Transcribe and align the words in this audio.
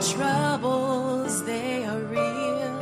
troubles, 0.00 1.44
they 1.44 1.84
are 1.84 2.00
real. 2.00 2.78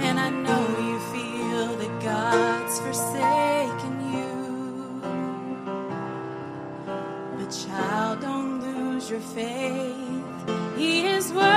And 0.00 0.18
I 0.18 0.30
know 0.30 0.66
you 0.88 0.98
feel 1.14 1.76
that 1.76 2.02
God's 2.02 2.78
forsaken 2.80 3.94
you. 4.14 4.34
But, 7.36 7.50
child, 7.50 8.20
don't 8.20 8.60
lose 8.60 9.10
your 9.10 9.20
faith. 9.20 10.24
He 10.76 11.06
is 11.06 11.32
working 11.32 11.55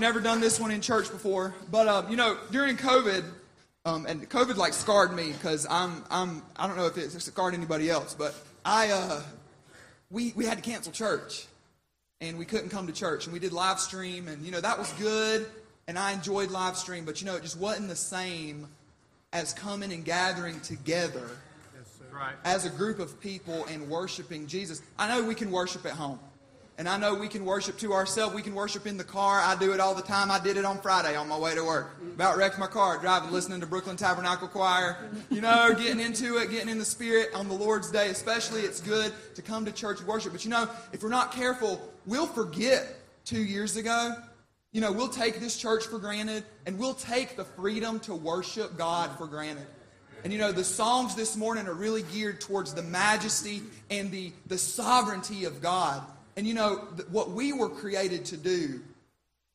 We've 0.00 0.08
never 0.08 0.20
done 0.20 0.40
this 0.40 0.58
one 0.58 0.70
in 0.70 0.80
church 0.80 1.10
before, 1.10 1.54
but 1.70 1.86
uh, 1.86 2.04
you 2.08 2.16
know, 2.16 2.38
during 2.50 2.78
COVID, 2.78 3.22
um, 3.84 4.06
and 4.06 4.26
COVID 4.30 4.56
like 4.56 4.72
scarred 4.72 5.14
me 5.14 5.30
because 5.30 5.66
I'm 5.68 6.02
I'm 6.10 6.42
I 6.56 6.66
don't 6.66 6.78
know 6.78 6.86
if 6.86 6.96
it 6.96 7.10
scarred 7.10 7.52
anybody 7.52 7.90
else, 7.90 8.14
but 8.14 8.34
I 8.64 8.92
uh, 8.92 9.22
we 10.10 10.32
we 10.34 10.46
had 10.46 10.56
to 10.56 10.64
cancel 10.64 10.90
church 10.90 11.44
and 12.22 12.38
we 12.38 12.46
couldn't 12.46 12.70
come 12.70 12.86
to 12.86 12.94
church 12.94 13.26
and 13.26 13.34
we 13.34 13.40
did 13.40 13.52
live 13.52 13.78
stream 13.78 14.26
and 14.26 14.42
you 14.42 14.50
know 14.52 14.60
that 14.62 14.78
was 14.78 14.90
good 14.94 15.46
and 15.86 15.98
i 15.98 16.12
enjoyed 16.12 16.50
live 16.50 16.78
stream 16.78 17.04
but 17.04 17.20
you 17.20 17.26
know 17.26 17.36
it 17.36 17.42
just 17.42 17.58
wasn't 17.58 17.86
the 17.86 17.96
same 17.96 18.66
as 19.34 19.52
coming 19.52 19.92
and 19.92 20.06
gathering 20.06 20.58
together 20.60 21.28
Right. 22.10 22.34
as 22.44 22.64
a 22.64 22.70
group 22.70 22.98
of 22.98 23.20
people 23.20 23.64
and 23.66 23.88
worshiping 23.88 24.46
jesus 24.46 24.82
i 24.98 25.08
know 25.08 25.22
we 25.22 25.34
can 25.34 25.50
worship 25.50 25.84
at 25.86 25.92
home 25.92 26.18
and 26.80 26.88
i 26.88 26.96
know 26.96 27.14
we 27.14 27.28
can 27.28 27.44
worship 27.44 27.76
to 27.76 27.92
ourselves. 27.92 28.34
We 28.34 28.40
can 28.40 28.54
worship 28.54 28.86
in 28.86 28.96
the 28.96 29.04
car. 29.04 29.38
I 29.38 29.54
do 29.54 29.72
it 29.72 29.80
all 29.80 29.94
the 29.94 30.00
time. 30.00 30.30
I 30.30 30.40
did 30.40 30.56
it 30.56 30.64
on 30.64 30.80
friday 30.80 31.14
on 31.14 31.28
my 31.28 31.38
way 31.38 31.54
to 31.54 31.62
work. 31.62 31.94
About 32.14 32.38
wrecked 32.38 32.58
my 32.58 32.66
car 32.66 32.96
driving 32.96 33.30
listening 33.30 33.60
to 33.60 33.66
brooklyn 33.66 33.98
tabernacle 33.98 34.48
choir. 34.48 34.96
You 35.28 35.42
know 35.42 35.74
getting 35.78 36.00
into 36.00 36.38
it 36.38 36.50
getting 36.50 36.70
in 36.70 36.78
the 36.78 36.84
spirit 36.86 37.28
on 37.34 37.48
the 37.48 37.54
lord's 37.54 37.90
day. 37.90 38.08
Especially 38.08 38.62
it's 38.62 38.80
good 38.80 39.12
to 39.34 39.42
come 39.42 39.66
to 39.66 39.72
church 39.72 39.98
and 39.98 40.08
worship. 40.08 40.32
But 40.32 40.42
you 40.42 40.50
know 40.50 40.70
if 40.90 41.02
we're 41.02 41.10
not 41.10 41.32
careful 41.32 41.92
we'll 42.06 42.26
forget 42.26 42.96
two 43.26 43.42
years 43.42 43.76
ago. 43.76 44.14
You 44.72 44.80
know 44.80 44.90
we'll 44.90 45.08
take 45.08 45.38
this 45.38 45.58
church 45.58 45.84
for 45.84 45.98
granted 45.98 46.44
and 46.64 46.78
we'll 46.78 46.94
take 46.94 47.36
the 47.36 47.44
freedom 47.44 48.00
to 48.00 48.14
worship 48.14 48.78
god 48.78 49.10
for 49.18 49.26
granted. 49.26 49.66
And 50.22 50.32
you 50.32 50.38
know, 50.38 50.52
the 50.52 50.64
songs 50.64 51.14
this 51.14 51.34
morning 51.34 51.66
are 51.66 51.72
really 51.72 52.02
geared 52.02 52.42
towards 52.42 52.74
the 52.74 52.82
majesty 52.82 53.62
and 53.88 54.10
the, 54.10 54.32
the 54.46 54.58
sovereignty 54.58 55.46
of 55.46 55.62
God. 55.62 56.02
And 56.40 56.48
you 56.48 56.54
know, 56.54 56.76
what 57.10 57.32
we 57.32 57.52
were 57.52 57.68
created 57.68 58.24
to 58.24 58.36
do 58.38 58.80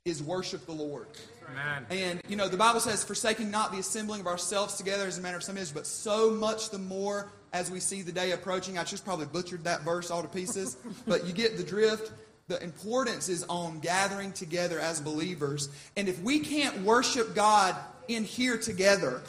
is 0.06 0.22
worship 0.22 0.68
the 0.68 0.72
Lord. 0.72 1.08
Amen. 1.50 1.88
And 1.90 2.22
you 2.28 2.36
know, 2.36 2.48
the 2.48 2.58
Bible 2.58 2.80
says, 2.80 3.04
forsaking 3.04 3.50
not 3.50 3.72
the 3.72 3.80
assembling 3.80 4.22
of 4.22 4.28
ourselves 4.28 4.76
together 4.76 5.08
as 5.08 5.18
a 5.18 5.22
matter 5.22 5.38
of 5.38 5.42
some 5.42 5.58
is, 5.58 5.72
but 5.72 5.88
so 5.88 6.30
much 6.30 6.70
the 6.70 6.78
more 6.78 7.32
as 7.54 7.72
we 7.72 7.80
see 7.80 8.04
the 8.04 8.12
day 8.12 8.34
approaching. 8.34 8.78
I 8.78 8.84
just 8.84 9.04
probably 9.04 9.26
butchered 9.26 9.64
that 9.64 9.82
verse 9.82 10.12
all 10.12 10.22
to 10.22 10.28
pieces, 10.28 10.78
but 11.08 11.26
you 11.26 11.34
get 11.34 11.58
the 11.58 11.64
drift. 11.64 12.12
The 12.50 12.64
importance 12.64 13.30
is 13.30 13.44
on 13.50 13.80
gathering 13.80 14.32
together 14.32 14.80
as 14.80 15.02
believers. 15.02 15.70
And 15.98 16.08
if 16.08 16.22
we 16.22 16.38
can't 16.38 16.82
worship 16.82 17.34
God 17.34 17.76
in 18.08 18.24
here 18.26 18.60
together, 18.60 19.24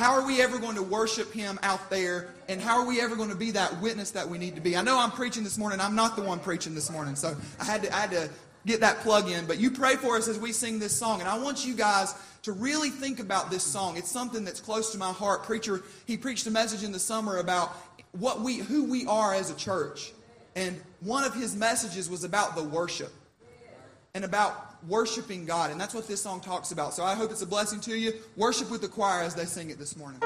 how 0.00 0.14
are 0.14 0.26
we 0.26 0.40
ever 0.40 0.58
going 0.58 0.76
to 0.76 0.82
worship 0.82 1.30
Him 1.30 1.58
out 1.62 1.90
there? 1.90 2.28
And 2.48 2.58
how 2.58 2.78
are 2.78 2.86
we 2.86 3.02
ever 3.02 3.16
going 3.16 3.28
to 3.28 3.36
be 3.36 3.50
that 3.50 3.82
witness 3.82 4.12
that 4.12 4.26
we 4.26 4.38
need 4.38 4.54
to 4.54 4.62
be? 4.62 4.74
I 4.74 4.80
know 4.80 4.98
I'm 4.98 5.10
preaching 5.10 5.44
this 5.44 5.58
morning. 5.58 5.78
I'm 5.78 5.94
not 5.94 6.16
the 6.16 6.22
one 6.22 6.38
preaching 6.38 6.74
this 6.74 6.90
morning. 6.90 7.14
So 7.14 7.36
I 7.60 7.64
had 7.64 7.82
to, 7.82 7.94
I 7.94 8.00
had 8.00 8.10
to 8.12 8.30
get 8.64 8.80
that 8.80 9.00
plug 9.00 9.28
in. 9.28 9.44
But 9.44 9.60
you 9.60 9.70
pray 9.70 9.96
for 9.96 10.16
us 10.16 10.26
as 10.26 10.38
we 10.38 10.52
sing 10.52 10.78
this 10.78 10.96
song. 10.96 11.20
And 11.20 11.28
I 11.28 11.36
want 11.38 11.66
you 11.66 11.74
guys 11.74 12.14
to 12.44 12.52
really 12.52 12.88
think 12.88 13.20
about 13.20 13.50
this 13.50 13.62
song. 13.62 13.98
It's 13.98 14.10
something 14.10 14.42
that's 14.42 14.60
close 14.60 14.90
to 14.92 14.98
my 14.98 15.12
heart. 15.12 15.42
Preacher, 15.42 15.82
he 16.06 16.16
preached 16.16 16.46
a 16.46 16.50
message 16.50 16.82
in 16.82 16.92
the 16.92 16.98
summer 16.98 17.36
about 17.36 17.76
what 18.12 18.40
we, 18.40 18.56
who 18.56 18.86
we 18.86 19.04
are 19.04 19.34
as 19.34 19.50
a 19.50 19.54
church. 19.54 20.12
And 20.56 20.80
one 21.00 21.24
of 21.24 21.34
his 21.34 21.54
messages 21.54 22.08
was 22.08 22.24
about 22.24 22.56
the 22.56 22.64
worship 22.64 23.12
and 24.14 24.24
about 24.24 24.82
worshiping 24.88 25.44
God. 25.44 25.70
And 25.70 25.80
that's 25.80 25.94
what 25.94 26.08
this 26.08 26.20
song 26.20 26.40
talks 26.40 26.72
about. 26.72 26.94
So 26.94 27.04
I 27.04 27.14
hope 27.14 27.30
it's 27.30 27.42
a 27.42 27.46
blessing 27.46 27.80
to 27.80 27.96
you. 27.96 28.12
Worship 28.36 28.70
with 28.70 28.80
the 28.80 28.88
choir 28.88 29.22
as 29.22 29.34
they 29.34 29.44
sing 29.44 29.70
it 29.70 29.78
this 29.78 29.96
morning. 29.96 30.20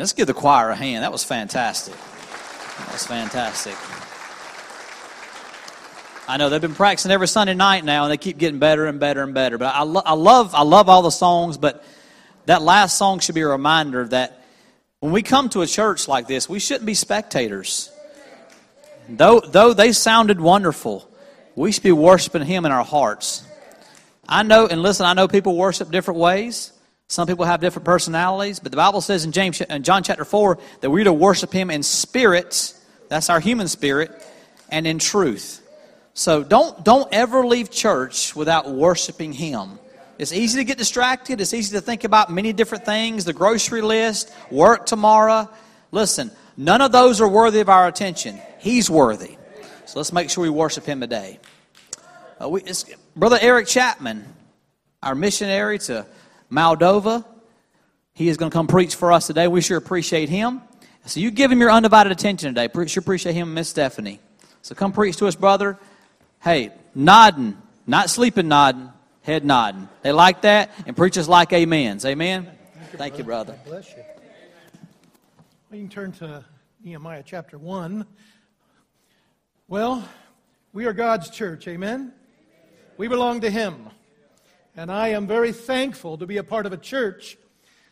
Let's 0.00 0.14
give 0.14 0.26
the 0.26 0.34
choir 0.34 0.70
a 0.70 0.74
hand. 0.74 1.04
That 1.04 1.12
was 1.12 1.24
fantastic. 1.24 1.94
That 1.94 2.92
was 2.92 3.06
fantastic. 3.06 3.76
I 6.26 6.38
know 6.38 6.48
they've 6.48 6.60
been 6.60 6.74
practicing 6.74 7.10
every 7.10 7.28
Sunday 7.28 7.52
night 7.52 7.84
now, 7.84 8.04
and 8.04 8.10
they 8.10 8.16
keep 8.16 8.38
getting 8.38 8.58
better 8.58 8.86
and 8.86 8.98
better 8.98 9.22
and 9.22 9.34
better. 9.34 9.58
But 9.58 9.74
I, 9.74 9.82
lo- 9.82 10.02
I 10.06 10.14
love, 10.14 10.54
I 10.54 10.62
love 10.62 10.88
all 10.88 11.02
the 11.02 11.10
songs. 11.10 11.58
But 11.58 11.84
that 12.46 12.62
last 12.62 12.96
song 12.96 13.18
should 13.18 13.34
be 13.34 13.42
a 13.42 13.48
reminder 13.48 14.08
that 14.08 14.42
when 15.00 15.12
we 15.12 15.22
come 15.22 15.50
to 15.50 15.60
a 15.60 15.66
church 15.66 16.08
like 16.08 16.26
this, 16.26 16.48
we 16.48 16.60
shouldn't 16.60 16.86
be 16.86 16.94
spectators. 16.94 17.92
Though, 19.06 19.40
though 19.40 19.74
they 19.74 19.92
sounded 19.92 20.40
wonderful, 20.40 21.10
we 21.56 21.72
should 21.72 21.82
be 21.82 21.92
worshiping 21.92 22.46
Him 22.46 22.64
in 22.64 22.72
our 22.72 22.84
hearts. 22.84 23.44
I 24.26 24.44
know, 24.44 24.66
and 24.66 24.82
listen, 24.82 25.04
I 25.04 25.12
know 25.12 25.28
people 25.28 25.56
worship 25.56 25.90
different 25.90 26.20
ways. 26.20 26.72
Some 27.10 27.26
people 27.26 27.44
have 27.44 27.60
different 27.60 27.86
personalities, 27.86 28.60
but 28.60 28.70
the 28.70 28.76
Bible 28.76 29.00
says 29.00 29.24
in 29.24 29.32
James, 29.32 29.60
in 29.60 29.82
John 29.82 30.04
chapter 30.04 30.24
four, 30.24 30.60
that 30.80 30.90
we're 30.90 31.02
to 31.02 31.12
worship 31.12 31.52
Him 31.52 31.68
in 31.68 31.82
spirit. 31.82 32.72
That's 33.08 33.28
our 33.28 33.40
human 33.40 33.66
spirit, 33.66 34.12
and 34.68 34.86
in 34.86 35.00
truth. 35.00 35.60
So 36.14 36.44
don't 36.44 36.84
don't 36.84 37.12
ever 37.12 37.44
leave 37.44 37.68
church 37.68 38.36
without 38.36 38.70
worshiping 38.70 39.32
Him. 39.32 39.80
It's 40.18 40.32
easy 40.32 40.60
to 40.60 40.64
get 40.64 40.78
distracted. 40.78 41.40
It's 41.40 41.52
easy 41.52 41.74
to 41.74 41.80
think 41.80 42.04
about 42.04 42.30
many 42.30 42.52
different 42.52 42.84
things, 42.84 43.24
the 43.24 43.32
grocery 43.32 43.82
list, 43.82 44.32
work 44.48 44.86
tomorrow. 44.86 45.48
Listen, 45.90 46.30
none 46.56 46.80
of 46.80 46.92
those 46.92 47.20
are 47.20 47.28
worthy 47.28 47.58
of 47.58 47.68
our 47.68 47.88
attention. 47.88 48.40
He's 48.60 48.88
worthy. 48.88 49.36
So 49.84 49.98
let's 49.98 50.12
make 50.12 50.30
sure 50.30 50.42
we 50.42 50.50
worship 50.50 50.84
Him 50.84 51.00
today. 51.00 51.40
Uh, 52.40 52.48
we, 52.50 52.62
Brother 53.16 53.38
Eric 53.40 53.66
Chapman, 53.66 54.24
our 55.02 55.16
missionary 55.16 55.80
to 55.80 56.06
Moldova. 56.50 57.24
He 58.12 58.28
is 58.28 58.36
going 58.36 58.50
to 58.50 58.54
come 58.54 58.66
preach 58.66 58.94
for 58.94 59.12
us 59.12 59.26
today. 59.26 59.48
We 59.48 59.60
sure 59.60 59.78
appreciate 59.78 60.28
him. 60.28 60.62
So 61.06 61.20
you 61.20 61.30
give 61.30 61.50
him 61.50 61.60
your 61.60 61.70
undivided 61.70 62.12
attention 62.12 62.54
today. 62.54 62.86
Sure 62.86 63.00
appreciate 63.00 63.34
him 63.34 63.54
Miss 63.54 63.68
Stephanie. 63.68 64.20
So 64.62 64.74
come 64.74 64.92
preach 64.92 65.16
to 65.16 65.26
us, 65.26 65.34
brother. 65.34 65.78
Hey, 66.42 66.72
nodding, 66.94 67.56
not 67.86 68.10
sleeping 68.10 68.48
nodding, 68.48 68.90
head 69.22 69.44
nodding. 69.44 69.88
They 70.02 70.12
like 70.12 70.42
that, 70.42 70.70
and 70.86 70.96
preachers 70.96 71.28
like 71.28 71.52
amens. 71.52 72.04
Amen. 72.04 72.44
Thank 72.44 72.92
you, 72.92 72.98
Thank 72.98 73.18
you 73.18 73.24
brother. 73.24 73.58
Bless 73.64 73.90
you. 73.90 74.02
You 75.72 75.78
can 75.78 75.88
turn 75.88 76.12
to 76.12 76.44
Nehemiah 76.82 77.22
chapter 77.24 77.56
one. 77.56 78.04
Well, 79.68 80.06
we 80.72 80.86
are 80.86 80.92
God's 80.92 81.30
church. 81.30 81.68
Amen. 81.68 82.12
We 82.96 83.08
belong 83.08 83.40
to 83.42 83.50
Him. 83.50 83.88
And 84.76 84.90
I 84.90 85.08
am 85.08 85.26
very 85.26 85.52
thankful 85.52 86.16
to 86.18 86.26
be 86.26 86.36
a 86.36 86.44
part 86.44 86.66
of 86.66 86.72
a 86.72 86.76
church 86.76 87.36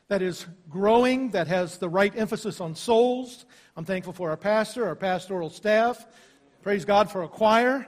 that 0.09 0.23
is 0.23 0.47
growing, 0.71 1.31
that 1.31 1.49
has 1.49 1.79
the 1.79 1.89
right 1.89 2.13
emphasis 2.17 2.61
on 2.61 2.75
souls. 2.75 3.45
I'm 3.77 3.85
thankful 3.85 4.13
for 4.13 4.31
our 4.31 4.37
pastor, 4.37 4.87
our 4.87 4.95
pastoral 4.95 5.51
staff. 5.51 6.07
Praise 6.63 6.85
God 6.85 7.11
for 7.11 7.23
a 7.23 7.29
choir. 7.29 7.87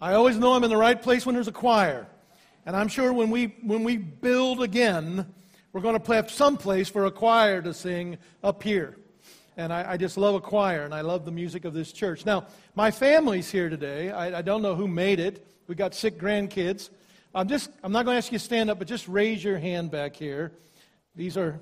I 0.00 0.14
always 0.14 0.36
know 0.36 0.52
I'm 0.52 0.64
in 0.64 0.70
the 0.70 0.76
right 0.76 1.00
place 1.00 1.24
when 1.24 1.34
there's 1.34 1.48
a 1.48 1.52
choir. 1.52 2.06
And 2.66 2.76
I'm 2.76 2.88
sure 2.88 3.12
when 3.12 3.30
we, 3.30 3.56
when 3.62 3.84
we 3.84 3.96
build 3.96 4.62
again, 4.62 5.32
we're 5.72 5.80
going 5.80 5.98
to 5.98 6.12
have 6.12 6.30
some 6.30 6.56
place 6.56 6.88
for 6.88 7.06
a 7.06 7.10
choir 7.10 7.62
to 7.62 7.72
sing 7.72 8.18
up 8.42 8.62
here. 8.62 8.96
And 9.56 9.72
I, 9.72 9.92
I, 9.92 9.96
just 9.96 10.16
love 10.16 10.34
a 10.34 10.40
choir, 10.40 10.84
and 10.84 10.94
I 10.94 11.02
love 11.02 11.24
the 11.24 11.30
music 11.30 11.64
of 11.64 11.74
this 11.74 11.92
church. 11.92 12.24
Now, 12.24 12.46
my 12.74 12.90
family's 12.90 13.50
here 13.50 13.68
today. 13.68 14.10
I, 14.10 14.38
I 14.38 14.42
don't 14.42 14.62
know 14.62 14.74
who 14.74 14.88
made 14.88 15.20
it. 15.20 15.46
We 15.66 15.74
got 15.74 15.94
sick 15.94 16.18
grandkids. 16.18 16.90
I'm 17.34 17.48
just 17.48 17.70
I'm 17.82 17.92
not 17.92 18.04
going 18.04 18.14
to 18.14 18.18
ask 18.18 18.30
you 18.30 18.38
to 18.38 18.44
stand 18.44 18.68
up, 18.68 18.78
but 18.78 18.86
just 18.86 19.08
raise 19.08 19.42
your 19.42 19.58
hand 19.58 19.90
back 19.90 20.14
here. 20.14 20.52
These 21.16 21.38
are 21.38 21.58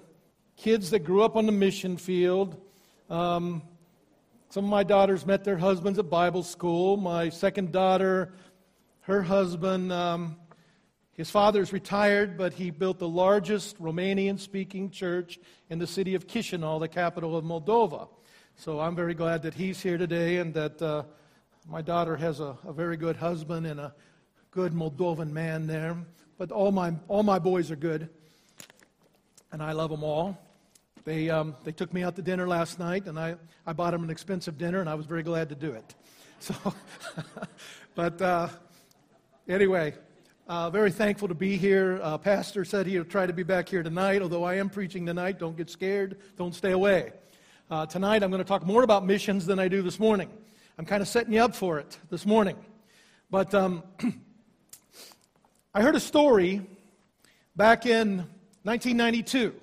kids 0.57 0.91
that 0.91 1.01
grew 1.01 1.23
up 1.23 1.37
on 1.37 1.47
the 1.47 1.53
mission 1.53 1.97
field. 1.97 2.61
Um, 3.09 3.63
some 4.49 4.65
of 4.65 4.71
my 4.71 4.83
daughters 4.83 5.25
met 5.25 5.45
their 5.45 5.57
husbands 5.57 6.01
at 6.01 6.11
Bible 6.11 6.43
school. 6.43 6.97
My 6.97 7.29
second 7.29 7.71
daughter, 7.71 8.33
her 9.03 9.23
husband, 9.23 9.93
um, 9.93 10.37
his 11.13 11.31
father's 11.31 11.73
retired, 11.73 12.37
but 12.37 12.53
he 12.53 12.71
built 12.71 12.99
the 12.99 13.09
largest 13.09 13.81
Romanian 13.81 14.41
speaking 14.41 14.91
church 14.91 15.39
in 15.69 15.79
the 15.79 15.87
city 15.87 16.17
of 16.17 16.27
Chisinau, 16.27 16.81
the 16.81 16.89
capital 16.89 17.37
of 17.37 17.45
Moldova. 17.45 18.09
So 18.57 18.81
I'm 18.81 18.97
very 18.97 19.15
glad 19.15 19.43
that 19.43 19.55
he's 19.55 19.81
here 19.81 19.99
today 19.99 20.39
and 20.39 20.53
that 20.55 20.83
uh, 20.83 21.05
my 21.69 21.81
daughter 21.81 22.17
has 22.17 22.41
a, 22.41 22.59
a 22.65 22.73
very 22.73 22.97
good 22.97 23.15
husband 23.15 23.69
and 23.69 23.79
a 23.79 23.95
good 24.51 24.73
Moldovan 24.73 25.31
man 25.31 25.67
there. 25.67 25.97
But 26.39 26.51
all 26.51 26.73
my, 26.73 26.95
all 27.09 27.23
my 27.23 27.39
boys 27.39 27.71
are 27.71 27.77
good, 27.77 28.09
and 29.53 29.63
I 29.63 29.73
love 29.73 29.91
them 29.91 30.03
all. 30.03 30.39
They, 31.05 31.31
um, 31.31 31.55
they 31.65 31.73
took 31.73 31.93
me 31.93 32.03
out 32.03 32.17
to 32.17 32.23
dinner 32.23 32.49
last 32.49 32.79
night, 32.79 33.07
and 33.07 33.19
I, 33.19 33.37
I 33.67 33.73
bought 33.73 33.93
them 33.93 34.03
an 34.03 34.11
expensive 34.11 34.59
dinner, 34.59 34.81
and 34.81 34.89
I 34.89 34.95
was 34.95 35.07
very 35.07 35.23
glad 35.23 35.49
to 35.51 35.55
do 35.55 35.73
it. 35.73 35.95
So, 36.43 36.55
but 37.95 38.23
uh, 38.23 38.49
anyway, 39.47 39.93
uh, 40.49 40.71
very 40.71 40.91
thankful 40.91 41.29
to 41.29 41.35
be 41.35 41.59
here. 41.59 42.01
Uh, 42.03 42.17
Pastor 42.17 42.65
said 42.65 42.87
he'll 42.87 43.05
try 43.05 43.27
to 43.27 43.33
be 43.35 43.43
back 43.43 43.69
here 43.69 43.83
tonight, 43.83 44.23
although 44.23 44.45
I 44.45 44.55
am 44.55 44.71
preaching 44.71 45.05
tonight. 45.05 45.39
Don't 45.39 45.55
get 45.55 45.69
scared, 45.69 46.17
don't 46.39 46.55
stay 46.55 46.71
away. 46.71 47.13
Uh, 47.71 47.85
tonight, 47.85 48.23
I'm 48.23 48.31
going 48.31 48.43
to 48.43 48.49
talk 48.49 48.65
more 48.65 48.85
about 48.85 49.05
missions 49.05 49.45
than 49.45 49.59
I 49.59 49.69
do 49.69 49.83
this 49.83 50.01
morning. 50.01 50.31
I'm 50.79 50.87
kind 50.87 51.03
of 51.03 51.09
setting 51.09 51.35
you 51.35 51.43
up 51.43 51.55
for 51.55 51.79
it 51.79 51.99
this 52.09 52.25
morning. 52.25 52.57
But 53.31 53.55
um, 53.55 53.83
I 55.73 55.83
heard 55.83 55.95
a 55.95 56.01
story 56.01 56.63
back 57.55 57.87
in 57.87 58.27
1992. 58.65 59.55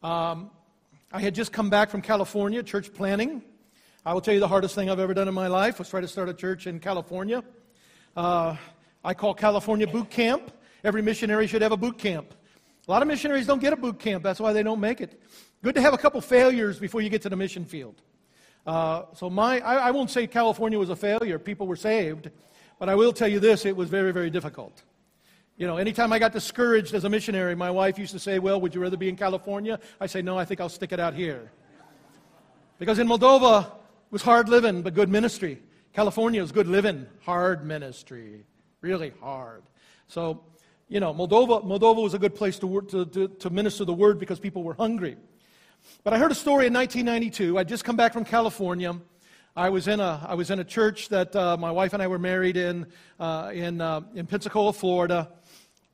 Um, 0.00 0.48
I 1.10 1.20
had 1.20 1.34
just 1.34 1.50
come 1.52 1.68
back 1.68 1.90
from 1.90 2.02
California, 2.02 2.62
church 2.62 2.94
planning. 2.94 3.42
I 4.06 4.14
will 4.14 4.20
tell 4.20 4.32
you 4.32 4.38
the 4.38 4.46
hardest 4.46 4.76
thing 4.76 4.88
I've 4.88 5.00
ever 5.00 5.12
done 5.12 5.26
in 5.26 5.34
my 5.34 5.48
life 5.48 5.80
was 5.80 5.88
try 5.88 6.00
to 6.00 6.06
start 6.06 6.28
a 6.28 6.34
church 6.34 6.68
in 6.68 6.78
California. 6.78 7.42
Uh, 8.16 8.54
I 9.04 9.12
call 9.12 9.34
California 9.34 9.88
boot 9.88 10.08
camp. 10.08 10.52
Every 10.84 11.02
missionary 11.02 11.48
should 11.48 11.62
have 11.62 11.72
a 11.72 11.76
boot 11.76 11.98
camp. 11.98 12.32
A 12.86 12.90
lot 12.90 13.02
of 13.02 13.08
missionaries 13.08 13.44
don't 13.44 13.60
get 13.60 13.72
a 13.72 13.76
boot 13.76 13.98
camp. 13.98 14.22
That's 14.22 14.38
why 14.38 14.52
they 14.52 14.62
don't 14.62 14.78
make 14.78 15.00
it. 15.00 15.20
Good 15.64 15.74
to 15.74 15.80
have 15.80 15.94
a 15.94 15.98
couple 15.98 16.20
failures 16.20 16.78
before 16.78 17.00
you 17.00 17.08
get 17.08 17.22
to 17.22 17.28
the 17.28 17.34
mission 17.34 17.64
field. 17.64 18.02
Uh, 18.64 19.06
so 19.16 19.28
my, 19.28 19.58
I, 19.62 19.88
I 19.88 19.90
won't 19.90 20.12
say 20.12 20.28
California 20.28 20.78
was 20.78 20.90
a 20.90 20.96
failure. 20.96 21.40
People 21.40 21.66
were 21.66 21.74
saved. 21.74 22.30
But 22.78 22.88
I 22.88 22.94
will 22.94 23.12
tell 23.12 23.28
you 23.28 23.40
this, 23.40 23.66
it 23.66 23.76
was 23.76 23.88
very, 23.88 24.12
very 24.12 24.30
difficult. 24.30 24.84
You 25.62 25.68
know, 25.68 25.76
anytime 25.76 26.12
I 26.12 26.18
got 26.18 26.32
discouraged 26.32 26.92
as 26.92 27.04
a 27.04 27.08
missionary, 27.08 27.54
my 27.54 27.70
wife 27.70 27.96
used 27.96 28.10
to 28.14 28.18
say, 28.18 28.40
Well, 28.40 28.60
would 28.60 28.74
you 28.74 28.80
rather 28.80 28.96
be 28.96 29.08
in 29.08 29.14
California? 29.14 29.78
I 30.00 30.06
say, 30.08 30.20
No, 30.20 30.36
I 30.36 30.44
think 30.44 30.60
I'll 30.60 30.68
stick 30.68 30.90
it 30.90 30.98
out 30.98 31.14
here. 31.14 31.52
Because 32.80 32.98
in 32.98 33.06
Moldova, 33.06 33.66
it 33.66 33.70
was 34.10 34.22
hard 34.22 34.48
living, 34.48 34.82
but 34.82 34.92
good 34.92 35.08
ministry. 35.08 35.62
California 35.92 36.42
is 36.42 36.50
good 36.50 36.66
living, 36.66 37.06
hard 37.20 37.64
ministry. 37.64 38.44
Really 38.80 39.12
hard. 39.20 39.62
So, 40.08 40.42
you 40.88 40.98
know, 40.98 41.14
Moldova, 41.14 41.64
Moldova 41.64 42.02
was 42.02 42.14
a 42.14 42.18
good 42.18 42.34
place 42.34 42.58
to, 42.58 42.66
work, 42.66 42.88
to, 42.88 43.06
to, 43.06 43.28
to 43.28 43.48
minister 43.48 43.84
the 43.84 43.94
word 43.94 44.18
because 44.18 44.40
people 44.40 44.64
were 44.64 44.74
hungry. 44.74 45.16
But 46.02 46.12
I 46.12 46.18
heard 46.18 46.32
a 46.32 46.34
story 46.34 46.66
in 46.66 46.74
1992. 46.74 47.56
I'd 47.56 47.68
just 47.68 47.84
come 47.84 47.94
back 47.94 48.12
from 48.12 48.24
California. 48.24 48.98
I 49.54 49.68
was 49.68 49.86
in 49.86 50.00
a, 50.00 50.26
I 50.26 50.34
was 50.34 50.50
in 50.50 50.60
a 50.60 50.64
church 50.64 51.10
that 51.10 51.36
uh, 51.36 51.58
my 51.58 51.70
wife 51.70 51.92
and 51.92 52.02
I 52.02 52.06
were 52.06 52.18
married 52.18 52.56
in, 52.56 52.86
uh, 53.20 53.50
in, 53.52 53.82
uh, 53.82 54.00
in 54.14 54.26
Pensacola, 54.26 54.72
Florida. 54.72 55.28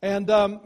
And 0.03 0.31
um, 0.31 0.61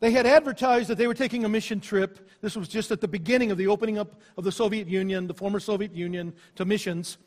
they 0.00 0.10
had 0.10 0.26
advertised 0.26 0.88
that 0.88 0.98
they 0.98 1.06
were 1.06 1.14
taking 1.14 1.44
a 1.44 1.48
mission 1.48 1.80
trip. 1.80 2.28
This 2.40 2.56
was 2.56 2.68
just 2.68 2.90
at 2.90 3.00
the 3.00 3.08
beginning 3.08 3.50
of 3.50 3.58
the 3.58 3.66
opening 3.66 3.98
up 3.98 4.20
of 4.36 4.44
the 4.44 4.52
Soviet 4.52 4.88
Union, 4.88 5.26
the 5.26 5.34
former 5.34 5.60
Soviet 5.60 5.94
Union, 5.94 6.32
to 6.56 6.64
missions. 6.64 7.18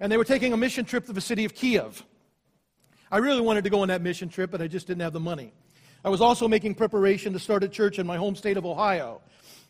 And 0.00 0.10
they 0.10 0.16
were 0.16 0.24
taking 0.24 0.52
a 0.52 0.56
mission 0.56 0.84
trip 0.84 1.06
to 1.06 1.12
the 1.12 1.20
city 1.20 1.44
of 1.44 1.54
Kiev. 1.54 2.04
I 3.10 3.18
really 3.18 3.42
wanted 3.42 3.64
to 3.64 3.70
go 3.70 3.82
on 3.82 3.88
that 3.88 4.00
mission 4.00 4.28
trip, 4.28 4.50
but 4.50 4.62
I 4.62 4.66
just 4.66 4.86
didn't 4.86 5.02
have 5.02 5.12
the 5.12 5.20
money. 5.20 5.52
I 6.04 6.08
was 6.08 6.20
also 6.20 6.48
making 6.48 6.74
preparation 6.74 7.32
to 7.34 7.38
start 7.38 7.62
a 7.62 7.68
church 7.68 7.98
in 7.98 8.06
my 8.06 8.16
home 8.16 8.34
state 8.34 8.56
of 8.56 8.64
Ohio. 8.64 9.20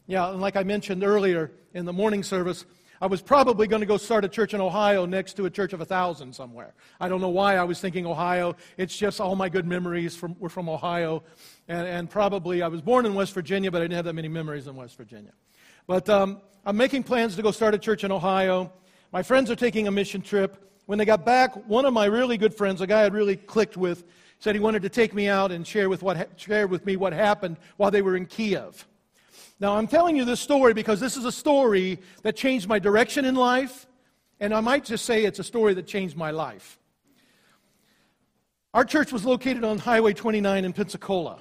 Yeah, 0.07 0.31
and 0.31 0.41
like 0.41 0.57
I 0.57 0.63
mentioned 0.63 1.03
earlier 1.05 1.51
in 1.75 1.85
the 1.85 1.93
morning 1.93 2.23
service, 2.23 2.65
I 3.03 3.07
was 3.07 3.21
probably 3.21 3.67
going 3.67 3.81
to 3.81 3.87
go 3.87 3.97
start 3.97 4.25
a 4.25 4.29
church 4.29 4.55
in 4.55 4.61
Ohio 4.61 5.07
next 5.07 5.33
to 5.33 5.47
a 5.47 5.51
church 5.51 5.73
of 5.73 5.81
a 5.81 5.85
thousand 5.85 6.33
somewhere. 6.33 6.73
I 7.01 7.09
don't 7.09 7.21
know 7.21 7.31
why 7.31 7.57
I 7.57 7.65
was 7.65 7.81
thinking 7.81 8.07
Ohio. 8.07 8.55
It's 8.77 8.97
just 8.97 9.21
all 9.21 9.35
my 9.35 9.49
good 9.49 9.67
memories 9.67 10.15
from, 10.15 10.37
were 10.39 10.49
from 10.49 10.69
Ohio. 10.69 11.25
And, 11.67 11.85
and 11.85 12.09
probably 12.09 12.63
I 12.63 12.69
was 12.69 12.81
born 12.81 13.05
in 13.05 13.15
West 13.15 13.35
Virginia, 13.35 13.73
but 13.73 13.79
I 13.79 13.85
didn't 13.87 13.97
have 13.97 14.05
that 14.05 14.13
many 14.13 14.29
memories 14.29 14.69
in 14.69 14.77
West 14.77 14.97
Virginia. 14.97 15.33
But 15.89 16.09
um, 16.09 16.43
I'm 16.65 16.77
making 16.77 17.03
plans 17.03 17.35
to 17.35 17.43
go 17.43 17.51
start 17.51 17.75
a 17.75 17.79
church 17.79 18.05
in 18.05 18.13
Ohio. 18.13 18.73
My 19.11 19.25
friends 19.25 19.51
are 19.51 19.57
taking 19.57 19.89
a 19.89 19.91
mission 19.91 20.23
trip. 20.23 20.71
When 20.87 20.97
they 20.97 21.05
got 21.05 21.27
back, 21.27 21.57
one 21.69 21.85
of 21.85 21.93
my 21.93 22.05
really 22.05 22.39
good 22.39 22.55
friends, 22.55 22.83
a 22.83 22.87
guy 22.87 23.05
I'd 23.05 23.15
really 23.15 23.35
clicked 23.35 23.77
with, 23.77 24.05
said 24.39 24.55
he 24.55 24.61
wanted 24.61 24.83
to 24.83 24.89
take 24.89 25.13
me 25.13 25.27
out 25.27 25.51
and 25.51 25.67
share 25.67 25.89
with, 25.89 26.05
what, 26.05 26.29
share 26.37 26.69
with 26.69 26.87
me 26.87 26.95
what 26.95 27.13
happened 27.13 27.57
while 27.79 27.91
they 27.91 28.01
were 28.01 28.15
in 28.15 28.27
Kiev. 28.27 28.87
Now, 29.63 29.77
I'm 29.77 29.87
telling 29.87 30.17
you 30.17 30.25
this 30.25 30.41
story 30.41 30.75
because 30.75 30.99
this 30.99 31.17
is 31.17 31.25
a 31.25 31.31
story 31.31 32.01
that 32.25 32.35
changed 32.35 32.67
my 32.67 32.81
direction 32.81 33.25
in 33.25 33.37
life, 33.37 33.87
and 34.41 34.53
I 34.53 34.59
might 34.59 34.85
just 34.85 35.05
say 35.05 35.25
it's 35.25 35.39
a 35.39 35.45
story 35.45 35.73
that 35.75 35.87
changed 35.87 36.17
my 36.17 36.33
life. 36.33 36.81
Our 38.75 38.85
church 38.85 39.13
was 39.13 39.25
located 39.25 39.63
on 39.63 39.79
Highway 39.79 40.15
29 40.15 40.65
in 40.65 40.73
Pensacola. 40.73 41.39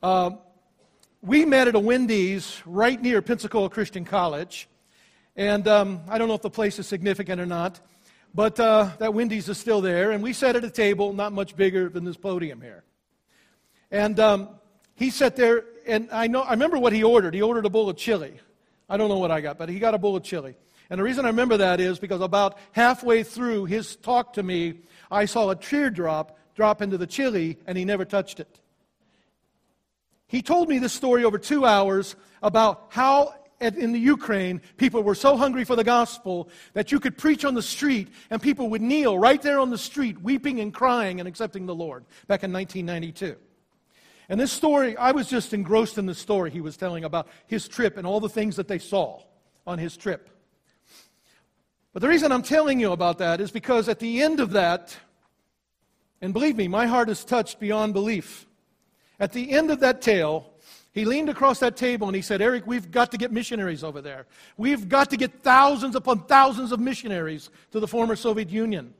Uh, 0.00 0.30
we 1.22 1.44
met 1.44 1.66
at 1.66 1.74
a 1.74 1.80
Wendy's 1.80 2.62
right 2.66 3.02
near 3.02 3.20
Pensacola 3.20 3.68
Christian 3.68 4.04
College. 4.04 4.68
And 5.34 5.66
um, 5.66 6.02
I 6.08 6.18
don't 6.18 6.28
know 6.28 6.34
if 6.34 6.42
the 6.42 6.50
place 6.50 6.78
is 6.78 6.86
significant 6.86 7.40
or 7.40 7.46
not, 7.46 7.80
but 8.32 8.60
uh, 8.60 8.90
that 9.00 9.12
Wendy's 9.12 9.48
is 9.48 9.58
still 9.58 9.80
there. 9.80 10.12
And 10.12 10.22
we 10.22 10.32
sat 10.32 10.54
at 10.54 10.62
a 10.62 10.70
table 10.70 11.12
not 11.12 11.32
much 11.32 11.56
bigger 11.56 11.88
than 11.88 12.04
this 12.04 12.16
podium 12.16 12.60
here. 12.60 12.84
And 13.90 14.20
um, 14.20 14.50
he 14.94 15.10
sat 15.10 15.34
there, 15.34 15.64
and 15.86 16.08
I, 16.10 16.26
know, 16.26 16.42
I 16.42 16.50
remember 16.50 16.78
what 16.78 16.92
he 16.92 17.02
ordered. 17.02 17.34
He 17.34 17.42
ordered 17.42 17.66
a 17.66 17.70
bowl 17.70 17.88
of 17.88 17.96
chili. 17.96 18.34
I 18.88 18.96
don't 18.96 19.08
know 19.08 19.18
what 19.18 19.30
I 19.30 19.40
got, 19.40 19.58
but 19.58 19.68
he 19.68 19.78
got 19.78 19.94
a 19.94 19.98
bowl 19.98 20.16
of 20.16 20.22
chili. 20.22 20.56
And 20.90 20.98
the 20.98 21.04
reason 21.04 21.24
I 21.24 21.28
remember 21.28 21.56
that 21.56 21.80
is 21.80 21.98
because 21.98 22.20
about 22.20 22.58
halfway 22.72 23.22
through 23.22 23.64
his 23.64 23.96
talk 23.96 24.34
to 24.34 24.42
me, 24.42 24.80
I 25.10 25.24
saw 25.24 25.50
a 25.50 25.56
teardrop 25.56 26.38
drop 26.54 26.82
into 26.82 26.98
the 26.98 27.06
chili, 27.06 27.58
and 27.66 27.76
he 27.76 27.84
never 27.84 28.04
touched 28.04 28.40
it. 28.40 28.60
He 30.26 30.42
told 30.42 30.68
me 30.68 30.78
this 30.78 30.92
story 30.92 31.24
over 31.24 31.38
two 31.38 31.64
hours 31.64 32.16
about 32.42 32.86
how 32.90 33.34
in 33.60 33.92
the 33.92 33.98
Ukraine, 33.98 34.60
people 34.76 35.02
were 35.02 35.14
so 35.14 35.36
hungry 35.36 35.64
for 35.64 35.76
the 35.76 35.84
gospel 35.84 36.48
that 36.74 36.92
you 36.92 37.00
could 37.00 37.16
preach 37.16 37.44
on 37.44 37.54
the 37.54 37.62
street 37.62 38.08
and 38.30 38.42
people 38.42 38.68
would 38.70 38.82
kneel 38.82 39.18
right 39.18 39.40
there 39.40 39.58
on 39.58 39.70
the 39.70 39.78
street, 39.78 40.20
weeping 40.20 40.60
and 40.60 40.74
crying 40.74 41.20
and 41.20 41.28
accepting 41.28 41.66
the 41.66 41.74
Lord 41.74 42.04
back 42.26 42.42
in 42.42 42.52
1992. 42.52 43.36
And 44.28 44.40
this 44.40 44.52
story, 44.52 44.96
I 44.96 45.12
was 45.12 45.28
just 45.28 45.52
engrossed 45.52 45.98
in 45.98 46.06
the 46.06 46.14
story 46.14 46.50
he 46.50 46.60
was 46.60 46.76
telling 46.76 47.04
about 47.04 47.28
his 47.46 47.68
trip 47.68 47.96
and 47.96 48.06
all 48.06 48.20
the 48.20 48.28
things 48.28 48.56
that 48.56 48.68
they 48.68 48.78
saw 48.78 49.20
on 49.66 49.78
his 49.78 49.96
trip. 49.96 50.30
But 51.92 52.00
the 52.00 52.08
reason 52.08 52.32
I'm 52.32 52.42
telling 52.42 52.80
you 52.80 52.92
about 52.92 53.18
that 53.18 53.40
is 53.40 53.50
because 53.50 53.88
at 53.88 54.00
the 54.00 54.22
end 54.22 54.40
of 54.40 54.50
that, 54.50 54.96
and 56.20 56.32
believe 56.32 56.56
me, 56.56 56.68
my 56.68 56.86
heart 56.86 57.08
is 57.08 57.24
touched 57.24 57.60
beyond 57.60 57.92
belief. 57.92 58.46
At 59.20 59.32
the 59.32 59.52
end 59.52 59.70
of 59.70 59.80
that 59.80 60.02
tale, 60.02 60.50
he 60.92 61.04
leaned 61.04 61.28
across 61.28 61.58
that 61.60 61.76
table 61.76 62.08
and 62.08 62.16
he 62.16 62.22
said, 62.22 62.40
Eric, 62.40 62.66
we've 62.66 62.90
got 62.90 63.10
to 63.10 63.18
get 63.18 63.30
missionaries 63.30 63.84
over 63.84 64.00
there. 64.00 64.26
We've 64.56 64.88
got 64.88 65.10
to 65.10 65.16
get 65.16 65.42
thousands 65.42 65.96
upon 65.96 66.24
thousands 66.24 66.72
of 66.72 66.80
missionaries 66.80 67.50
to 67.72 67.80
the 67.80 67.88
former 67.88 68.16
Soviet 68.16 68.50
Union. 68.50 68.94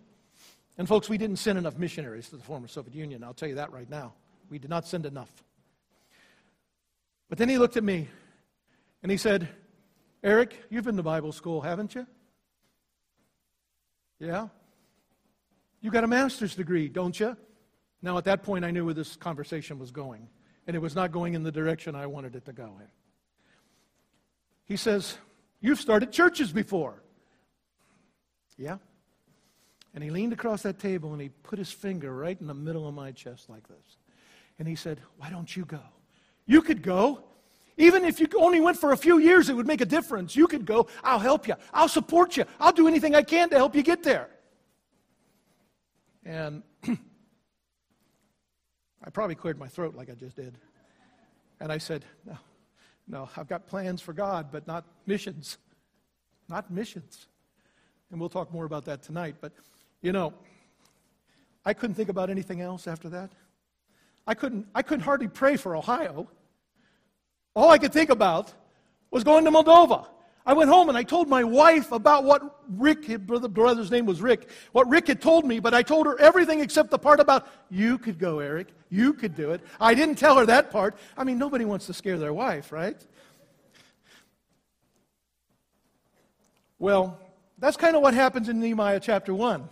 And 0.76 0.86
folks, 0.88 1.08
we 1.08 1.18
didn't 1.18 1.36
send 1.36 1.56
enough 1.56 1.78
missionaries 1.78 2.28
to 2.30 2.36
the 2.36 2.42
former 2.42 2.68
Soviet 2.68 2.94
Union. 2.94 3.24
I'll 3.24 3.34
tell 3.34 3.48
you 3.48 3.54
that 3.56 3.72
right 3.72 3.88
now. 3.88 4.12
We 4.50 4.58
did 4.58 4.70
not 4.70 4.86
send 4.86 5.06
enough. 5.06 5.30
But 7.28 7.38
then 7.38 7.48
he 7.48 7.58
looked 7.58 7.76
at 7.76 7.84
me 7.84 8.08
and 9.02 9.10
he 9.10 9.16
said, 9.16 9.48
Eric, 10.22 10.56
you've 10.70 10.84
been 10.84 10.96
to 10.96 11.02
Bible 11.02 11.32
school, 11.32 11.60
haven't 11.60 11.94
you? 11.94 12.06
Yeah. 14.18 14.48
You 15.80 15.90
got 15.90 16.04
a 16.04 16.06
master's 16.06 16.54
degree, 16.54 16.88
don't 16.88 17.18
you? 17.18 17.36
Now, 18.00 18.16
at 18.18 18.24
that 18.24 18.42
point, 18.42 18.64
I 18.64 18.70
knew 18.70 18.84
where 18.84 18.94
this 18.94 19.16
conversation 19.16 19.78
was 19.78 19.90
going, 19.90 20.28
and 20.66 20.76
it 20.76 20.78
was 20.78 20.94
not 20.94 21.12
going 21.12 21.34
in 21.34 21.42
the 21.42 21.52
direction 21.52 21.94
I 21.94 22.06
wanted 22.06 22.36
it 22.36 22.44
to 22.46 22.52
go 22.52 22.76
in. 22.80 22.88
He 24.64 24.76
says, 24.76 25.18
You've 25.60 25.80
started 25.80 26.12
churches 26.12 26.52
before. 26.52 27.02
Yeah. 28.58 28.76
And 29.94 30.04
he 30.04 30.10
leaned 30.10 30.32
across 30.32 30.62
that 30.62 30.78
table 30.78 31.12
and 31.12 31.22
he 31.22 31.28
put 31.28 31.58
his 31.58 31.70
finger 31.70 32.14
right 32.14 32.38
in 32.38 32.46
the 32.46 32.54
middle 32.54 32.86
of 32.86 32.94
my 32.94 33.12
chest 33.12 33.48
like 33.48 33.66
this. 33.68 33.96
And 34.58 34.68
he 34.68 34.74
said, 34.74 35.00
Why 35.16 35.30
don't 35.30 35.56
you 35.56 35.64
go? 35.64 35.80
You 36.46 36.62
could 36.62 36.82
go. 36.82 37.24
Even 37.76 38.04
if 38.04 38.20
you 38.20 38.28
only 38.36 38.60
went 38.60 38.76
for 38.76 38.92
a 38.92 38.96
few 38.96 39.18
years, 39.18 39.48
it 39.48 39.56
would 39.56 39.66
make 39.66 39.80
a 39.80 39.86
difference. 39.86 40.36
You 40.36 40.46
could 40.46 40.64
go. 40.64 40.86
I'll 41.02 41.18
help 41.18 41.48
you. 41.48 41.54
I'll 41.72 41.88
support 41.88 42.36
you. 42.36 42.44
I'll 42.60 42.72
do 42.72 42.86
anything 42.86 43.16
I 43.16 43.22
can 43.22 43.50
to 43.50 43.56
help 43.56 43.74
you 43.74 43.82
get 43.82 44.04
there. 44.04 44.28
And 46.24 46.62
I 46.86 46.96
probably 49.12 49.34
cleared 49.34 49.58
my 49.58 49.66
throat 49.66 49.96
like 49.96 50.08
I 50.08 50.14
just 50.14 50.36
did. 50.36 50.56
And 51.60 51.72
I 51.72 51.78
said, 51.78 52.04
No, 52.24 52.38
no, 53.08 53.28
I've 53.36 53.48
got 53.48 53.66
plans 53.66 54.00
for 54.00 54.12
God, 54.12 54.48
but 54.52 54.66
not 54.66 54.84
missions. 55.06 55.58
Not 56.48 56.70
missions. 56.70 57.26
And 58.10 58.20
we'll 58.20 58.28
talk 58.28 58.52
more 58.52 58.64
about 58.64 58.84
that 58.84 59.02
tonight. 59.02 59.36
But, 59.40 59.52
you 60.00 60.12
know, 60.12 60.32
I 61.64 61.74
couldn't 61.74 61.94
think 61.94 62.08
about 62.08 62.30
anything 62.30 62.60
else 62.60 62.86
after 62.86 63.08
that. 63.08 63.32
I 64.26 64.34
couldn't, 64.34 64.66
I 64.74 64.82
couldn't 64.82 65.04
hardly 65.04 65.28
pray 65.28 65.56
for 65.56 65.76
Ohio. 65.76 66.28
All 67.54 67.70
I 67.70 67.78
could 67.78 67.92
think 67.92 68.10
about 68.10 68.52
was 69.10 69.22
going 69.22 69.44
to 69.44 69.50
Moldova. 69.50 70.06
I 70.46 70.52
went 70.52 70.68
home 70.68 70.90
and 70.90 70.98
I 70.98 71.02
told 71.04 71.28
my 71.28 71.42
wife 71.42 71.90
about 71.92 72.24
what 72.24 72.60
Rick, 72.68 73.06
the 73.06 73.18
brother's 73.48 73.90
name 73.90 74.04
was 74.04 74.20
Rick, 74.20 74.50
what 74.72 74.86
Rick 74.88 75.06
had 75.06 75.22
told 75.22 75.46
me, 75.46 75.58
but 75.58 75.72
I 75.72 75.82
told 75.82 76.06
her 76.06 76.20
everything 76.20 76.60
except 76.60 76.90
the 76.90 76.98
part 76.98 77.18
about, 77.18 77.48
you 77.70 77.96
could 77.96 78.18
go, 78.18 78.40
Eric. 78.40 78.68
You 78.90 79.14
could 79.14 79.34
do 79.34 79.52
it. 79.52 79.62
I 79.80 79.94
didn't 79.94 80.16
tell 80.16 80.36
her 80.36 80.44
that 80.46 80.70
part. 80.70 80.96
I 81.16 81.24
mean, 81.24 81.38
nobody 81.38 81.64
wants 81.64 81.86
to 81.86 81.94
scare 81.94 82.18
their 82.18 82.34
wife, 82.34 82.72
right? 82.72 82.96
Well, 86.78 87.18
that's 87.58 87.78
kind 87.78 87.96
of 87.96 88.02
what 88.02 88.12
happens 88.12 88.48
in 88.50 88.60
Nehemiah 88.60 89.00
chapter 89.00 89.32
1. 89.32 89.66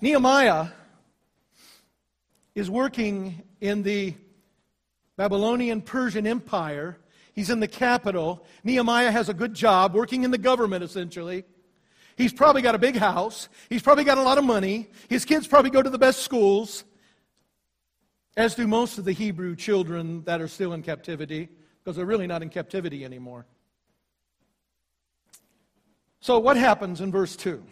Nehemiah 0.00 0.68
is 2.58 2.68
working 2.68 3.40
in 3.60 3.84
the 3.84 4.12
Babylonian 5.16 5.80
Persian 5.80 6.26
Empire. 6.26 6.98
He's 7.32 7.50
in 7.50 7.60
the 7.60 7.68
capital. 7.68 8.44
Nehemiah 8.64 9.12
has 9.12 9.28
a 9.28 9.34
good 9.34 9.54
job, 9.54 9.94
working 9.94 10.24
in 10.24 10.32
the 10.32 10.38
government 10.38 10.82
essentially. 10.82 11.44
He's 12.16 12.32
probably 12.32 12.62
got 12.62 12.74
a 12.74 12.78
big 12.78 12.96
house. 12.96 13.48
He's 13.70 13.82
probably 13.82 14.02
got 14.02 14.18
a 14.18 14.22
lot 14.22 14.38
of 14.38 14.44
money. 14.44 14.88
His 15.08 15.24
kids 15.24 15.46
probably 15.46 15.70
go 15.70 15.82
to 15.82 15.88
the 15.88 15.98
best 15.98 16.22
schools, 16.22 16.82
as 18.36 18.56
do 18.56 18.66
most 18.66 18.98
of 18.98 19.04
the 19.04 19.12
Hebrew 19.12 19.54
children 19.54 20.24
that 20.24 20.40
are 20.40 20.48
still 20.48 20.72
in 20.72 20.82
captivity, 20.82 21.48
because 21.78 21.94
they're 21.94 22.06
really 22.06 22.26
not 22.26 22.42
in 22.42 22.48
captivity 22.48 23.04
anymore. 23.04 23.46
So, 26.18 26.40
what 26.40 26.56
happens 26.56 27.00
in 27.00 27.12
verse 27.12 27.36
2? 27.36 27.62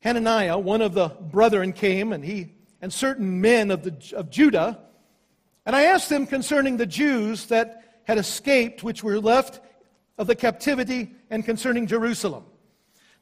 Hananiah, 0.00 0.58
one 0.58 0.82
of 0.82 0.94
the 0.94 1.08
brethren, 1.08 1.72
came 1.72 2.12
and 2.12 2.24
he 2.24 2.52
and 2.80 2.92
certain 2.92 3.40
men 3.40 3.70
of, 3.70 3.82
the, 3.82 4.16
of 4.16 4.30
Judah, 4.30 4.78
and 5.64 5.74
I 5.74 5.84
asked 5.84 6.08
them 6.08 6.26
concerning 6.26 6.76
the 6.76 6.86
Jews 6.86 7.46
that 7.46 8.00
had 8.04 8.18
escaped, 8.18 8.84
which 8.84 9.02
were 9.02 9.18
left 9.18 9.60
of 10.18 10.26
the 10.26 10.36
captivity, 10.36 11.12
and 11.28 11.44
concerning 11.44 11.86
Jerusalem. 11.86 12.44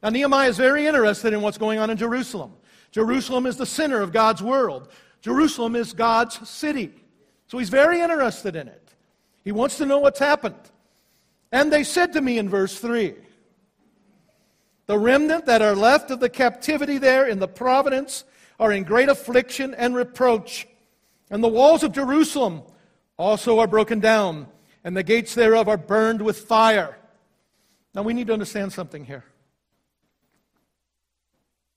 Now, 0.03 0.11
Nehemiah 0.11 0.51
is 0.51 0.59
very 0.59 0.87
interested 0.87 1.33
in 1.33 1.41
what's 1.41 1.57
going 1.57 1.79
on 1.79 1.89
in 1.89 1.97
Jerusalem. 1.97 2.53
Jerusalem 2.93 3.47
is 3.47 3.57
the 3.57 3.67
center 3.67 4.03
of 4.03 4.13
God's 4.13 4.43
world, 4.43 4.89
Jerusalem 5.23 5.75
is 5.75 5.93
God's 5.93 6.49
city. 6.49 6.93
So 7.47 7.59
he's 7.59 7.71
very 7.71 8.01
interested 8.01 8.57
in 8.57 8.69
it. 8.69 8.95
He 9.45 9.53
wants 9.53 9.79
to 9.79 9.87
know 9.87 9.99
what's 9.99 10.19
happened. 10.19 10.71
And 11.53 11.73
they 11.73 11.85
said 11.85 12.13
to 12.15 12.21
me 12.21 12.39
in 12.39 12.49
verse 12.49 12.79
3 12.79 13.15
the 14.87 14.99
remnant 14.99 15.47
that 15.47 15.63
are 15.63 15.75
left 15.75 16.11
of 16.11 16.21
the 16.21 16.29
captivity 16.29 16.99
there 16.99 17.27
in 17.27 17.39
the 17.39 17.49
providence 17.49 18.25
are 18.61 18.73
in 18.73 18.85
great 18.85 19.09
affliction 19.09 19.75
and 19.75 19.95
reproach. 19.95 20.67
And 21.31 21.43
the 21.43 21.49
walls 21.49 21.83
of 21.83 21.93
Jerusalem 21.93 22.63
also 23.19 23.59
are 23.59 23.67
broken 23.67 24.01
down, 24.01 24.47
and 24.83 24.97
the 24.97 25.03
gates 25.03 25.35
thereof 25.35 25.69
are 25.69 25.77
burned 25.77 26.21
with 26.21 26.41
fire. 26.41 26.99
Now 27.95 28.03
we 28.03 28.13
need 28.13 28.27
to 28.27 28.33
understand 28.33 28.73
something 28.73 29.05
here. 29.05 29.25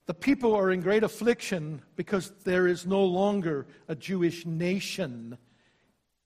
The 0.08 0.14
people 0.14 0.56
are 0.56 0.72
in 0.72 0.82
great 0.82 1.04
affliction 1.04 1.82
because 1.96 2.32
there 2.44 2.68
is 2.68 2.86
no 2.86 3.04
longer 3.04 3.68
a 3.88 3.96
Jewish 3.96 4.46
nation 4.46 5.38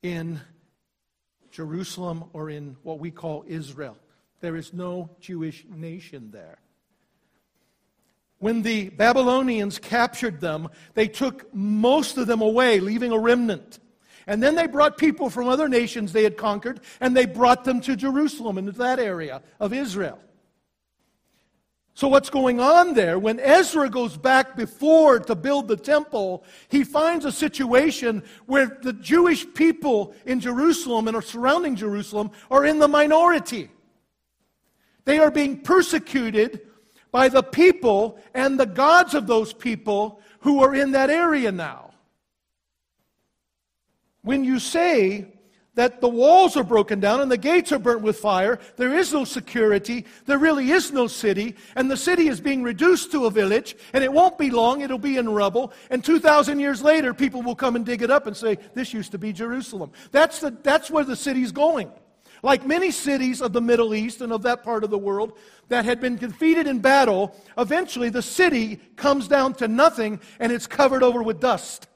in 0.03 0.39
Jerusalem 1.51 2.25
or 2.33 2.49
in 2.49 2.77
what 2.83 2.99
we 2.99 3.11
call 3.11 3.43
Israel. 3.47 3.97
There 4.39 4.55
is 4.55 4.73
no 4.73 5.09
Jewish 5.19 5.65
nation 5.69 6.29
there. 6.31 6.59
When 8.41 8.63
the 8.63 8.89
Babylonians 8.89 9.77
captured 9.77 10.41
them, 10.41 10.67
they 10.95 11.07
took 11.07 11.53
most 11.53 12.17
of 12.17 12.25
them 12.25 12.41
away, 12.41 12.79
leaving 12.79 13.11
a 13.11 13.19
remnant. 13.19 13.77
And 14.25 14.41
then 14.41 14.55
they 14.55 14.65
brought 14.65 14.97
people 14.97 15.29
from 15.29 15.47
other 15.47 15.69
nations 15.69 16.11
they 16.11 16.23
had 16.23 16.37
conquered, 16.37 16.79
and 16.99 17.15
they 17.15 17.27
brought 17.27 17.65
them 17.65 17.81
to 17.81 17.95
Jerusalem, 17.95 18.57
into 18.57 18.71
that 18.71 18.97
area 18.97 19.43
of 19.59 19.73
Israel. 19.73 20.17
So, 21.93 22.07
what's 22.07 22.31
going 22.31 22.59
on 22.59 22.95
there? 22.95 23.19
When 23.19 23.39
Ezra 23.39 23.91
goes 23.91 24.17
back 24.17 24.55
before 24.55 25.19
to 25.19 25.35
build 25.35 25.67
the 25.67 25.77
temple, 25.77 26.43
he 26.67 26.83
finds 26.83 27.25
a 27.25 27.31
situation 27.31 28.23
where 28.47 28.75
the 28.81 28.93
Jewish 28.93 29.45
people 29.53 30.15
in 30.25 30.39
Jerusalem 30.39 31.07
and 31.07 31.15
are 31.15 31.21
surrounding 31.21 31.75
Jerusalem 31.75 32.31
are 32.49 32.65
in 32.65 32.79
the 32.79 32.87
minority. 32.87 33.69
They 35.05 35.19
are 35.19 35.29
being 35.29 35.61
persecuted 35.61 36.61
by 37.11 37.29
the 37.29 37.43
people 37.43 38.17
and 38.33 38.59
the 38.59 38.65
gods 38.65 39.13
of 39.13 39.27
those 39.27 39.53
people 39.53 40.21
who 40.41 40.63
are 40.63 40.73
in 40.73 40.91
that 40.91 41.09
area 41.09 41.51
now. 41.51 41.91
When 44.21 44.43
you 44.43 44.59
say 44.59 45.27
that 45.75 46.01
the 46.01 46.07
walls 46.07 46.57
are 46.57 46.63
broken 46.63 46.99
down 46.99 47.21
and 47.21 47.31
the 47.31 47.37
gates 47.37 47.71
are 47.71 47.79
burnt 47.79 48.01
with 48.01 48.17
fire. 48.17 48.59
There 48.75 48.93
is 48.93 49.13
no 49.13 49.23
security. 49.23 50.05
There 50.25 50.37
really 50.37 50.71
is 50.71 50.91
no 50.91 51.07
city. 51.07 51.55
And 51.75 51.89
the 51.89 51.97
city 51.97 52.27
is 52.27 52.41
being 52.41 52.61
reduced 52.61 53.11
to 53.13 53.25
a 53.25 53.31
village. 53.31 53.75
And 53.93 54.03
it 54.03 54.11
won't 54.11 54.37
be 54.37 54.51
long. 54.51 54.81
It'll 54.81 54.97
be 54.97 55.17
in 55.17 55.29
rubble. 55.29 55.71
And 55.89 56.03
2,000 56.03 56.59
years 56.59 56.81
later, 56.81 57.13
people 57.13 57.41
will 57.41 57.55
come 57.55 57.75
and 57.75 57.85
dig 57.85 58.01
it 58.01 58.11
up 58.11 58.27
and 58.27 58.35
say, 58.35 58.57
This 58.73 58.93
used 58.93 59.11
to 59.13 59.17
be 59.17 59.31
Jerusalem. 59.31 59.91
That's, 60.11 60.39
the, 60.39 60.51
that's 60.61 60.91
where 60.91 61.05
the 61.05 61.15
city's 61.15 61.53
going. 61.53 61.89
Like 62.43 62.65
many 62.65 62.91
cities 62.91 63.41
of 63.41 63.53
the 63.53 63.61
Middle 63.61 63.93
East 63.93 64.21
and 64.21 64.33
of 64.33 64.41
that 64.43 64.63
part 64.63 64.83
of 64.83 64.89
the 64.89 64.97
world 64.97 65.37
that 65.67 65.85
had 65.85 66.01
been 66.01 66.17
defeated 66.17 66.65
in 66.67 66.79
battle, 66.79 67.35
eventually 67.57 68.09
the 68.09 68.21
city 68.21 68.77
comes 68.95 69.27
down 69.27 69.53
to 69.55 69.67
nothing 69.67 70.19
and 70.39 70.51
it's 70.51 70.67
covered 70.67 71.03
over 71.03 71.21
with 71.21 71.39
dust. 71.39 71.87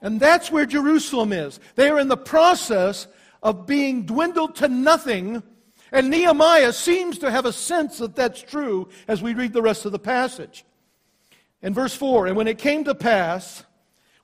And 0.00 0.20
that's 0.20 0.50
where 0.50 0.66
Jerusalem 0.66 1.32
is. 1.32 1.60
They 1.74 1.88
are 1.88 1.98
in 1.98 2.08
the 2.08 2.16
process 2.16 3.06
of 3.42 3.66
being 3.66 4.04
dwindled 4.04 4.56
to 4.56 4.68
nothing. 4.68 5.42
And 5.92 6.10
Nehemiah 6.10 6.72
seems 6.72 7.18
to 7.18 7.30
have 7.30 7.44
a 7.44 7.52
sense 7.52 7.98
that 7.98 8.16
that's 8.16 8.42
true 8.42 8.88
as 9.08 9.22
we 9.22 9.34
read 9.34 9.52
the 9.52 9.62
rest 9.62 9.84
of 9.84 9.92
the 9.92 9.98
passage. 9.98 10.64
In 11.62 11.74
verse 11.74 11.94
4, 11.94 12.28
and 12.28 12.36
when 12.36 12.48
it 12.48 12.58
came 12.58 12.84
to 12.84 12.94
pass, 12.94 13.64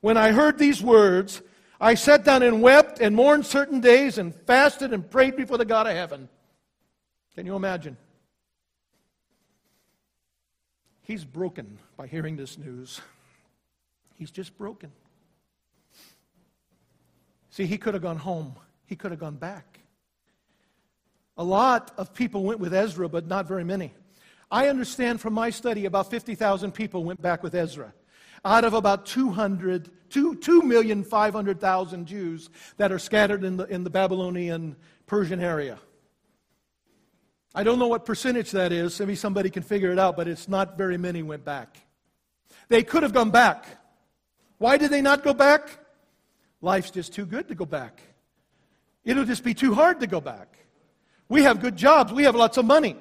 when 0.01 0.17
I 0.17 0.31
heard 0.31 0.57
these 0.57 0.81
words, 0.81 1.41
I 1.83 1.95
sat 1.95 2.23
down 2.23 2.43
and 2.43 2.61
wept 2.61 3.01
and 3.01 3.13
mourned 3.13 3.45
certain 3.45 3.81
days 3.81 4.17
and 4.17 4.33
fasted 4.33 4.93
and 4.93 5.07
prayed 5.09 5.35
before 5.35 5.57
the 5.57 5.65
God 5.65 5.85
of 5.85 5.93
heaven. 5.93 6.29
Can 7.35 7.45
you 7.45 7.57
imagine? 7.57 7.97
He's 11.01 11.25
broken 11.25 11.77
by 11.97 12.07
hearing 12.07 12.37
this 12.37 12.57
news. 12.57 13.01
He's 14.15 14.31
just 14.31 14.57
broken. 14.57 14.93
See, 17.49 17.65
he 17.65 17.77
could 17.77 17.95
have 17.95 18.03
gone 18.03 18.17
home, 18.17 18.55
he 18.85 18.95
could 18.95 19.11
have 19.11 19.19
gone 19.19 19.35
back. 19.35 19.81
A 21.35 21.43
lot 21.43 21.91
of 21.97 22.13
people 22.13 22.45
went 22.45 22.61
with 22.61 22.73
Ezra, 22.73 23.09
but 23.09 23.27
not 23.27 23.45
very 23.45 23.65
many. 23.65 23.91
I 24.49 24.69
understand 24.69 25.19
from 25.19 25.33
my 25.33 25.49
study 25.49 25.83
about 25.83 26.09
50,000 26.09 26.71
people 26.71 27.03
went 27.03 27.21
back 27.21 27.43
with 27.43 27.53
Ezra 27.53 27.93
out 28.45 28.63
of 28.63 28.73
about 28.73 29.05
200, 29.05 29.89
2, 30.09 30.35
2,500,000 30.35 32.05
Jews 32.05 32.49
that 32.77 32.91
are 32.91 32.99
scattered 32.99 33.43
in 33.43 33.57
the, 33.57 33.65
in 33.65 33.83
the 33.83 33.89
Babylonian 33.89 34.75
Persian 35.05 35.39
area. 35.39 35.79
I 37.55 37.63
don't 37.63 37.77
know 37.79 37.87
what 37.87 38.05
percentage 38.05 38.51
that 38.51 38.71
is. 38.71 38.99
Maybe 38.99 39.15
somebody 39.15 39.49
can 39.49 39.63
figure 39.63 39.91
it 39.91 39.99
out, 39.99 40.17
but 40.17 40.27
it's 40.27 40.47
not 40.47 40.77
very 40.77 40.97
many 40.97 41.21
went 41.21 41.45
back. 41.45 41.77
They 42.67 42.83
could 42.83 43.03
have 43.03 43.13
gone 43.13 43.29
back. 43.29 43.65
Why 44.57 44.77
did 44.77 44.91
they 44.91 45.01
not 45.01 45.23
go 45.23 45.33
back? 45.33 45.79
Life's 46.61 46.89
just 46.89 47.13
too 47.13 47.25
good 47.25 47.47
to 47.49 47.55
go 47.55 47.65
back. 47.65 48.01
It'll 49.03 49.25
just 49.25 49.43
be 49.43 49.53
too 49.53 49.73
hard 49.73 49.99
to 49.99 50.07
go 50.07 50.21
back. 50.21 50.57
We 51.29 51.43
have 51.43 51.61
good 51.61 51.75
jobs, 51.75 52.11
we 52.11 52.23
have 52.23 52.35
lots 52.35 52.57
of 52.57 52.65
money. 52.65 52.95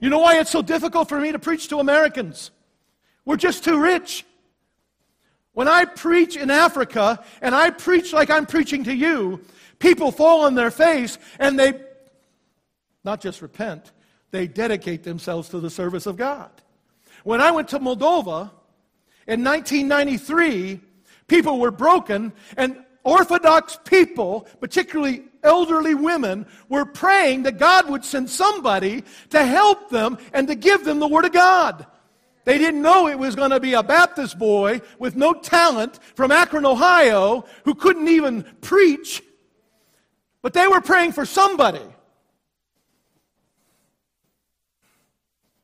You 0.00 0.10
know 0.10 0.18
why 0.18 0.40
it's 0.40 0.50
so 0.50 0.62
difficult 0.62 1.08
for 1.08 1.20
me 1.20 1.32
to 1.32 1.38
preach 1.38 1.68
to 1.68 1.78
Americans? 1.78 2.50
We're 3.24 3.36
just 3.36 3.62
too 3.62 3.80
rich. 3.80 4.24
When 5.54 5.68
I 5.68 5.84
preach 5.84 6.36
in 6.36 6.50
Africa 6.50 7.22
and 7.40 7.54
I 7.54 7.70
preach 7.70 8.12
like 8.12 8.30
I'm 8.30 8.46
preaching 8.46 8.84
to 8.84 8.94
you, 8.94 9.40
people 9.78 10.10
fall 10.10 10.44
on 10.44 10.54
their 10.54 10.70
face 10.70 11.18
and 11.38 11.58
they 11.58 11.74
not 13.04 13.20
just 13.20 13.42
repent, 13.42 13.92
they 14.30 14.46
dedicate 14.46 15.02
themselves 15.02 15.48
to 15.50 15.60
the 15.60 15.70
service 15.70 16.06
of 16.06 16.16
God. 16.16 16.50
When 17.24 17.40
I 17.40 17.50
went 17.50 17.68
to 17.68 17.78
Moldova 17.78 18.50
in 19.26 19.44
1993, 19.44 20.80
People 21.32 21.58
were 21.58 21.70
broken, 21.70 22.30
and 22.58 22.84
Orthodox 23.04 23.78
people, 23.84 24.46
particularly 24.60 25.24
elderly 25.42 25.94
women, 25.94 26.44
were 26.68 26.84
praying 26.84 27.44
that 27.44 27.56
God 27.56 27.88
would 27.88 28.04
send 28.04 28.28
somebody 28.28 29.02
to 29.30 29.42
help 29.42 29.88
them 29.88 30.18
and 30.34 30.46
to 30.48 30.54
give 30.54 30.84
them 30.84 30.98
the 30.98 31.08
Word 31.08 31.24
of 31.24 31.32
God. 31.32 31.86
They 32.44 32.58
didn't 32.58 32.82
know 32.82 33.08
it 33.08 33.18
was 33.18 33.36
going 33.36 33.50
to 33.50 33.60
be 33.60 33.74
a 33.74 33.82
Baptist 33.82 34.38
boy 34.38 34.80
with 34.98 35.14
no 35.14 35.32
talent 35.32 36.00
from 36.14 36.32
Akron, 36.32 36.66
Ohio, 36.66 37.44
who 37.64 37.74
couldn't 37.74 38.08
even 38.08 38.42
preach, 38.60 39.22
but 40.42 40.52
they 40.52 40.66
were 40.66 40.80
praying 40.80 41.12
for 41.12 41.24
somebody. 41.24 41.78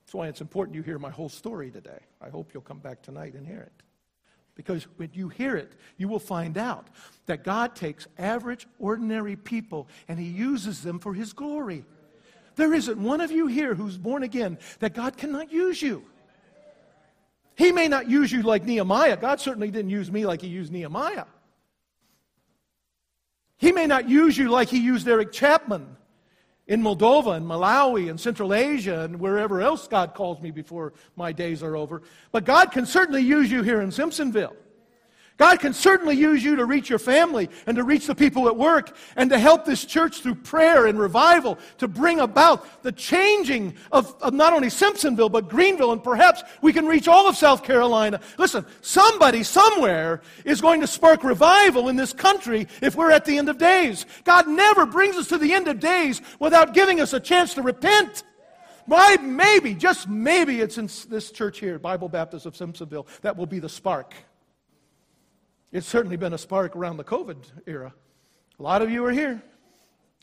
That's 0.09 0.15
why 0.15 0.29
it's 0.29 0.41
important 0.41 0.75
you 0.77 0.83
hear 0.83 0.99
my 0.99 1.11
whole 1.11 1.29
story 1.29 1.71
today. 1.71 1.99
I 2.23 2.31
hope 2.31 2.55
you'll 2.55 2.63
come 2.63 2.79
back 2.79 3.03
tonight 3.03 3.35
and 3.35 3.47
hear 3.47 3.61
it. 3.61 3.83
Because 4.55 4.85
when 4.97 5.11
you 5.13 5.29
hear 5.29 5.57
it, 5.57 5.73
you 5.99 6.09
will 6.09 6.19
find 6.19 6.57
out 6.59 6.89
that 7.27 7.45
God 7.45 7.77
takes 7.77 8.09
average, 8.19 8.67
ordinary 8.79 9.37
people 9.37 9.87
and 10.09 10.19
He 10.19 10.27
uses 10.27 10.83
them 10.83 10.99
for 10.99 11.13
His 11.13 11.33
glory. 11.33 11.85
There 12.57 12.73
isn't 12.73 12.99
one 12.99 13.21
of 13.21 13.31
you 13.31 13.49
here 13.49 13.75
who's 13.75 13.99
born 13.99 14.23
again 14.23 14.59
that 14.79 14.95
God 14.95 15.17
cannot 15.17 15.53
use 15.53 15.83
you. 15.83 16.05
He 17.59 17.73
may 17.73 17.89
not 17.89 18.09
use 18.09 18.31
you 18.31 18.43
like 18.43 18.65
Nehemiah. 18.65 19.17
God 19.17 19.41
certainly 19.41 19.73
didn't 19.73 19.91
use 19.91 20.13
me 20.13 20.25
like 20.25 20.41
He 20.41 20.47
used 20.47 20.73
Nehemiah. 20.73 21.25
He 23.57 23.73
may 23.73 23.85
not 23.85 24.09
use 24.09 24.39
you 24.39 24.49
like 24.49 24.69
He 24.69 24.79
used 24.79 25.09
Eric 25.09 25.33
Chapman 25.33 25.97
in 26.69 26.81
Moldova 26.81 27.37
and 27.37 27.45
Malawi 27.45 28.11
and 28.11 28.21
Central 28.21 28.55
Asia 28.55 29.01
and 29.01 29.19
wherever 29.19 29.61
else 29.61 29.89
God 29.89 30.15
calls 30.15 30.41
me 30.41 30.53
before 30.53 30.93
my 31.17 31.33
days 31.33 31.65
are 31.65 31.75
over. 31.75 32.03
But 32.31 32.45
God 32.45 32.71
can 32.71 32.87
certainly 32.87 33.23
use 33.23 33.51
you 33.51 33.65
here 33.65 33.81
in 33.81 33.89
Simpsonville. 33.89 34.55
God 35.39 35.61
can 35.61 35.73
certainly 35.73 36.17
use 36.17 36.43
you 36.43 36.57
to 36.57 36.65
reach 36.65 36.91
your 36.91 36.99
family 36.99 37.49
and 37.67 37.77
to 37.77 37.85
reach 37.85 38.09
the 38.09 38.15
people 38.15 38.49
at 38.49 38.57
work 38.57 38.97
and 39.15 39.31
to 39.31 39.39
help 39.39 39.65
this 39.65 39.85
church 39.85 40.21
through 40.21 40.35
prayer 40.35 40.87
and 40.87 40.99
revival 40.99 41.59
to 41.79 41.87
bring 41.87 42.19
about 42.19 42.83
the 42.83 42.91
changing 42.91 43.75
of, 43.93 44.17
of, 44.21 44.35
not 44.35 44.53
only 44.53 44.67
Simpsonville, 44.67 45.31
but 45.31 45.49
Greenville, 45.49 45.93
and 45.93 46.03
perhaps 46.03 46.43
we 46.61 46.73
can 46.73 46.87
reach 46.87 47.07
all 47.07 47.29
of 47.29 47.37
South 47.37 47.63
Carolina. 47.63 48.21
Listen, 48.37 48.67
somebody 48.81 49.45
somewhere 49.45 50.23
is 50.45 50.61
going 50.61 50.81
to 50.81 50.89
spark 50.89 51.23
revival 51.23 51.89
in 51.89 51.95
this 51.95 52.13
country 52.13 52.67
if 52.83 52.97
we're 52.97 53.13
at 53.13 53.25
the 53.25 53.39
end 53.39 53.49
of 53.49 53.59
days. 53.59 54.07
God 54.25 54.49
never 54.49 54.87
brings 54.87 55.17
us 55.17 55.29
to 55.29 55.39
the 55.39 55.55
end 55.55 55.69
of 55.69 55.79
days 55.79 56.21
without 56.41 56.75
giving 56.75 57.01
us 57.01 57.13
a 57.13 57.21
chance 57.21 57.55
to 57.55 57.63
repent. 57.63 58.25
Why, 58.87 59.17
maybe, 59.17 59.75
just 59.75 60.09
maybe, 60.09 60.61
it's 60.63 60.79
in 60.79 60.89
this 61.09 61.31
church 61.31 61.61
here, 61.61 61.79
Bible 61.79 62.09
Baptist 62.09 62.45
of 62.45 62.55
Simpsonville, 62.55 63.07
that 63.21 63.37
will 63.37 63.47
be 63.47 63.61
the 63.61 63.69
spark. 63.69 64.15
It's 65.71 65.87
certainly 65.87 66.17
been 66.17 66.33
a 66.33 66.39
spark 66.39 66.77
around 66.77 66.97
the 66.97 67.05
COVID 67.05 67.37
era. 67.67 67.93
A 68.59 68.63
lot 68.63 68.81
of 68.83 68.91
you 68.91 69.05
are 69.05 69.13
here. 69.13 69.43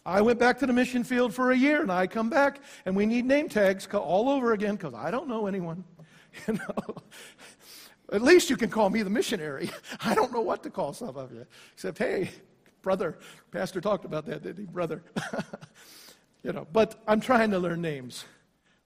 I 0.06 0.22
went 0.22 0.40
back 0.40 0.60
to 0.60 0.68
the 0.68 0.74
mission 0.74 1.04
field 1.04 1.34
for 1.34 1.52
a 1.52 1.58
year 1.58 1.82
and 1.82 1.92
I 1.92 2.08
come 2.08 2.30
back 2.30 2.60
and 2.86 2.96
we 2.96 3.06
need 3.06 3.26
name 3.26 3.50
tags 3.50 3.88
all 3.92 4.30
over 4.30 4.54
again 4.54 4.76
because 4.76 4.94
I 4.94 5.12
don't 5.12 5.28
know 5.28 5.48
anyone. 5.48 5.84
You 6.48 6.56
know? 6.56 6.96
At 8.12 8.22
least 8.22 8.50
you 8.50 8.58
can 8.58 8.70
call 8.70 8.90
me 8.90 9.04
the 9.04 9.10
missionary. 9.10 9.70
I 10.04 10.14
don't 10.14 10.34
know 10.34 10.42
what 10.42 10.64
to 10.64 10.70
call 10.70 10.92
some 10.92 11.16
of 11.16 11.32
you. 11.32 11.46
Except, 11.74 11.98
hey, 11.98 12.30
brother. 12.82 13.18
Pastor 13.52 13.80
talked 13.80 14.04
about 14.04 14.26
that, 14.26 14.44
didn't 14.44 14.66
he? 14.66 14.66
Brother. 14.66 15.02
you 16.44 16.52
know, 16.52 16.68
but 16.74 17.02
I'm 17.08 17.22
trying 17.22 17.52
to 17.52 17.60
learn 17.60 17.82
names. 17.82 18.26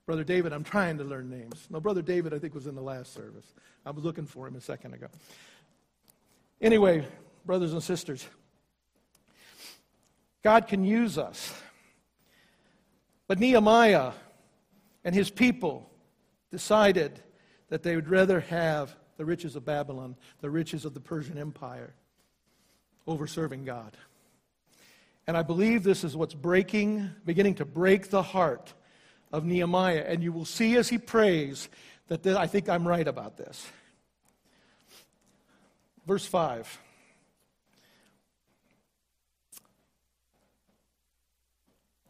Brother 0.05 0.23
David, 0.23 0.53
I'm 0.53 0.63
trying 0.63 0.99
to 0.99 1.03
learn 1.03 1.29
names. 1.29 1.67
No, 1.69 1.79
Brother 1.79 2.01
David, 2.01 2.33
I 2.35 2.39
think, 2.39 2.53
was 2.53 2.67
in 2.67 2.75
the 2.75 2.81
last 2.81 3.13
service. 3.13 3.53
I 3.85 3.91
was 3.91 4.03
looking 4.03 4.25
for 4.25 4.47
him 4.47 4.55
a 4.55 4.61
second 4.61 4.93
ago. 4.93 5.07
Anyway, 6.61 7.07
brothers 7.45 7.73
and 7.73 7.81
sisters, 7.81 8.27
God 10.43 10.67
can 10.67 10.83
use 10.83 11.17
us. 11.17 11.53
But 13.27 13.39
Nehemiah 13.39 14.11
and 15.03 15.13
his 15.13 15.29
people 15.29 15.89
decided 16.51 17.21
that 17.69 17.83
they 17.83 17.95
would 17.95 18.09
rather 18.09 18.39
have 18.41 18.95
the 19.17 19.25
riches 19.25 19.55
of 19.55 19.65
Babylon, 19.65 20.15
the 20.41 20.49
riches 20.49 20.85
of 20.85 20.93
the 20.93 20.99
Persian 20.99 21.37
Empire, 21.37 21.93
over 23.05 23.27
serving 23.27 23.65
God. 23.65 23.95
And 25.27 25.37
I 25.37 25.43
believe 25.43 25.83
this 25.83 26.03
is 26.03 26.15
what's 26.15 26.33
breaking, 26.33 27.11
beginning 27.25 27.55
to 27.55 27.65
break 27.65 28.09
the 28.09 28.23
heart 28.23 28.73
of 29.31 29.45
Nehemiah. 29.45 30.03
And 30.07 30.23
you 30.23 30.31
will 30.31 30.45
see 30.45 30.75
as 30.75 30.89
he 30.89 30.97
prays 30.97 31.69
that 32.07 32.25
I 32.25 32.47
think 32.47 32.67
I'm 32.67 32.87
right 32.87 33.07
about 33.07 33.37
this. 33.37 33.67
Verse 36.09 36.25
5. 36.25 36.79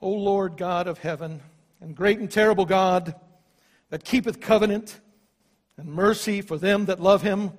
O 0.01 0.09
Lord 0.09 0.55
God 0.55 0.87
of 0.87 0.99
heaven, 0.99 1.41
and 1.81 1.93
great 1.93 2.17
and 2.17 2.31
terrible 2.31 2.63
God, 2.63 3.13
that 3.89 4.05
keepeth 4.05 4.39
covenant 4.39 5.01
and 5.75 5.89
mercy 5.89 6.39
for 6.39 6.57
them 6.57 6.85
that 6.85 7.01
love 7.01 7.23
him 7.23 7.51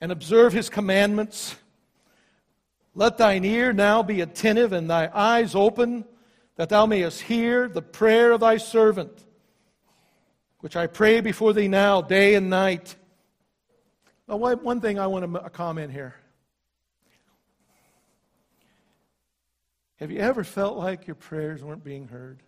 and 0.00 0.10
observe 0.10 0.52
his 0.52 0.68
commandments, 0.68 1.54
let 2.96 3.16
thine 3.16 3.44
ear 3.44 3.72
now 3.72 4.02
be 4.02 4.22
attentive 4.22 4.72
and 4.72 4.90
thy 4.90 5.08
eyes 5.14 5.54
open, 5.54 6.04
that 6.56 6.68
thou 6.68 6.84
mayest 6.84 7.20
hear 7.20 7.68
the 7.68 7.80
prayer 7.80 8.32
of 8.32 8.40
thy 8.40 8.56
servant, 8.56 9.24
which 10.58 10.74
I 10.74 10.88
pray 10.88 11.20
before 11.20 11.52
thee 11.52 11.68
now, 11.68 12.02
day 12.02 12.34
and 12.34 12.50
night 12.50 12.96
Oh, 14.28 14.38
now, 14.38 14.54
one 14.54 14.80
thing 14.80 14.98
I 14.98 15.06
want 15.06 15.32
to 15.32 15.50
comment 15.50 15.92
here. 15.92 16.14
Have 19.96 20.10
you 20.10 20.18
ever 20.18 20.44
felt 20.44 20.76
like 20.76 21.06
your 21.06 21.14
prayers 21.14 21.62
weren't 21.62 21.84
being 21.84 22.08
heard? 22.08 22.42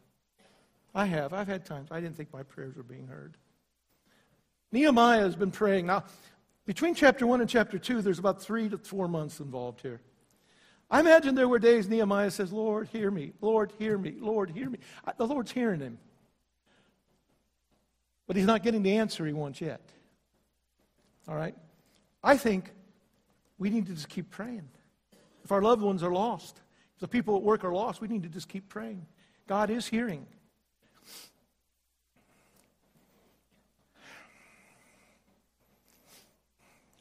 I 0.95 1.05
have. 1.05 1.33
I've 1.33 1.47
had 1.47 1.65
times 1.65 1.89
I 1.91 2.01
didn't 2.01 2.17
think 2.17 2.33
my 2.33 2.43
prayers 2.43 2.77
were 2.77 2.83
being 2.83 3.07
heard. 3.07 3.37
Nehemiah 4.73 5.21
has 5.21 5.37
been 5.37 5.51
praying. 5.51 5.87
Now, 5.87 6.05
between 6.65 6.95
chapter 6.95 7.27
1 7.27 7.41
and 7.41 7.49
chapter 7.49 7.79
2, 7.79 8.03
there's 8.03 8.19
about 8.19 8.43
three 8.43 8.69
to 8.69 8.79
four 8.79 9.07
months 9.07 9.39
involved 9.39 9.83
here. 9.83 10.01
I 10.91 11.01
imagine 11.01 11.35
there 11.35 11.49
were 11.49 11.59
days 11.59 11.89
Nehemiah 11.89 12.31
says, 12.31 12.53
Lord, 12.53 12.89
hear 12.89 13.11
me. 13.11 13.33
Lord, 13.41 13.73
hear 13.79 13.99
me. 13.99 14.15
Lord, 14.19 14.51
hear 14.51 14.71
me. 14.71 14.79
The 15.17 15.27
Lord's 15.27 15.53
hearing 15.53 15.81
him. 15.81 15.99
But 18.27 18.37
he's 18.37 18.47
not 18.47 18.63
getting 18.63 18.83
the 18.83 18.97
answer 18.97 19.27
he 19.27 19.33
wants 19.33 19.61
yet. 19.61 19.81
All 21.29 21.37
right? 21.37 21.55
I 22.27 22.37
think 22.37 22.73
we 23.57 23.71
need 23.71 23.87
to 23.87 23.93
just 23.93 24.09
keep 24.09 24.31
praying. 24.31 24.69
If 25.45 25.53
our 25.53 25.63
loved 25.63 25.81
ones 25.81 26.03
are 26.03 26.11
lost, 26.11 26.61
if 26.97 27.01
the 27.01 27.07
people 27.07 27.37
at 27.37 27.43
work 27.43 27.63
are 27.63 27.73
lost, 27.73 28.01
we 28.01 28.09
need 28.09 28.25
to 28.25 28.29
just 28.29 28.49
keep 28.49 28.69
praying. 28.69 29.07
God 29.47 29.71
is 29.71 29.87
hearing. 29.87 30.27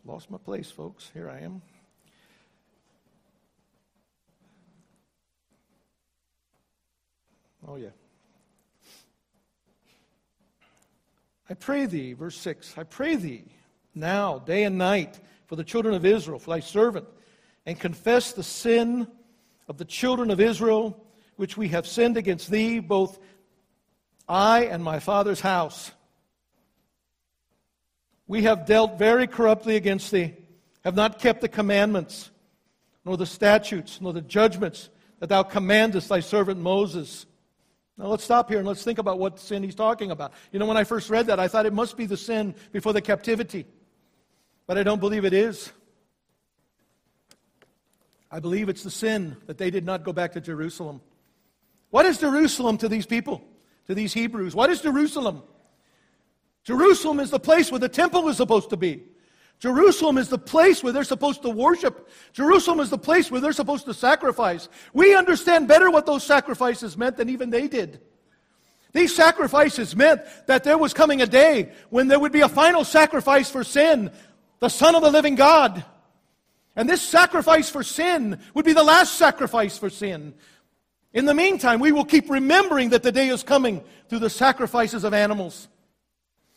Lost 0.06 0.30
my 0.30 0.38
place, 0.38 0.70
folks. 0.70 1.10
Here 1.12 1.28
I 1.28 1.40
am. 1.40 1.64
Oh, 7.68 7.78
yeah. 7.78 7.90
I 11.50 11.56
pray 11.56 11.88
thee, 11.88 12.14
verse 12.14 12.38
6, 12.38 12.78
I 12.78 12.84
pray 12.84 13.16
thee 13.16 13.55
now, 13.96 14.40
day 14.40 14.64
and 14.64 14.78
night, 14.78 15.20
for 15.48 15.56
the 15.56 15.64
children 15.64 15.96
of 15.96 16.06
Israel, 16.06 16.40
for 16.40 16.52
thy 16.52 16.60
servant, 16.60 17.08
and 17.66 17.80
confess 17.80 18.34
the 18.34 18.44
sin 18.44 19.08
of 19.68 19.78
the 19.78 19.86
children 19.86 20.32
of 20.32 20.40
Israel, 20.40 21.06
which 21.36 21.58
we 21.58 21.70
have 21.70 21.88
sinned 21.88 22.18
against 22.18 22.50
thee, 22.50 22.80
both 22.80 23.20
I 24.28 24.66
and 24.66 24.84
my 24.84 25.00
father's 25.00 25.42
house. 25.42 25.92
We 28.28 28.44
have 28.44 28.66
dealt 28.66 28.98
very 28.98 29.28
corruptly 29.28 29.76
against 29.76 30.12
thee, 30.12 30.34
have 30.84 30.96
not 30.96 31.20
kept 31.20 31.42
the 31.42 31.48
commandments, 31.48 32.32
nor 33.06 33.18
the 33.18 33.26
statutes, 33.26 34.02
nor 34.02 34.14
the 34.14 34.22
judgments 34.22 34.90
that 35.20 35.30
thou 35.30 35.44
commandest 35.44 36.10
thy 36.10 36.20
servant 36.20 36.60
Moses. 36.60 37.26
Now 37.98 38.08
let's 38.08 38.24
stop 38.24 38.50
here 38.50 38.58
and 38.58 38.68
let's 38.68 38.84
think 38.84 39.00
about 39.00 39.20
what 39.20 39.40
sin 39.40 39.64
he's 39.64 39.76
talking 39.76 40.12
about. 40.12 40.34
You 40.52 40.60
know, 40.60 40.66
when 40.66 40.78
I 40.78 40.84
first 40.84 41.10
read 41.10 41.28
that, 41.28 41.40
I 41.40 41.48
thought 41.48 41.66
it 41.66 41.74
must 41.74 41.98
be 41.98 42.06
the 42.06 42.18
sin 42.18 42.56
before 42.72 42.94
the 42.94 43.02
captivity. 43.02 43.66
But 44.68 44.78
I 44.78 44.84
don't 44.84 45.00
believe 45.00 45.26
it 45.26 45.34
is. 45.34 45.72
I 48.32 48.40
believe 48.40 48.68
it's 48.68 48.84
the 48.84 48.92
sin 48.92 49.38
that 49.46 49.58
they 49.58 49.70
did 49.70 49.86
not 49.86 50.04
go 50.04 50.12
back 50.12 50.34
to 50.34 50.42
Jerusalem. 50.42 51.02
What 51.90 52.06
is 52.06 52.18
Jerusalem 52.18 52.78
to 52.80 52.90
these 52.90 53.06
people, 53.06 53.42
to 53.88 53.96
these 53.96 54.14
Hebrews? 54.14 54.56
What 54.56 54.70
is 54.70 54.82
Jerusalem? 54.82 55.44
Jerusalem 56.64 57.20
is 57.20 57.30
the 57.30 57.40
place 57.40 57.72
where 57.72 57.80
the 57.80 57.88
temple 57.88 58.24
was 58.24 58.38
supposed 58.38 58.72
to 58.72 58.78
be. 58.78 59.04
Jerusalem 59.60 60.18
is 60.18 60.28
the 60.28 60.38
place 60.38 60.84
where 60.84 60.92
they're 60.92 61.04
supposed 61.04 61.44
to 61.44 61.50
worship. 61.50 62.10
Jerusalem 62.34 62.80
is 62.80 62.90
the 62.90 62.98
place 62.98 63.32
where 63.32 63.40
they're 63.40 63.54
supposed 63.54 63.86
to 63.86 63.94
sacrifice. 63.94 64.68
We 64.94 65.16
understand 65.16 65.68
better 65.68 65.90
what 65.90 66.06
those 66.06 66.24
sacrifices 66.24 66.98
meant 66.98 67.18
than 67.18 67.30
even 67.30 67.52
they 67.52 67.68
did. 67.68 68.02
These 68.92 69.16
sacrifices 69.16 69.96
meant 69.96 70.22
that 70.48 70.64
there 70.64 70.78
was 70.78 70.94
coming 70.94 71.22
a 71.22 71.28
day 71.28 71.72
when 71.90 72.08
there 72.08 72.20
would 72.20 72.32
be 72.32 72.42
a 72.42 72.50
final 72.50 72.84
sacrifice 72.84 73.50
for 73.50 73.64
sin, 73.64 74.12
the 74.60 74.70
Son 74.70 74.96
of 74.96 75.02
the 75.02 75.12
living 75.12 75.36
God. 75.36 75.84
And 76.76 76.90
this 76.90 77.02
sacrifice 77.02 77.70
for 77.70 77.84
sin 77.84 78.40
would 78.54 78.66
be 78.66 78.74
the 78.74 78.84
last 78.84 79.14
sacrifice 79.16 79.78
for 79.78 79.90
sin. 79.90 80.34
In 81.14 81.26
the 81.26 81.34
meantime, 81.34 81.80
we 81.80 81.94
will 81.94 82.04
keep 82.04 82.30
remembering 82.30 82.90
that 82.90 83.02
the 83.02 83.12
day 83.12 83.30
is 83.30 83.44
coming 83.44 83.84
through 84.10 84.20
the 84.20 84.30
sacrifices 84.30 85.04
of 85.06 85.14
animals. 85.14 85.70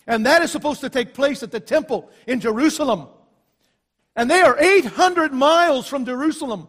And 0.06 0.26
that 0.26 0.42
is 0.42 0.50
supposed 0.50 0.80
to 0.80 0.90
take 0.90 1.14
place 1.14 1.42
at 1.42 1.52
the 1.52 1.60
temple 1.60 2.10
in 2.26 2.40
Jerusalem. 2.40 3.06
And 4.16 4.28
they 4.28 4.40
are 4.40 4.58
800 4.58 5.32
miles 5.32 5.86
from 5.86 6.04
Jerusalem. 6.04 6.66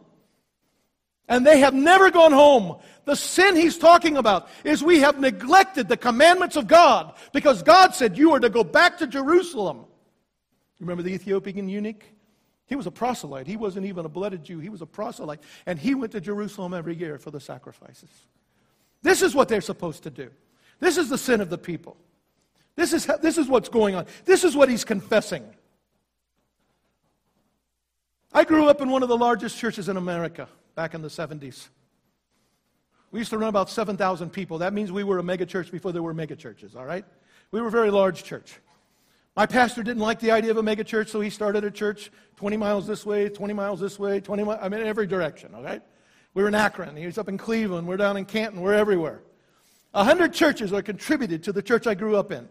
And 1.28 1.46
they 1.46 1.60
have 1.60 1.74
never 1.74 2.12
gone 2.12 2.32
home. 2.32 2.78
The 3.06 3.16
sin 3.16 3.56
he's 3.56 3.78
talking 3.78 4.18
about 4.18 4.50
is 4.64 4.84
we 4.84 5.00
have 5.00 5.20
neglected 5.20 5.88
the 5.88 5.98
commandments 5.98 6.56
of 6.56 6.68
God 6.68 7.16
because 7.34 7.64
God 7.64 7.96
said 7.96 8.18
you 8.18 8.34
are 8.34 8.40
to 8.40 8.50
go 8.50 8.64
back 8.64 9.00
to 9.00 9.08
Jerusalem. 9.08 9.86
Remember 10.80 11.04
the 11.04 11.14
Ethiopian 11.14 11.68
eunuch? 11.68 12.04
He 12.66 12.76
was 12.76 12.86
a 12.86 12.92
proselyte. 12.92 13.48
He 13.48 13.58
wasn't 13.58 13.86
even 13.88 14.06
a 14.06 14.10
blooded 14.10 14.44
Jew. 14.44 14.60
He 14.60 14.70
was 14.70 14.82
a 14.82 14.86
proselyte. 14.86 15.40
And 15.66 15.80
he 15.80 15.96
went 15.96 16.12
to 16.12 16.22
Jerusalem 16.22 16.74
every 16.74 16.96
year 16.96 17.18
for 17.18 17.32
the 17.32 17.40
sacrifices. 17.40 18.10
This 19.02 19.22
is 19.22 19.34
what 19.34 19.50
they're 19.50 19.62
supposed 19.62 20.04
to 20.04 20.10
do. 20.10 20.30
This 20.80 20.98
is 20.98 21.10
the 21.10 21.18
sin 21.18 21.42
of 21.42 21.50
the 21.50 21.58
people. 21.58 21.98
This 22.76 22.94
is, 22.94 23.06
this 23.22 23.38
is 23.38 23.48
what's 23.48 23.70
going 23.70 23.96
on. 23.96 24.06
This 24.24 24.44
is 24.44 24.56
what 24.56 24.70
he's 24.70 24.86
confessing. 24.86 25.44
I 28.32 28.44
grew 28.44 28.70
up 28.70 28.82
in 28.82 28.90
one 28.90 29.04
of 29.04 29.10
the 29.10 29.18
largest 29.18 29.58
churches 29.58 29.90
in 29.90 29.98
America 29.98 30.48
back 30.76 30.94
in 30.94 31.02
the 31.02 31.08
70s. 31.08 31.68
We 33.12 33.20
used 33.20 33.32
to 33.32 33.38
run 33.38 33.50
about 33.50 33.70
7,000 33.70 34.30
people. 34.30 34.60
That 34.60 34.74
means 34.74 34.92
we 34.92 35.04
were 35.04 35.18
a 35.18 35.24
megachurch 35.24 35.72
before 35.72 35.92
there 35.92 36.04
were 36.04 36.14
megachurches, 36.14 36.76
all 36.76 36.86
right? 36.86 37.04
We 37.52 37.60
were 37.60 37.68
a 37.68 37.72
very 37.72 37.90
large 37.90 38.24
church. 38.24 38.60
My 39.40 39.46
pastor 39.46 39.84
didn't 39.84 40.02
like 40.02 40.20
the 40.20 40.32
idea 40.32 40.52
of 40.52 40.58
a 40.58 40.62
megachurch, 40.62 41.08
so 41.08 41.22
he 41.22 41.30
started 41.30 41.64
a 41.64 41.72
church 41.72 42.12
20 42.36 42.58
miles 42.58 42.86
this 42.86 43.06
way, 43.06 43.30
20 43.30 43.54
miles 43.54 43.80
this 43.80 43.98
way, 43.98 44.20
20 44.20 44.44
miles, 44.44 44.60
I 44.62 44.68
mean, 44.68 44.82
every 44.82 45.08
direction, 45.08 45.56
okay? 45.56 45.80
We 46.34 46.42
were 46.42 46.50
in 46.50 46.56
Akron. 46.56 46.94
He 46.98 47.06
was 47.06 47.18
up 47.18 47.30
in 47.30 47.38
Cleveland. 47.38 47.88
We're 47.88 47.96
down 47.96 48.18
in 48.18 48.26
Canton. 48.26 48.60
We're 48.60 48.74
everywhere. 48.74 49.22
A 49.94 50.04
hundred 50.04 50.34
churches 50.34 50.74
are 50.74 50.82
contributed 50.82 51.42
to 51.44 51.54
the 51.54 51.62
church 51.62 51.88
I 51.88 51.94
grew 51.94 52.18
up 52.18 52.34
in. 52.34 52.50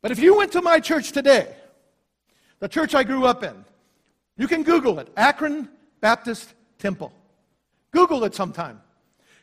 But 0.00 0.12
if 0.12 0.18
you 0.18 0.34
went 0.34 0.50
to 0.52 0.62
my 0.62 0.80
church 0.80 1.12
today, 1.12 1.54
the 2.58 2.66
church 2.66 2.94
I 2.94 3.04
grew 3.04 3.26
up 3.26 3.44
in, 3.44 3.66
you 4.38 4.48
can 4.48 4.62
Google 4.62 4.98
it 4.98 5.10
Akron 5.14 5.68
Baptist 6.00 6.54
Temple. 6.78 7.12
Google 7.90 8.24
it 8.24 8.34
sometime. 8.34 8.80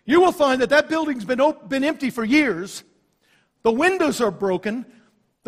You 0.03 0.19
will 0.19 0.31
find 0.31 0.59
that 0.63 0.71
that 0.71 0.89
building's 0.89 1.25
been, 1.25 1.43
been 1.67 1.83
empty 1.83 2.09
for 2.09 2.23
years. 2.23 2.83
The 3.61 3.71
windows 3.71 4.19
are 4.19 4.31
broken, 4.31 4.85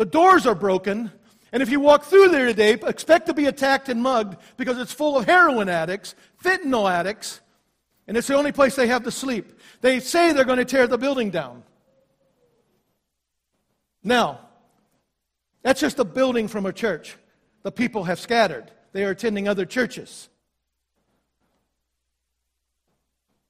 the 0.00 0.06
doors 0.06 0.46
are 0.46 0.54
broken, 0.54 1.12
and 1.52 1.62
if 1.62 1.68
you 1.68 1.78
walk 1.78 2.04
through 2.04 2.30
there 2.30 2.46
today, 2.46 2.72
expect 2.72 3.26
to 3.26 3.34
be 3.34 3.44
attacked 3.44 3.90
and 3.90 4.02
mugged 4.02 4.38
because 4.56 4.78
it's 4.78 4.94
full 4.94 5.14
of 5.14 5.26
heroin 5.26 5.68
addicts, 5.68 6.14
fentanyl 6.42 6.90
addicts, 6.90 7.42
and 8.08 8.16
it's 8.16 8.26
the 8.26 8.34
only 8.34 8.50
place 8.50 8.74
they 8.74 8.86
have 8.86 9.04
to 9.04 9.10
sleep. 9.10 9.60
They 9.82 10.00
say 10.00 10.32
they're 10.32 10.46
going 10.46 10.56
to 10.56 10.64
tear 10.64 10.86
the 10.86 10.96
building 10.96 11.28
down. 11.28 11.64
Now, 14.02 14.40
that's 15.62 15.82
just 15.82 15.98
a 15.98 16.04
building 16.04 16.48
from 16.48 16.64
a 16.64 16.72
church. 16.72 17.18
The 17.62 17.70
people 17.70 18.04
have 18.04 18.18
scattered, 18.18 18.70
they 18.92 19.04
are 19.04 19.10
attending 19.10 19.48
other 19.48 19.66
churches. 19.66 20.30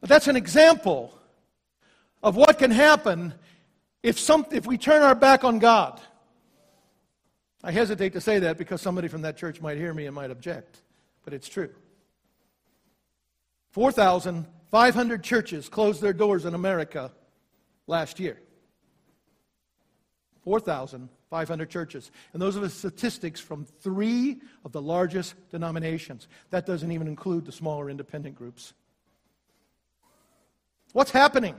But 0.00 0.08
that's 0.08 0.26
an 0.26 0.34
example 0.34 1.16
of 2.24 2.34
what 2.34 2.58
can 2.58 2.72
happen 2.72 3.34
if, 4.02 4.18
some, 4.18 4.44
if 4.50 4.66
we 4.66 4.78
turn 4.78 5.02
our 5.02 5.14
back 5.14 5.44
on 5.44 5.60
God. 5.60 6.00
I 7.62 7.72
hesitate 7.72 8.14
to 8.14 8.20
say 8.20 8.38
that 8.40 8.56
because 8.56 8.80
somebody 8.80 9.08
from 9.08 9.22
that 9.22 9.36
church 9.36 9.60
might 9.60 9.76
hear 9.76 9.92
me 9.92 10.06
and 10.06 10.14
might 10.14 10.30
object, 10.30 10.82
but 11.24 11.34
it's 11.34 11.48
true. 11.48 11.70
4,500 13.72 15.22
churches 15.22 15.68
closed 15.68 16.00
their 16.00 16.12
doors 16.12 16.44
in 16.44 16.54
America 16.54 17.12
last 17.86 18.18
year. 18.18 18.38
4,500 20.42 21.70
churches. 21.70 22.10
And 22.32 22.40
those 22.40 22.56
are 22.56 22.60
the 22.60 22.70
statistics 22.70 23.40
from 23.40 23.64
three 23.64 24.40
of 24.64 24.72
the 24.72 24.80
largest 24.80 25.34
denominations. 25.50 26.28
That 26.48 26.66
doesn't 26.66 26.90
even 26.90 27.06
include 27.06 27.44
the 27.44 27.52
smaller 27.52 27.90
independent 27.90 28.36
groups. 28.36 28.72
What's 30.92 31.10
happening? 31.10 31.54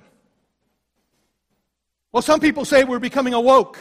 Well, 2.12 2.24
some 2.24 2.40
people 2.40 2.66
say 2.66 2.84
we're 2.84 3.00
becoming 3.00 3.34
awoke. 3.34 3.78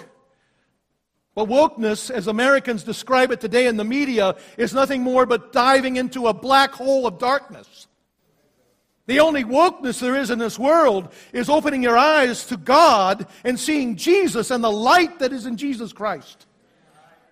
But 1.41 1.49
wokeness, 1.49 2.11
as 2.11 2.27
Americans 2.27 2.83
describe 2.83 3.31
it 3.31 3.41
today 3.41 3.67
in 3.67 3.79
the 3.79 3.85
media, 3.85 4.37
is 4.59 4.75
nothing 4.75 5.03
more 5.03 5.25
but 5.25 5.55
diving 5.55 5.97
into 5.97 6.27
a 6.27 6.35
black 6.35 6.73
hole 6.73 7.07
of 7.07 7.19
darkness. 7.19 7.87
The 9.07 9.21
only 9.21 9.43
wokeness 9.43 10.01
there 10.01 10.17
is 10.17 10.31
in 10.31 10.39
this 10.39 10.59
world 10.59 11.11
is 11.33 11.49
opening 11.49 11.83
your 11.83 11.97
eyes 11.97 12.45
to 12.49 12.59
God 12.59 13.27
and 13.43 13.59
seeing 13.59 13.97
Jesus 13.97 14.51
and 14.51 14.63
the 14.63 14.71
light 14.71 15.19
that 15.21 15.33
is 15.33 15.47
in 15.47 15.57
Jesus 15.57 15.95
Christ. 15.95 16.45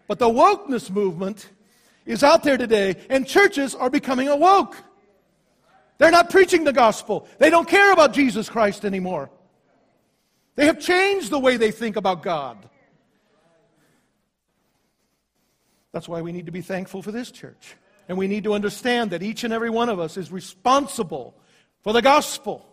But 0.07 0.19
the 0.19 0.31
wokeness 0.31 0.89
movement 0.89 1.51
is 2.07 2.25
out 2.25 2.43
there 2.45 2.57
today, 2.57 2.97
and 3.11 3.27
churches 3.27 3.75
are 3.75 3.91
becoming 3.91 4.29
awoke. 4.29 4.75
They're 5.99 6.11
not 6.11 6.31
preaching 6.31 6.65
the 6.65 6.73
gospel, 6.73 7.29
they 7.37 7.51
don't 7.51 7.69
care 7.69 7.93
about 7.93 8.15
Jesus 8.15 8.49
Christ 8.49 8.87
anymore. 8.87 9.29
They 10.55 10.65
have 10.65 10.81
changed 10.81 11.29
the 11.29 11.39
way 11.39 11.59
they 11.59 11.73
think 11.73 11.97
about 11.97 12.23
God. 12.23 12.71
That's 15.93 16.09
why 16.09 16.21
we 16.21 16.33
need 16.33 16.47
to 16.47 16.53
be 16.53 16.61
thankful 16.61 17.03
for 17.03 17.13
this 17.13 17.31
church. 17.31 17.77
And 18.09 18.17
we 18.17 18.27
need 18.27 18.45
to 18.45 18.55
understand 18.55 19.11
that 19.11 19.23
each 19.23 19.45
and 19.45 19.53
every 19.53 19.71
one 19.71 19.89
of 19.89 20.01
us 20.01 20.17
is 20.17 20.33
responsible 20.33 21.35
for 21.83 21.93
the 21.93 22.03
gospel. 22.03 22.67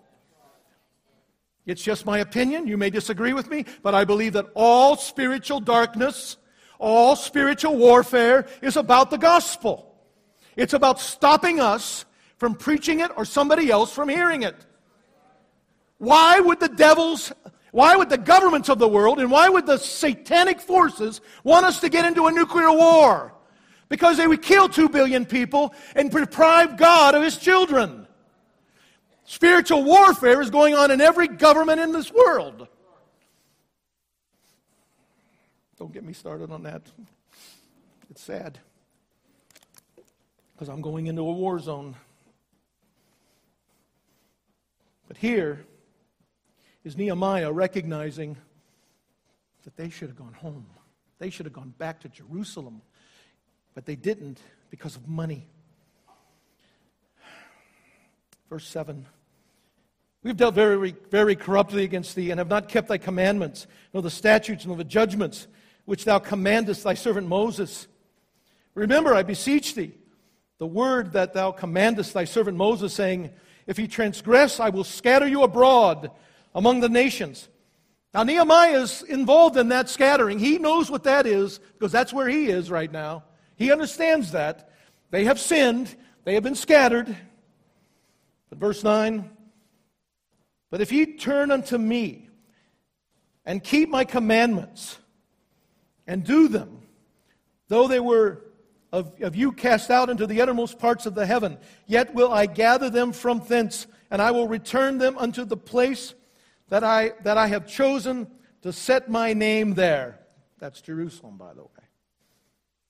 It's 1.65 1.82
just 1.82 2.06
my 2.06 2.19
opinion. 2.19 2.67
You 2.67 2.78
may 2.78 2.89
disagree 2.89 3.34
with 3.34 3.49
me, 3.49 3.65
but 3.82 3.95
I 3.95 4.06
believe 4.06 4.34
that 4.34 4.47
all 4.54 4.95
spiritual 4.95 5.60
darkness, 5.60 6.38
all 6.80 7.15
spiritual 7.15 7.75
warfare 7.78 8.45
is 8.62 8.78
about 8.78 9.10
the 9.10 9.17
gospel. 9.17 9.95
It's 10.56 10.73
about 10.73 10.99
stopping 10.99 11.60
us 11.60 12.06
from 12.38 12.56
preaching 12.56 12.99
it 12.99 13.12
or 13.17 13.25
somebody 13.25 13.71
else 13.71 13.91
from 13.91 14.10
hearing 14.10 14.43
it. 14.43 14.56
Why 15.97 16.39
would 16.39 16.60
the 16.60 16.69
devils, 16.69 17.32
why 17.75 17.97
would 17.97 18.07
the 18.07 18.17
governments 18.17 18.69
of 18.69 18.79
the 18.79 18.88
world, 18.88 19.19
and 19.19 19.29
why 19.29 19.49
would 19.49 19.65
the 19.65 19.75
satanic 19.75 20.61
forces 20.61 21.19
want 21.43 21.65
us 21.65 21.81
to 21.81 21.89
get 21.89 22.05
into 22.05 22.27
a 22.27 22.31
nuclear 22.31 22.71
war? 22.71 23.33
Because 23.89 24.15
they 24.15 24.27
would 24.27 24.41
kill 24.41 24.69
two 24.69 24.88
billion 24.88 25.25
people 25.25 25.75
and 25.93 26.09
deprive 26.09 26.77
God 26.77 27.15
of 27.15 27.21
his 27.21 27.38
children. 27.38 28.07
Spiritual 29.25 29.83
warfare 29.83 30.41
is 30.41 30.49
going 30.49 30.73
on 30.73 30.89
in 30.89 31.01
every 31.01 31.27
government 31.27 31.81
in 31.81 31.91
this 31.91 32.13
world. 32.13 32.69
Don't 35.77 35.91
get 35.91 36.05
me 36.05 36.13
started 36.13 36.51
on 36.51 36.63
that. 36.63 36.81
It's 38.09 38.21
sad. 38.21 38.57
Because 40.53 40.69
I'm 40.69 40.79
going 40.79 41.07
into 41.07 41.23
a 41.23 41.33
war 41.33 41.59
zone. 41.59 41.97
But 45.09 45.17
here 45.17 45.65
is 46.85 46.95
Nehemiah 46.95 47.51
recognizing 47.51 48.37
that 49.63 49.75
they 49.75 49.89
should 49.89 50.07
have 50.07 50.17
gone 50.17 50.33
home. 50.33 50.67
They 51.17 51.31
should 51.31 51.47
have 51.47 51.53
gone 51.53 51.73
back 51.79 51.99
to 52.01 52.09
Jerusalem. 52.09 52.81
But 53.73 53.85
they 53.85 53.95
didn't 53.95 54.39
because 54.69 54.95
of 54.95 55.07
money. 55.07 55.47
Verse 58.49 58.67
7. 58.67 59.05
We've 60.21 60.37
dealt 60.37 60.53
very, 60.53 60.95
very 61.09 61.35
corruptly 61.35 61.83
against 61.83 62.15
thee, 62.15 62.31
and 62.31 62.39
have 62.39 62.49
not 62.49 62.69
kept 62.69 62.87
thy 62.87 62.97
commandments, 62.99 63.67
nor 63.93 64.03
the 64.03 64.11
statutes, 64.11 64.65
nor 64.65 64.75
the 64.75 64.83
judgments, 64.83 65.47
which 65.85 66.05
thou 66.05 66.19
commandest 66.19 66.83
thy 66.83 66.93
servant 66.93 67.27
Moses. 67.27 67.87
Remember, 68.75 69.13
I 69.13 69.23
beseech 69.23 69.73
thee, 69.73 69.93
the 70.59 70.67
word 70.67 71.13
that 71.13 71.33
thou 71.33 71.51
commandest 71.51 72.13
thy 72.13 72.25
servant 72.25 72.57
Moses, 72.57 72.93
saying, 72.93 73.31
If 73.65 73.77
he 73.77 73.87
transgress, 73.87 74.59
I 74.59 74.69
will 74.69 74.83
scatter 74.83 75.27
you 75.27 75.41
abroad 75.43 76.11
among 76.55 76.79
the 76.79 76.89
nations. 76.89 77.49
Now, 78.13 78.23
Nehemiah 78.23 78.79
is 78.79 79.03
involved 79.03 79.57
in 79.57 79.67
that 79.69 79.89
scattering. 79.89 80.39
He 80.39 80.57
knows 80.57 80.89
what 80.89 81.03
that 81.03 81.27
is 81.27 81.59
because 81.59 81.91
that's 81.91 82.13
where 82.13 82.29
he 82.29 82.47
is 82.47 82.71
right 82.71 82.89
now. 82.89 83.25
He 83.57 83.73
understands 83.73 84.31
that. 84.31 84.71
They 85.11 85.25
have 85.25 85.39
sinned, 85.39 85.93
they 86.23 86.33
have 86.33 86.43
been 86.43 86.55
scattered. 86.55 87.13
But 88.49 88.57
verse 88.57 88.83
9 88.83 89.29
But 90.71 90.81
if 90.81 90.91
ye 90.91 91.17
turn 91.17 91.51
unto 91.51 91.77
me 91.77 92.29
and 93.45 93.61
keep 93.61 93.89
my 93.89 94.05
commandments 94.05 94.97
and 96.07 96.23
do 96.23 96.47
them, 96.47 96.81
though 97.67 97.89
they 97.89 97.99
were 97.99 98.41
of, 98.93 99.11
of 99.21 99.35
you 99.35 99.51
cast 99.51 99.91
out 99.91 100.09
into 100.09 100.25
the 100.25 100.41
uttermost 100.41 100.79
parts 100.79 101.05
of 101.05 101.15
the 101.15 101.25
heaven, 101.25 101.57
yet 101.85 102.13
will 102.13 102.31
I 102.31 102.45
gather 102.45 102.89
them 102.89 103.11
from 103.11 103.41
thence, 103.45 103.87
and 104.09 104.21
I 104.21 104.31
will 104.31 104.47
return 104.47 104.99
them 104.99 105.17
unto 105.17 105.43
the 105.43 105.57
place 105.57 106.13
that 106.69 106.84
I, 106.84 107.13
that 107.23 107.38
I 107.38 107.47
have 107.47 107.67
chosen 107.67 108.28
to 108.62 108.73
set 108.73 109.10
my 109.10 109.34
name 109.34 109.73
there. 109.73 110.19
That's 110.60 110.82
Jerusalem, 110.82 111.38
by 111.38 111.54
the 111.54 111.63
way. 111.63 111.69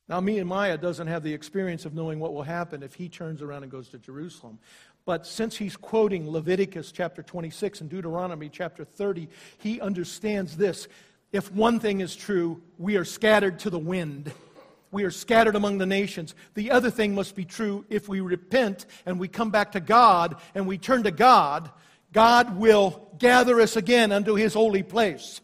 Now, 0.08 0.20
Nehemiah 0.20 0.78
doesn't 0.78 1.08
have 1.08 1.24
the 1.24 1.34
experience 1.34 1.86
of 1.86 1.96
knowing 1.96 2.20
what 2.20 2.34
will 2.34 2.44
happen 2.44 2.84
if 2.84 2.94
he 2.94 3.10
turns 3.10 3.42
around 3.42 3.64
and 3.64 3.72
goes 3.72 3.90
to 3.90 3.98
Jerusalem. 3.98 4.60
But 5.04 5.26
since 5.26 5.56
he's 5.56 5.76
quoting 5.76 6.30
Leviticus 6.30 6.92
chapter 6.92 7.24
26 7.24 7.82
and 7.82 7.90
Deuteronomy 7.90 8.50
chapter 8.50 8.84
30, 8.84 9.28
he 9.58 9.82
understands 9.82 10.58
this. 10.58 10.88
If 11.32 11.52
one 11.52 11.80
thing 11.80 12.02
is 12.02 12.16
true, 12.16 12.62
we 12.78 12.98
are 12.98 13.06
scattered 13.06 13.60
to 13.60 13.70
the 13.70 13.80
wind. 13.80 14.32
We 14.92 15.04
are 15.04 15.12
scattered 15.12 15.56
among 15.56 15.80
the 15.80 15.86
nations. 15.86 16.36
The 16.54 16.72
other 16.72 16.90
thing 16.90 17.14
must 17.14 17.36
be 17.36 17.44
true 17.44 17.84
if 17.90 18.08
we 18.08 18.22
repent 18.22 18.86
and 19.06 19.20
we 19.20 19.28
come 19.28 19.50
back 19.50 19.74
to 19.74 19.80
God 19.80 20.38
and 20.54 20.66
we 20.66 20.78
turn 20.78 21.04
to 21.04 21.12
God, 21.12 21.70
God 22.16 22.56
will 22.56 23.10
gather 23.20 23.60
us 23.60 23.76
again 23.76 24.14
unto 24.14 24.36
his 24.36 24.54
holy 24.54 24.84
place. 24.84 25.42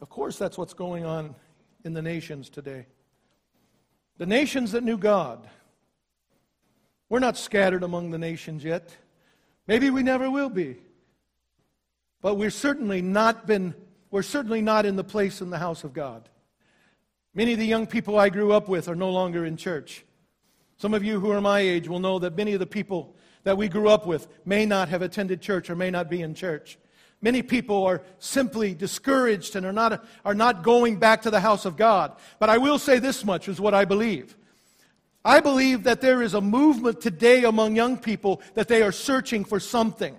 Of 0.00 0.08
course, 0.08 0.36
that's 0.36 0.58
what's 0.58 0.74
going 0.74 1.04
on 1.04 1.36
in 1.84 1.92
the 1.92 2.02
nations 2.02 2.50
today. 2.50 2.86
The 4.18 4.26
nations 4.26 4.72
that 4.72 4.82
knew 4.82 4.98
God. 4.98 5.48
We're 7.08 7.20
not 7.20 7.38
scattered 7.38 7.84
among 7.84 8.10
the 8.10 8.18
nations 8.18 8.64
yet. 8.64 8.90
Maybe 9.68 9.88
we 9.88 10.02
never 10.02 10.28
will 10.28 10.50
be. 10.50 10.78
But 12.22 12.34
we're 12.34 12.50
certainly 12.50 13.02
not 13.02 13.46
been 13.46 13.72
we're 14.10 14.22
certainly 14.22 14.62
not 14.62 14.84
in 14.84 14.96
the 14.96 15.04
place 15.04 15.40
in 15.40 15.50
the 15.50 15.58
house 15.58 15.84
of 15.84 15.92
God. 15.92 16.28
Many 17.34 17.52
of 17.52 17.60
the 17.60 17.66
young 17.66 17.86
people 17.86 18.18
I 18.18 18.30
grew 18.30 18.52
up 18.52 18.68
with 18.68 18.88
are 18.88 18.96
no 18.96 19.10
longer 19.10 19.46
in 19.46 19.56
church. 19.56 20.04
Some 20.82 20.94
of 20.94 21.04
you 21.04 21.20
who 21.20 21.30
are 21.30 21.40
my 21.40 21.60
age 21.60 21.86
will 21.86 22.00
know 22.00 22.18
that 22.18 22.36
many 22.36 22.54
of 22.54 22.58
the 22.58 22.66
people 22.66 23.14
that 23.44 23.56
we 23.56 23.68
grew 23.68 23.88
up 23.88 24.04
with 24.04 24.26
may 24.44 24.66
not 24.66 24.88
have 24.88 25.00
attended 25.00 25.40
church 25.40 25.70
or 25.70 25.76
may 25.76 25.92
not 25.92 26.10
be 26.10 26.22
in 26.22 26.34
church. 26.34 26.76
Many 27.20 27.40
people 27.42 27.84
are 27.84 28.02
simply 28.18 28.74
discouraged 28.74 29.54
and 29.54 29.64
are 29.64 29.72
not, 29.72 30.04
are 30.24 30.34
not 30.34 30.64
going 30.64 30.96
back 30.96 31.22
to 31.22 31.30
the 31.30 31.38
house 31.38 31.66
of 31.66 31.76
God. 31.76 32.16
But 32.40 32.50
I 32.50 32.58
will 32.58 32.80
say 32.80 32.98
this 32.98 33.24
much 33.24 33.46
is 33.46 33.60
what 33.60 33.74
I 33.74 33.84
believe. 33.84 34.36
I 35.24 35.38
believe 35.38 35.84
that 35.84 36.00
there 36.00 36.20
is 36.20 36.34
a 36.34 36.40
movement 36.40 37.00
today 37.00 37.44
among 37.44 37.76
young 37.76 37.96
people 37.96 38.42
that 38.54 38.66
they 38.66 38.82
are 38.82 38.90
searching 38.90 39.44
for 39.44 39.60
something. 39.60 40.16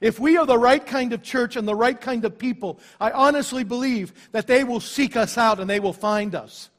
If 0.00 0.18
we 0.18 0.38
are 0.38 0.46
the 0.46 0.56
right 0.56 0.86
kind 0.86 1.12
of 1.12 1.22
church 1.22 1.54
and 1.54 1.68
the 1.68 1.74
right 1.74 2.00
kind 2.00 2.24
of 2.24 2.38
people, 2.38 2.80
I 2.98 3.10
honestly 3.10 3.62
believe 3.62 4.30
that 4.32 4.46
they 4.46 4.64
will 4.64 4.80
seek 4.80 5.16
us 5.16 5.36
out 5.36 5.60
and 5.60 5.68
they 5.68 5.80
will 5.80 5.92
find 5.92 6.34
us. 6.34 6.70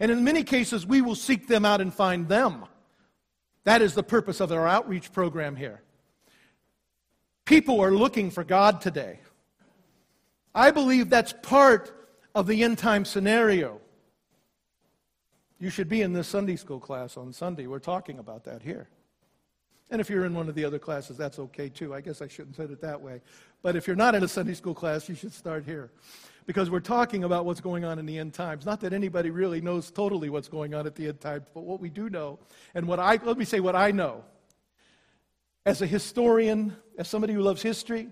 And 0.00 0.10
in 0.10 0.24
many 0.24 0.42
cases, 0.42 0.86
we 0.86 1.00
will 1.00 1.14
seek 1.14 1.46
them 1.46 1.64
out 1.64 1.80
and 1.80 1.92
find 1.92 2.28
them. 2.28 2.64
That 3.64 3.82
is 3.82 3.94
the 3.94 4.02
purpose 4.02 4.40
of 4.40 4.52
our 4.52 4.66
outreach 4.66 5.12
program 5.12 5.56
here. 5.56 5.82
People 7.44 7.80
are 7.80 7.92
looking 7.92 8.30
for 8.30 8.44
God 8.44 8.80
today. 8.80 9.20
I 10.54 10.70
believe 10.70 11.10
that's 11.10 11.34
part 11.42 11.92
of 12.34 12.46
the 12.46 12.62
end 12.62 12.78
time 12.78 13.04
scenario. 13.04 13.80
You 15.58 15.70
should 15.70 15.88
be 15.88 16.02
in 16.02 16.12
this 16.12 16.28
Sunday 16.28 16.56
school 16.56 16.80
class 16.80 17.16
on 17.16 17.32
Sunday. 17.32 17.66
We're 17.66 17.78
talking 17.78 18.18
about 18.18 18.44
that 18.44 18.62
here. 18.62 18.88
And 19.90 20.00
if 20.00 20.08
you're 20.08 20.24
in 20.24 20.34
one 20.34 20.48
of 20.48 20.54
the 20.54 20.64
other 20.64 20.78
classes, 20.78 21.16
that's 21.16 21.38
okay 21.38 21.68
too. 21.68 21.94
I 21.94 22.00
guess 22.00 22.22
I 22.22 22.26
shouldn't 22.26 22.56
say 22.56 22.64
it 22.64 22.80
that 22.80 23.00
way. 23.00 23.20
But 23.62 23.76
if 23.76 23.86
you're 23.86 23.96
not 23.96 24.14
in 24.14 24.22
a 24.22 24.28
Sunday 24.28 24.54
school 24.54 24.74
class, 24.74 25.08
you 25.08 25.14
should 25.14 25.32
start 25.32 25.64
here. 25.64 25.90
Because 26.46 26.70
we're 26.70 26.80
talking 26.80 27.24
about 27.24 27.46
what's 27.46 27.60
going 27.60 27.84
on 27.84 27.98
in 27.98 28.04
the 28.04 28.18
end 28.18 28.34
times. 28.34 28.66
Not 28.66 28.80
that 28.80 28.92
anybody 28.92 29.30
really 29.30 29.60
knows 29.60 29.90
totally 29.90 30.28
what's 30.28 30.48
going 30.48 30.74
on 30.74 30.86
at 30.86 30.94
the 30.94 31.08
end 31.08 31.20
times, 31.20 31.46
but 31.54 31.64
what 31.64 31.80
we 31.80 31.88
do 31.88 32.10
know, 32.10 32.38
and 32.74 32.86
what 32.86 32.98
I, 32.98 33.18
let 33.22 33.38
me 33.38 33.44
say 33.44 33.60
what 33.60 33.74
I 33.74 33.92
know. 33.92 34.24
As 35.64 35.80
a 35.80 35.86
historian, 35.86 36.76
as 36.98 37.08
somebody 37.08 37.32
who 37.32 37.40
loves 37.40 37.62
history, 37.62 38.08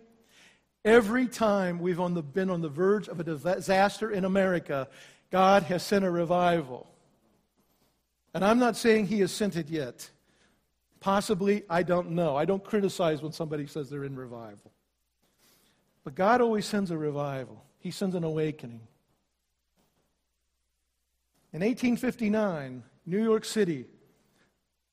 every 0.84 1.26
time 1.26 1.78
we've 1.78 2.00
on 2.00 2.14
the, 2.14 2.22
been 2.22 2.48
on 2.48 2.62
the 2.62 2.70
verge 2.70 3.08
of 3.08 3.20
a 3.20 3.24
disaster 3.24 4.10
in 4.10 4.24
America, 4.24 4.88
God 5.30 5.64
has 5.64 5.82
sent 5.82 6.04
a 6.04 6.10
revival. 6.10 6.88
And 8.32 8.44
I'm 8.44 8.58
not 8.58 8.76
saying 8.76 9.08
He 9.08 9.20
has 9.20 9.32
sent 9.32 9.56
it 9.56 9.68
yet. 9.68 10.10
Possibly, 11.02 11.64
I 11.68 11.82
don't 11.82 12.12
know. 12.12 12.36
I 12.36 12.44
don't 12.44 12.62
criticize 12.62 13.22
when 13.22 13.32
somebody 13.32 13.66
says 13.66 13.90
they're 13.90 14.04
in 14.04 14.14
revival. 14.14 14.70
But 16.04 16.14
God 16.14 16.40
always 16.40 16.64
sends 16.64 16.92
a 16.92 16.96
revival. 16.96 17.64
He 17.80 17.90
sends 17.90 18.14
an 18.14 18.22
awakening. 18.22 18.82
In 21.52 21.60
1859, 21.60 22.84
New 23.04 23.20
York 23.20 23.44
City, 23.44 23.86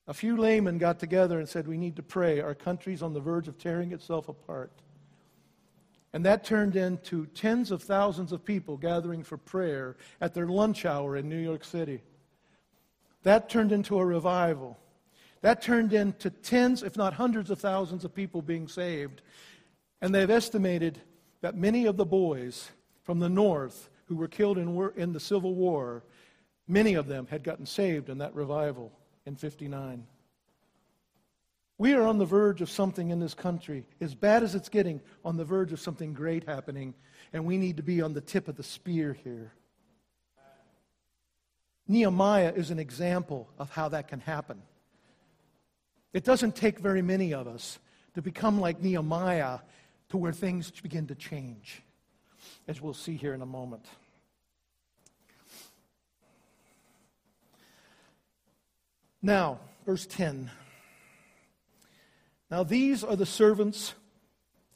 a 0.08 0.12
few 0.12 0.36
laymen 0.36 0.78
got 0.78 0.98
together 0.98 1.38
and 1.38 1.48
said, 1.48 1.68
We 1.68 1.78
need 1.78 1.94
to 1.94 2.02
pray. 2.02 2.40
Our 2.40 2.56
country's 2.56 3.04
on 3.04 3.12
the 3.12 3.20
verge 3.20 3.46
of 3.46 3.56
tearing 3.56 3.92
itself 3.92 4.28
apart. 4.28 4.72
And 6.12 6.26
that 6.26 6.42
turned 6.42 6.74
into 6.74 7.26
tens 7.26 7.70
of 7.70 7.84
thousands 7.84 8.32
of 8.32 8.44
people 8.44 8.76
gathering 8.76 9.22
for 9.22 9.36
prayer 9.36 9.96
at 10.20 10.34
their 10.34 10.48
lunch 10.48 10.84
hour 10.84 11.16
in 11.16 11.28
New 11.28 11.38
York 11.38 11.62
City. 11.62 12.02
That 13.22 13.48
turned 13.48 13.70
into 13.70 13.96
a 13.96 14.04
revival. 14.04 14.76
That 15.42 15.62
turned 15.62 15.92
into 15.92 16.30
tens, 16.30 16.82
if 16.82 16.96
not 16.96 17.14
hundreds 17.14 17.50
of 17.50 17.58
thousands 17.58 18.04
of 18.04 18.14
people 18.14 18.42
being 18.42 18.68
saved. 18.68 19.22
And 20.02 20.14
they've 20.14 20.30
estimated 20.30 21.00
that 21.40 21.56
many 21.56 21.86
of 21.86 21.96
the 21.96 22.04
boys 22.04 22.70
from 23.02 23.18
the 23.18 23.28
north 23.28 23.88
who 24.06 24.16
were 24.16 24.28
killed 24.28 24.58
in, 24.58 24.90
in 24.96 25.12
the 25.12 25.20
Civil 25.20 25.54
War, 25.54 26.04
many 26.68 26.94
of 26.94 27.06
them 27.06 27.26
had 27.30 27.42
gotten 27.42 27.66
saved 27.66 28.08
in 28.08 28.18
that 28.18 28.34
revival 28.34 28.92
in 29.24 29.36
59. 29.36 30.06
We 31.78 31.94
are 31.94 32.02
on 32.02 32.18
the 32.18 32.26
verge 32.26 32.60
of 32.60 32.68
something 32.68 33.08
in 33.08 33.20
this 33.20 33.32
country, 33.32 33.86
as 34.02 34.14
bad 34.14 34.42
as 34.42 34.54
it's 34.54 34.68
getting, 34.68 35.00
on 35.24 35.38
the 35.38 35.44
verge 35.46 35.72
of 35.72 35.80
something 35.80 36.12
great 36.12 36.44
happening, 36.44 36.92
and 37.32 37.46
we 37.46 37.56
need 37.56 37.78
to 37.78 37.82
be 37.82 38.02
on 38.02 38.12
the 38.12 38.20
tip 38.20 38.48
of 38.48 38.56
the 38.56 38.62
spear 38.62 39.16
here. 39.24 39.52
Nehemiah 41.88 42.52
is 42.54 42.70
an 42.70 42.78
example 42.78 43.48
of 43.58 43.70
how 43.70 43.88
that 43.88 44.08
can 44.08 44.20
happen. 44.20 44.60
It 46.12 46.24
doesn't 46.24 46.56
take 46.56 46.78
very 46.78 47.02
many 47.02 47.32
of 47.32 47.46
us 47.46 47.78
to 48.14 48.22
become 48.22 48.60
like 48.60 48.82
Nehemiah 48.82 49.60
to 50.08 50.16
where 50.16 50.32
things 50.32 50.70
begin 50.70 51.06
to 51.06 51.14
change, 51.14 51.82
as 52.66 52.80
we'll 52.80 52.94
see 52.94 53.16
here 53.16 53.32
in 53.32 53.42
a 53.42 53.46
moment. 53.46 53.86
Now, 59.22 59.60
verse 59.86 60.06
10. 60.06 60.50
Now 62.50 62.64
these 62.64 63.04
are 63.04 63.16
the 63.16 63.26
servants 63.26 63.94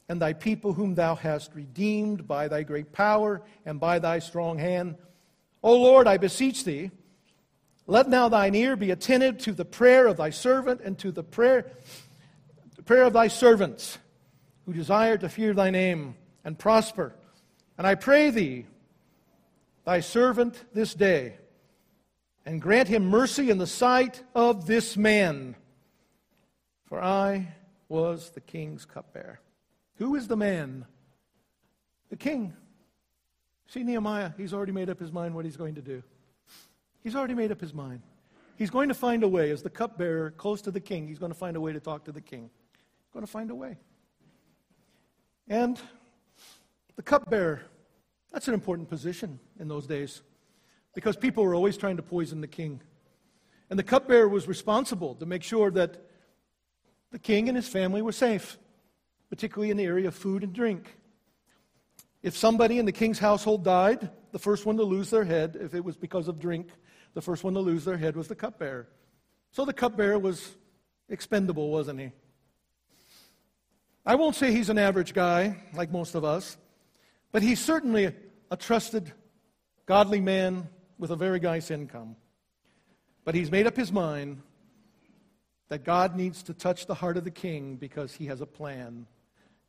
and 0.07 0.21
thy 0.21 0.33
people 0.33 0.73
whom 0.73 0.95
thou 0.95 1.15
hast 1.15 1.53
redeemed 1.55 2.27
by 2.27 2.47
thy 2.47 2.63
great 2.63 2.93
power 2.93 3.41
and 3.65 3.79
by 3.79 3.99
thy 3.99 4.19
strong 4.19 4.57
hand. 4.57 4.95
O 5.63 5.75
Lord, 5.75 6.07
I 6.07 6.17
beseech 6.17 6.63
thee, 6.63 6.91
let 7.87 8.09
now 8.09 8.29
thine 8.29 8.55
ear 8.55 8.75
be 8.75 8.91
attentive 8.91 9.37
to 9.39 9.53
the 9.53 9.65
prayer 9.65 10.07
of 10.07 10.17
thy 10.17 10.31
servant 10.31 10.81
and 10.81 10.97
to 10.99 11.11
the 11.11 11.23
prayer, 11.23 11.71
the 12.75 12.83
prayer 12.83 13.03
of 13.03 13.13
thy 13.13 13.27
servants 13.27 13.99
who 14.65 14.73
desire 14.73 15.17
to 15.17 15.29
fear 15.29 15.53
thy 15.53 15.69
name 15.69 16.15
and 16.43 16.57
prosper. 16.57 17.13
And 17.77 17.85
I 17.85 17.95
pray 17.95 18.31
thee, 18.31 18.65
thy 19.85 19.99
servant 19.99 20.63
this 20.73 20.95
day, 20.95 21.35
and 22.45 22.61
grant 22.61 22.87
him 22.87 23.05
mercy 23.05 23.49
in 23.51 23.59
the 23.59 23.67
sight 23.67 24.23
of 24.33 24.65
this 24.65 24.97
man. 24.97 25.55
For 26.85 27.01
I 27.01 27.49
was 27.87 28.31
the 28.31 28.41
king's 28.41 28.85
cupbearer. 28.85 29.39
Who 29.97 30.15
is 30.15 30.27
the 30.27 30.37
man? 30.37 30.85
The 32.09 32.15
king. 32.15 32.53
See 33.67 33.83
Nehemiah, 33.83 34.31
he's 34.37 34.53
already 34.53 34.71
made 34.71 34.89
up 34.89 34.99
his 34.99 35.11
mind 35.11 35.35
what 35.35 35.45
he's 35.45 35.57
going 35.57 35.75
to 35.75 35.81
do. 35.81 36.03
He's 37.05 37.15
already 37.15 37.35
made 37.35 37.51
up 37.51 37.61
his 37.61 37.71
mind. 37.71 38.01
He's 38.55 38.71
going 38.71 38.87
to 38.87 38.95
find 38.95 39.21
a 39.21 39.27
way, 39.27 39.51
as 39.51 39.61
the 39.61 39.69
cupbearer 39.69 40.31
close 40.31 40.59
to 40.63 40.71
the 40.71 40.79
king, 40.79 41.07
he's 41.07 41.19
going 41.19 41.31
to 41.31 41.37
find 41.37 41.55
a 41.55 41.61
way 41.61 41.71
to 41.71 41.79
talk 41.79 42.05
to 42.05 42.11
the 42.11 42.19
king. 42.19 42.49
He's 42.73 43.13
going 43.13 43.23
to 43.23 43.31
find 43.31 43.51
a 43.51 43.55
way. 43.55 43.77
And 45.47 45.79
the 46.95 47.03
cupbearer, 47.03 47.61
that's 48.33 48.47
an 48.47 48.55
important 48.55 48.89
position 48.89 49.39
in 49.59 49.67
those 49.67 49.85
days 49.85 50.23
because 50.95 51.15
people 51.15 51.43
were 51.43 51.53
always 51.53 51.77
trying 51.77 51.97
to 51.97 52.01
poison 52.01 52.41
the 52.41 52.47
king. 52.47 52.81
And 53.69 53.77
the 53.77 53.83
cupbearer 53.83 54.27
was 54.27 54.47
responsible 54.47 55.13
to 55.13 55.27
make 55.27 55.43
sure 55.43 55.69
that 55.69 56.09
the 57.11 57.19
king 57.19 57.49
and 57.49 57.55
his 57.55 57.67
family 57.67 58.01
were 58.01 58.13
safe, 58.13 58.57
particularly 59.29 59.69
in 59.69 59.77
the 59.77 59.85
area 59.85 60.07
of 60.07 60.15
food 60.15 60.43
and 60.43 60.53
drink. 60.53 60.97
If 62.23 62.35
somebody 62.35 62.79
in 62.79 62.87
the 62.87 62.91
king's 62.91 63.19
household 63.19 63.63
died, 63.63 64.09
the 64.31 64.39
first 64.39 64.65
one 64.65 64.77
to 64.77 64.83
lose 64.83 65.11
their 65.11 65.23
head, 65.23 65.55
if 65.61 65.75
it 65.75 65.85
was 65.85 65.95
because 65.95 66.27
of 66.27 66.39
drink, 66.39 66.69
the 67.15 67.21
first 67.21 67.43
one 67.43 67.55
to 67.55 67.61
lose 67.61 67.85
their 67.85 67.97
head 67.97 68.15
was 68.15 68.27
the 68.27 68.35
cupbearer. 68.35 68.87
So 69.51 69.65
the 69.65 69.73
cupbearer 69.73 70.19
was 70.19 70.55
expendable, 71.09 71.71
wasn't 71.71 71.99
he? 72.01 72.11
I 74.05 74.15
won't 74.15 74.35
say 74.35 74.51
he's 74.51 74.69
an 74.69 74.77
average 74.77 75.13
guy, 75.13 75.57
like 75.73 75.91
most 75.91 76.13
of 76.13 76.23
us, 76.23 76.57
but 77.31 77.41
he's 77.41 77.59
certainly 77.59 78.13
a 78.51 78.57
trusted, 78.57 79.11
godly 79.87 80.21
man 80.21 80.67
with 80.99 81.09
a 81.09 81.15
very 81.15 81.39
nice 81.39 81.71
income. 81.71 82.15
But 83.23 83.33
he's 83.33 83.49
made 83.49 83.65
up 83.65 83.75
his 83.75 83.91
mind 83.91 84.41
that 85.69 85.83
God 85.83 86.15
needs 86.15 86.43
to 86.43 86.53
touch 86.53 86.85
the 86.85 86.93
heart 86.93 87.17
of 87.17 87.23
the 87.23 87.31
king 87.31 87.77
because 87.77 88.13
he 88.13 88.27
has 88.27 88.41
a 88.41 88.45
plan 88.45 89.07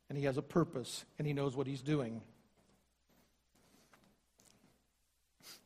and 0.09 0.17
he 0.17 0.25
has 0.25 0.37
a 0.37 0.43
purpose 0.43 1.05
and 1.17 1.25
he 1.25 1.33
knows 1.33 1.55
what 1.55 1.65
he's 1.65 1.81
doing. 1.81 2.21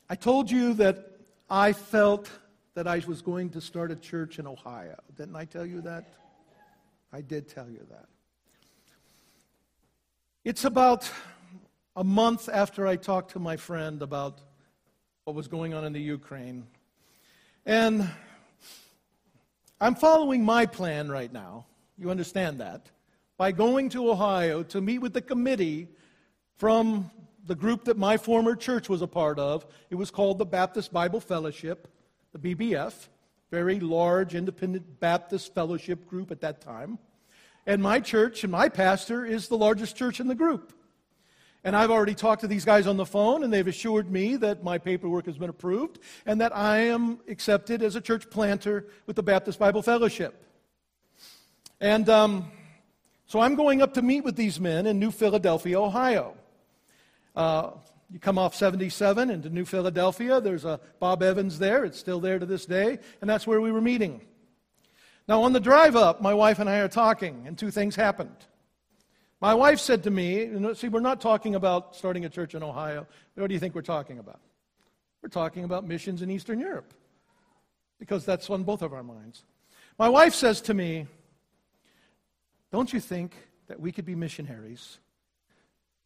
I 0.10 0.16
told 0.16 0.49
you 0.49 0.74
that 0.76 1.11
I 1.54 1.74
felt 1.74 2.32
that 2.76 2.88
I 2.88 3.02
was 3.06 3.22
going 3.22 3.49
to 3.49 3.60
start 3.60 3.91
a 3.91 3.95
church 3.97 4.39
in 4.39 4.47
Ohio. 4.47 4.95
Didn't 5.18 5.36
I 5.36 5.43
tell 5.43 5.66
you 5.66 5.82
that? 5.82 6.06
I 7.12 7.20
did 7.20 7.49
tell 7.49 7.70
you 7.70 7.86
that. 7.89 8.06
It's 10.45 10.64
about 10.64 11.12
a 11.97 12.06
month 12.06 12.47
after 12.47 12.88
I 12.88 12.95
talked 12.95 13.32
to 13.32 13.39
my 13.39 13.58
friend 13.58 14.02
about 14.02 14.39
what 15.26 15.36
was 15.36 15.49
going 15.49 15.74
on 15.74 15.84
in 15.84 15.91
the 15.91 15.99
Ukraine. 15.99 16.66
And 17.66 18.10
I'm 19.82 19.95
following 19.95 20.45
my 20.45 20.66
plan 20.66 21.10
right 21.10 21.34
now. 21.34 21.66
You 21.97 22.12
understand 22.12 22.62
that? 22.62 22.89
By 23.36 23.52
going 23.52 23.89
to 23.89 24.10
Ohio 24.10 24.64
to 24.64 24.80
meet 24.80 24.99
with 24.99 25.12
the 25.12 25.22
committee 25.22 25.89
from 26.56 27.12
the 27.46 27.56
group 27.56 27.86
that 27.86 27.98
my 27.98 28.18
former 28.18 28.56
church 28.56 28.89
was 28.89 29.02
a 29.02 29.08
part 29.08 29.39
of. 29.39 29.66
It 29.89 29.96
was 29.96 30.12
called 30.12 30.38
the 30.38 30.46
Baptist 30.46 30.94
Bible 30.94 31.20
Fellowship, 31.20 31.88
the 32.34 32.56
BBF, 32.56 33.08
very 33.50 33.80
large 33.80 34.36
independent 34.36 35.00
Baptist 35.00 35.54
fellowship 35.54 36.08
group 36.08 36.32
at 36.32 36.42
that 36.42 36.62
time. 36.62 37.00
And 37.66 37.82
my 37.82 38.00
church 38.00 38.44
and 38.44 38.52
my 38.52 38.70
pastor 38.70 39.26
is 39.26 39.48
the 39.48 39.58
largest 39.58 39.96
church 39.96 40.20
in 40.20 40.28
the 40.28 40.36
group. 40.36 40.74
And 41.64 41.76
I've 41.76 41.92
already 41.92 42.16
talked 42.16 42.42
to 42.42 42.48
these 42.48 42.66
guys 42.66 42.88
on 42.88 42.98
the 42.98 43.06
phone, 43.06 43.44
and 43.44 43.54
they've 43.54 43.68
assured 43.68 44.10
me 44.10 44.36
that 44.38 44.64
my 44.64 44.80
paperwork 44.80 45.28
has 45.28 45.38
been 45.38 45.50
approved 45.50 46.00
and 46.26 46.42
that 46.42 46.56
I 46.56 46.80
am 46.80 47.20
accepted 47.28 47.84
as 47.84 47.96
a 47.96 48.02
church 48.02 48.30
planter 48.32 48.88
with 49.06 49.16
the 49.16 49.22
Baptist 49.22 49.60
Bible 49.60 49.84
Fellowship. 49.84 50.44
And 51.80 52.10
um, 52.10 52.52
so 53.28 53.39
I'm 53.39 53.56
going 53.56 53.84
up 53.84 53.94
to 53.94 54.02
meet 54.02 54.24
with 54.24 54.36
these 54.36 54.60
men 54.60 54.88
in 54.88 54.98
New 54.98 55.12
Philadelphia, 55.12 55.80
Ohio. 55.80 56.36
Uh, 57.36 57.71
you 58.11 58.19
come 58.19 58.38
off 58.38 58.53
77 58.53 59.29
into 59.29 59.49
New 59.49 59.65
Philadelphia. 59.65 60.41
There's 60.41 60.65
a 60.65 60.79
Bob 60.99 61.23
Evans 61.23 61.59
there. 61.59 61.86
It's 61.86 61.97
still 61.97 62.19
there 62.19 62.39
to 62.39 62.45
this 62.45 62.65
day. 62.65 62.99
And 63.21 63.29
that's 63.29 63.47
where 63.47 63.61
we 63.61 63.71
were 63.71 63.82
meeting. 63.82 64.21
Now, 65.27 65.43
on 65.43 65.53
the 65.53 65.59
drive 65.59 65.95
up, 65.95 66.21
my 66.21 66.34
wife 66.34 66.59
and 66.59 66.69
I 66.69 66.79
are 66.79 66.89
talking, 66.89 67.43
and 67.47 67.57
two 67.57 67.71
things 67.71 67.95
happened. 67.95 68.36
My 69.39 69.53
wife 69.53 69.79
said 69.79 70.03
to 70.03 70.11
me, 70.11 70.49
see, 70.73 70.89
we're 70.89 70.99
not 70.99 71.21
talking 71.21 71.55
about 71.55 71.95
starting 71.95 72.25
a 72.25 72.29
church 72.29 72.53
in 72.53 72.61
Ohio. 72.61 73.07
What 73.36 73.47
do 73.47 73.53
you 73.53 73.59
think 73.59 73.73
we're 73.73 73.82
talking 73.82 74.19
about? 74.19 74.39
We're 75.21 75.29
talking 75.29 75.63
about 75.63 75.88
missions 75.88 76.21
in 76.21 76.29
Eastern 76.29 76.59
Europe 76.59 76.93
because 77.97 78.25
that's 78.25 78.49
on 78.49 78.63
both 78.63 78.82
of 78.82 78.93
our 78.93 79.03
minds. 79.03 79.43
My 79.97 80.09
wife 80.09 80.34
says 80.34 80.61
to 80.61 80.73
me, 80.73 81.07
Don't 82.71 82.91
you 82.91 82.99
think 82.99 83.36
that 83.67 83.79
we 83.79 83.91
could 83.91 84.05
be 84.05 84.15
missionaries 84.15 84.99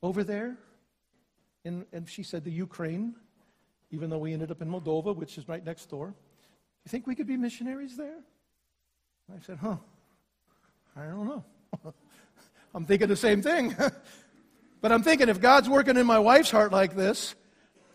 over 0.04 0.24
there? 0.24 0.58
And 1.66 2.08
she 2.08 2.22
said, 2.22 2.44
The 2.44 2.52
Ukraine, 2.52 3.16
even 3.92 4.10
though 4.10 4.20
we 4.20 4.34
ended 4.34 4.52
up 4.52 4.62
in 4.62 4.70
Moldova, 4.70 5.16
which 5.16 5.38
is 5.38 5.48
right 5.50 5.66
next 5.66 5.90
door. 5.90 6.14
You 6.86 6.90
think 6.90 7.08
we 7.08 7.16
could 7.16 7.28
be 7.28 7.36
missionaries 7.36 7.98
there? 7.98 8.20
I 9.36 9.40
said, 9.42 9.58
Huh, 9.58 9.78
I 10.96 11.06
don't 11.06 11.26
know. 11.26 11.44
I'm 12.76 12.86
thinking 12.86 13.08
the 13.08 13.16
same 13.16 13.42
thing. 13.42 13.76
but 14.82 14.92
I'm 14.92 15.02
thinking 15.02 15.28
if 15.28 15.42
God's 15.42 15.68
working 15.68 15.98
in 15.98 16.06
my 16.06 16.20
wife's 16.20 16.52
heart 16.52 16.72
like 16.72 16.96
this, 16.96 17.34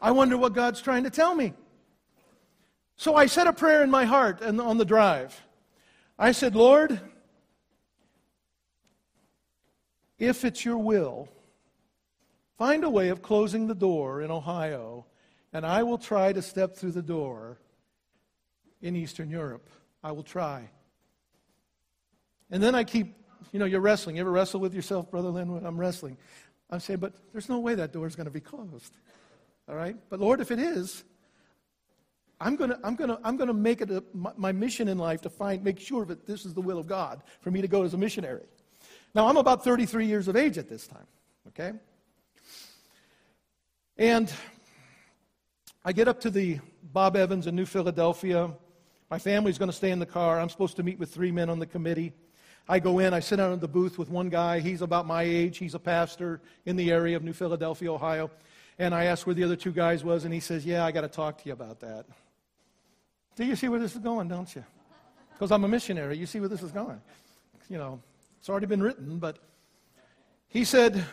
I 0.02 0.10
wonder 0.10 0.36
what 0.36 0.52
God's 0.52 0.80
trying 0.80 1.04
to 1.04 1.10
tell 1.10 1.34
me. 1.34 1.52
So 2.96 3.14
I 3.14 3.26
said 3.26 3.46
a 3.46 3.52
prayer 3.52 3.82
in 3.82 3.90
my 3.90 4.04
heart 4.04 4.40
and 4.40 4.60
on 4.60 4.78
the 4.78 4.84
drive. 4.84 5.40
I 6.18 6.32
said, 6.32 6.56
Lord, 6.56 7.00
if 10.18 10.44
it's 10.44 10.64
your 10.64 10.78
will, 10.78 11.28
find 12.60 12.84
a 12.84 12.90
way 12.90 13.08
of 13.08 13.22
closing 13.22 13.66
the 13.66 13.74
door 13.74 14.20
in 14.20 14.30
Ohio, 14.30 15.06
and 15.54 15.64
I 15.64 15.82
will 15.82 15.96
try 15.96 16.30
to 16.30 16.42
step 16.42 16.76
through 16.76 16.92
the 16.92 17.00
door 17.00 17.58
in 18.82 18.94
Eastern 18.94 19.30
Europe. 19.30 19.70
I 20.04 20.12
will 20.12 20.22
try. 20.22 20.68
And 22.50 22.62
then 22.62 22.74
I 22.74 22.84
keep 22.84 23.16
you 23.50 23.58
know, 23.58 23.64
you're 23.64 23.80
wrestling. 23.80 24.16
You 24.16 24.20
ever 24.20 24.30
wrestle 24.30 24.60
with 24.60 24.74
yourself, 24.74 25.10
Brother 25.10 25.30
Linwood? 25.30 25.64
I'm 25.64 25.80
wrestling. 25.80 26.18
I'm 26.68 26.80
saying, 26.80 27.00
but 27.00 27.14
there's 27.32 27.48
no 27.48 27.60
way 27.60 27.74
that 27.76 27.92
door 27.94 28.06
is 28.06 28.14
going 28.14 28.26
to 28.26 28.30
be 28.30 28.40
closed. 28.40 28.92
All 29.66 29.74
right? 29.74 29.96
But 30.10 30.20
Lord, 30.20 30.42
if 30.42 30.50
it 30.50 30.58
is, 30.58 31.02
I'm 32.42 32.56
going 32.56 32.68
to, 32.68 32.78
I'm 32.84 32.94
going 32.94 33.08
to, 33.08 33.18
I'm 33.24 33.38
going 33.38 33.48
to 33.48 33.54
make 33.54 33.80
it 33.80 33.90
a, 33.90 34.04
my, 34.12 34.32
my 34.36 34.52
mission 34.52 34.86
in 34.86 34.98
life 34.98 35.22
to 35.22 35.30
find, 35.30 35.64
make 35.64 35.80
sure 35.80 36.04
that 36.04 36.26
this 36.26 36.44
is 36.44 36.52
the 36.52 36.60
will 36.60 36.78
of 36.78 36.86
God 36.86 37.22
for 37.40 37.50
me 37.50 37.62
to 37.62 37.68
go 37.68 37.84
as 37.84 37.94
a 37.94 37.98
missionary. 37.98 38.44
Now, 39.14 39.28
I'm 39.28 39.38
about 39.38 39.64
33 39.64 40.04
years 40.04 40.28
of 40.28 40.36
age 40.36 40.58
at 40.58 40.68
this 40.68 40.86
time, 40.86 41.06
okay? 41.48 41.72
And 44.00 44.32
I 45.84 45.92
get 45.92 46.08
up 46.08 46.22
to 46.22 46.30
the 46.30 46.58
Bob 46.82 47.16
Evans 47.16 47.46
in 47.46 47.54
New 47.54 47.66
Philadelphia. 47.66 48.50
My 49.10 49.18
family's 49.18 49.58
going 49.58 49.70
to 49.70 49.76
stay 49.76 49.90
in 49.90 49.98
the 49.98 50.06
car. 50.06 50.40
I'm 50.40 50.48
supposed 50.48 50.76
to 50.76 50.82
meet 50.82 50.98
with 50.98 51.12
three 51.12 51.30
men 51.30 51.50
on 51.50 51.58
the 51.58 51.66
committee. 51.66 52.14
I 52.66 52.78
go 52.78 53.00
in, 53.00 53.12
I 53.12 53.20
sit 53.20 53.36
down 53.36 53.52
in 53.52 53.60
the 53.60 53.68
booth 53.68 53.98
with 53.98 54.08
one 54.08 54.30
guy. 54.30 54.60
He's 54.60 54.80
about 54.80 55.06
my 55.06 55.24
age. 55.24 55.58
He's 55.58 55.74
a 55.74 55.78
pastor 55.78 56.40
in 56.64 56.76
the 56.76 56.90
area 56.90 57.14
of 57.14 57.22
New 57.22 57.34
Philadelphia, 57.34 57.92
Ohio. 57.92 58.30
And 58.78 58.94
I 58.94 59.04
asked 59.04 59.26
where 59.26 59.34
the 59.34 59.44
other 59.44 59.54
two 59.54 59.70
guys 59.70 60.02
was, 60.02 60.24
and 60.24 60.32
he 60.32 60.40
says, 60.40 60.64
Yeah, 60.64 60.86
I 60.86 60.92
got 60.92 61.02
to 61.02 61.08
talk 61.08 61.36
to 61.42 61.46
you 61.46 61.52
about 61.52 61.80
that. 61.80 62.06
Do 63.36 63.44
you 63.44 63.54
see 63.54 63.68
where 63.68 63.80
this 63.80 63.92
is 63.92 64.00
going, 64.00 64.28
don't 64.28 64.56
you? 64.56 64.64
Because 65.34 65.52
I'm 65.52 65.64
a 65.64 65.68
missionary. 65.68 66.16
You 66.16 66.24
see 66.24 66.40
where 66.40 66.48
this 66.48 66.62
is 66.62 66.72
going. 66.72 67.02
You 67.68 67.76
know, 67.76 68.00
it's 68.38 68.48
already 68.48 68.64
been 68.64 68.82
written, 68.82 69.18
but 69.18 69.40
he 70.48 70.64
said, 70.64 71.04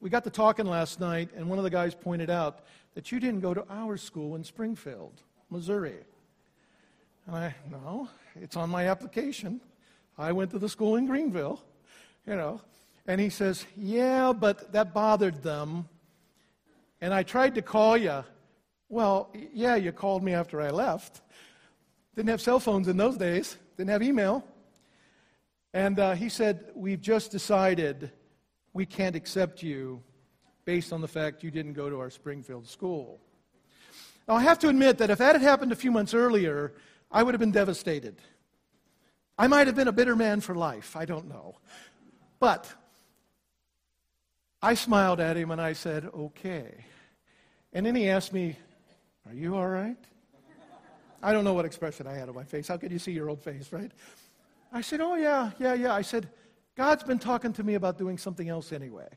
We 0.00 0.10
got 0.10 0.24
to 0.24 0.30
talking 0.30 0.66
last 0.66 1.00
night, 1.00 1.30
and 1.34 1.48
one 1.48 1.58
of 1.58 1.64
the 1.64 1.70
guys 1.70 1.94
pointed 1.94 2.28
out 2.28 2.60
that 2.94 3.10
you 3.10 3.18
didn't 3.18 3.40
go 3.40 3.54
to 3.54 3.64
our 3.70 3.96
school 3.96 4.36
in 4.36 4.44
Springfield, 4.44 5.22
Missouri. 5.50 5.96
And 7.26 7.36
I, 7.36 7.54
no, 7.70 8.08
it's 8.40 8.56
on 8.56 8.68
my 8.68 8.88
application. 8.88 9.60
I 10.18 10.32
went 10.32 10.50
to 10.50 10.58
the 10.58 10.68
school 10.68 10.96
in 10.96 11.06
Greenville, 11.06 11.62
you 12.26 12.36
know. 12.36 12.60
And 13.06 13.20
he 13.20 13.30
says, 13.30 13.64
yeah, 13.76 14.32
but 14.32 14.72
that 14.72 14.92
bothered 14.92 15.42
them. 15.42 15.88
And 17.00 17.14
I 17.14 17.22
tried 17.22 17.54
to 17.54 17.62
call 17.62 17.96
you. 17.96 18.24
Well, 18.88 19.30
yeah, 19.52 19.76
you 19.76 19.92
called 19.92 20.22
me 20.22 20.34
after 20.34 20.60
I 20.60 20.70
left. 20.70 21.20
Didn't 22.14 22.28
have 22.28 22.40
cell 22.40 22.60
phones 22.60 22.88
in 22.88 22.96
those 22.96 23.16
days, 23.16 23.56
didn't 23.76 23.90
have 23.90 24.02
email. 24.02 24.44
And 25.72 25.98
uh, 25.98 26.14
he 26.14 26.28
said, 26.28 26.70
We've 26.74 27.00
just 27.00 27.30
decided 27.30 28.10
we 28.76 28.84
can't 28.84 29.16
accept 29.16 29.62
you 29.62 30.02
based 30.66 30.92
on 30.92 31.00
the 31.00 31.08
fact 31.08 31.42
you 31.42 31.50
didn't 31.50 31.72
go 31.72 31.88
to 31.88 31.98
our 31.98 32.10
Springfield 32.10 32.68
school. 32.68 33.18
Now, 34.28 34.34
I 34.34 34.42
have 34.42 34.58
to 34.58 34.68
admit 34.68 34.98
that 34.98 35.08
if 35.08 35.16
that 35.16 35.34
had 35.34 35.40
happened 35.40 35.72
a 35.72 35.76
few 35.76 35.90
months 35.90 36.12
earlier, 36.12 36.74
I 37.10 37.22
would 37.22 37.32
have 37.32 37.40
been 37.40 37.52
devastated. 37.52 38.16
I 39.38 39.46
might 39.46 39.66
have 39.66 39.76
been 39.76 39.88
a 39.88 39.92
bitter 39.92 40.14
man 40.14 40.42
for 40.42 40.54
life. 40.54 40.94
I 40.94 41.06
don't 41.06 41.26
know. 41.26 41.56
But 42.38 42.70
I 44.60 44.74
smiled 44.74 45.20
at 45.20 45.38
him 45.38 45.52
and 45.52 45.60
I 45.60 45.72
said, 45.72 46.10
okay. 46.14 46.84
And 47.72 47.86
then 47.86 47.94
he 47.94 48.10
asked 48.10 48.34
me, 48.34 48.56
Are 49.26 49.34
you 49.34 49.56
all 49.56 49.68
right? 49.68 49.96
I 51.22 51.32
don't 51.32 51.44
know 51.44 51.54
what 51.54 51.64
expression 51.64 52.06
I 52.06 52.12
had 52.12 52.28
on 52.28 52.34
my 52.34 52.44
face. 52.44 52.68
How 52.68 52.76
could 52.76 52.92
you 52.92 52.98
see 52.98 53.12
your 53.12 53.30
own 53.30 53.38
face, 53.38 53.72
right? 53.72 53.90
I 54.70 54.82
said, 54.82 55.00
Oh, 55.00 55.14
yeah, 55.14 55.52
yeah, 55.58 55.72
yeah. 55.72 55.94
I 55.94 56.02
said, 56.02 56.28
God's 56.76 57.02
been 57.02 57.18
talking 57.18 57.52
to 57.54 57.64
me 57.64 57.74
about 57.74 57.98
doing 57.98 58.18
something 58.18 58.48
else 58.48 58.72
anyway. 58.72 59.08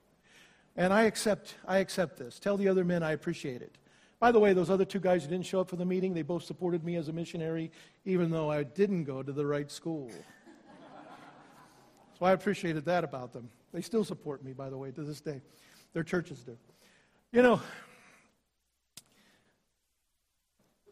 And 0.78 0.94
I 0.94 1.04
accept, 1.04 1.56
I 1.68 1.80
accept 1.80 2.18
this. 2.18 2.40
Tell 2.40 2.56
the 2.56 2.70
other 2.70 2.86
men 2.86 3.04
I 3.04 3.12
appreciate 3.12 3.62
it. 3.62 3.78
By 4.20 4.32
the 4.32 4.40
way, 4.40 4.54
those 4.54 4.70
other 4.70 4.86
two 4.86 5.00
guys 5.00 5.24
who 5.24 5.30
didn't 5.30 5.46
show 5.46 5.62
up 5.62 5.70
for 5.70 5.76
the 5.76 5.86
meeting, 5.86 6.14
they 6.14 6.22
both 6.22 6.44
supported 6.44 6.84
me 6.84 6.96
as 6.96 7.10
a 7.10 7.14
missionary, 7.14 7.72
even 8.06 8.32
though 8.32 8.50
I 8.50 8.64
didn't 8.64 9.04
go 9.04 9.22
to 9.22 9.32
the 9.32 9.46
right 9.46 9.70
school. 9.70 10.10
so 12.18 12.26
I 12.26 12.32
appreciated 12.32 12.86
that 12.86 13.04
about 13.04 13.34
them. 13.34 13.50
They 13.74 13.82
still 13.82 14.04
support 14.04 14.44
me, 14.44 14.54
by 14.54 14.70
the 14.70 14.78
way, 14.78 14.92
to 14.92 15.04
this 15.04 15.22
day. 15.22 15.42
Their 15.94 16.04
churches 16.04 16.40
do. 16.40 16.58
You 17.32 17.42
know, 17.42 17.62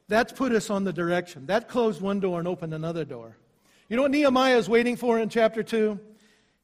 that's 0.07 0.31
put 0.31 0.51
us 0.51 0.69
on 0.69 0.83
the 0.83 0.93
direction. 0.93 1.45
That 1.47 1.67
closed 1.67 2.01
one 2.01 2.19
door 2.19 2.39
and 2.39 2.47
opened 2.47 2.73
another 2.73 3.03
door. 3.03 3.37
You 3.89 3.95
know 3.95 4.03
what 4.03 4.11
Nehemiah 4.11 4.57
is 4.57 4.69
waiting 4.69 4.95
for 4.95 5.19
in 5.19 5.29
chapter 5.29 5.63
2? 5.63 5.99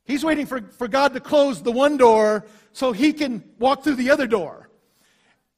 He's 0.05 0.23
waiting 0.23 0.45
for, 0.45 0.61
for 0.77 0.87
God 0.87 1.13
to 1.13 1.19
close 1.19 1.61
the 1.61 1.71
one 1.71 1.97
door 1.97 2.45
so 2.73 2.91
he 2.91 3.13
can 3.13 3.43
walk 3.59 3.83
through 3.83 3.95
the 3.95 4.09
other 4.11 4.27
door. 4.27 4.69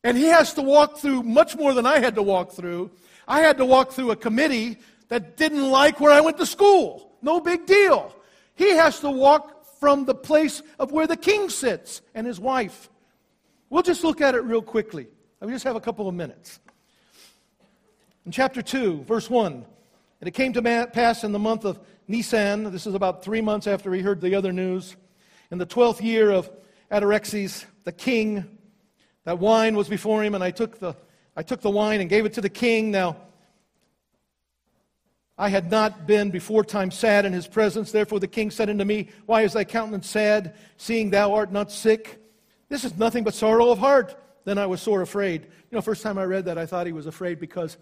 And 0.04 0.18
he 0.18 0.26
has 0.26 0.54
to 0.54 0.62
walk 0.62 0.98
through 0.98 1.24
much 1.24 1.56
more 1.56 1.74
than 1.74 1.86
I 1.86 2.00
had 2.00 2.16
to 2.16 2.22
walk 2.22 2.52
through. 2.52 2.92
I 3.28 3.40
had 3.40 3.58
to 3.58 3.66
walk 3.66 3.92
through 3.92 4.12
a 4.12 4.16
committee 4.16 4.78
that 5.08 5.36
didn't 5.36 5.70
like 5.70 6.00
where 6.00 6.12
I 6.12 6.22
went 6.22 6.38
to 6.38 6.46
school. 6.46 7.18
No 7.22 7.40
big 7.40 7.66
deal. 7.66 8.16
He 8.54 8.72
has 8.72 9.00
to 9.00 9.10
walk 9.10 9.66
from 9.80 10.06
the 10.06 10.14
place 10.16 10.62
of 10.80 10.92
where 10.92 11.08
the 11.08 11.18
king 11.18 11.50
sits 11.50 12.02
and 12.14 12.28
his 12.28 12.40
wife. 12.40 12.90
We'll 13.70 13.84
just 13.84 14.04
look 14.04 14.22
at 14.22 14.36
it 14.36 14.44
real 14.44 14.62
quickly. 14.62 15.08
We 15.42 15.52
just 15.52 15.66
have 15.66 15.76
a 15.76 15.82
couple 15.82 16.08
of 16.08 16.16
minutes. 16.16 16.60
In 18.26 18.32
chapter 18.32 18.62
2, 18.62 19.04
verse 19.04 19.30
1, 19.30 19.54
and 19.54 20.28
it 20.28 20.32
came 20.32 20.54
to 20.54 20.88
pass 20.92 21.24
in 21.24 21.32
the 21.32 21.40
month 21.40 21.66
of 21.66 21.80
Nisan, 22.08 22.72
this 22.72 22.86
is 22.86 22.94
about 22.94 23.24
three 23.24 23.42
months 23.42 23.66
after 23.66 23.92
he 23.94 24.02
heard 24.02 24.22
the 24.22 24.36
other 24.36 24.54
news, 24.54 24.96
in 25.50 25.58
the 25.58 25.66
twelfth 25.66 26.02
year 26.02 26.30
of 26.30 26.50
Artaxerxes, 26.92 27.66
the 27.84 27.92
king, 27.92 28.58
that 29.24 29.40
wine 29.40 29.76
was 29.76 29.90
before 29.90 30.24
him, 30.24 30.36
and 30.36 30.44
I 30.44 30.52
took 30.52 30.80
the, 30.80 30.96
I 31.36 31.42
took 31.42 31.62
the 31.62 31.70
wine 31.70 32.02
and 32.02 32.10
gave 32.10 32.26
it 32.26 32.34
to 32.34 32.42
the 32.42 32.50
king. 32.50 32.92
Now, 32.92 33.18
I 35.38 35.50
had 35.50 35.72
not 35.72 36.06
been 36.06 36.30
before 36.30 36.64
time 36.64 36.92
sad 36.92 37.26
in 37.26 37.34
his 37.34 37.48
presence. 37.48 37.92
Therefore, 37.92 38.20
the 38.20 38.28
king 38.28 38.52
said 38.52 38.70
unto 38.70 38.86
me, 38.86 39.10
Why 39.26 39.42
is 39.42 39.54
thy 39.54 39.64
countenance 39.64 40.08
sad, 40.08 40.56
seeing 40.78 41.10
thou 41.10 41.34
art 41.34 41.52
not 41.52 41.72
sick? 41.72 42.22
This 42.70 42.86
is 42.86 42.96
nothing 42.98 43.24
but 43.24 43.34
sorrow 43.34 43.70
of 43.70 43.80
heart. 43.80 44.16
Then 44.46 44.58
I 44.60 44.68
was 44.68 44.82
sore 44.82 45.02
afraid. 45.02 45.42
You 45.44 45.76
know, 45.76 45.82
first 45.82 46.04
time 46.04 46.20
I 46.20 46.24
read 46.24 46.46
that, 46.46 46.58
I 46.58 46.68
thought 46.68 46.86
he 46.86 46.94
was 46.94 47.08
afraid 47.08 47.40
because 47.40 47.78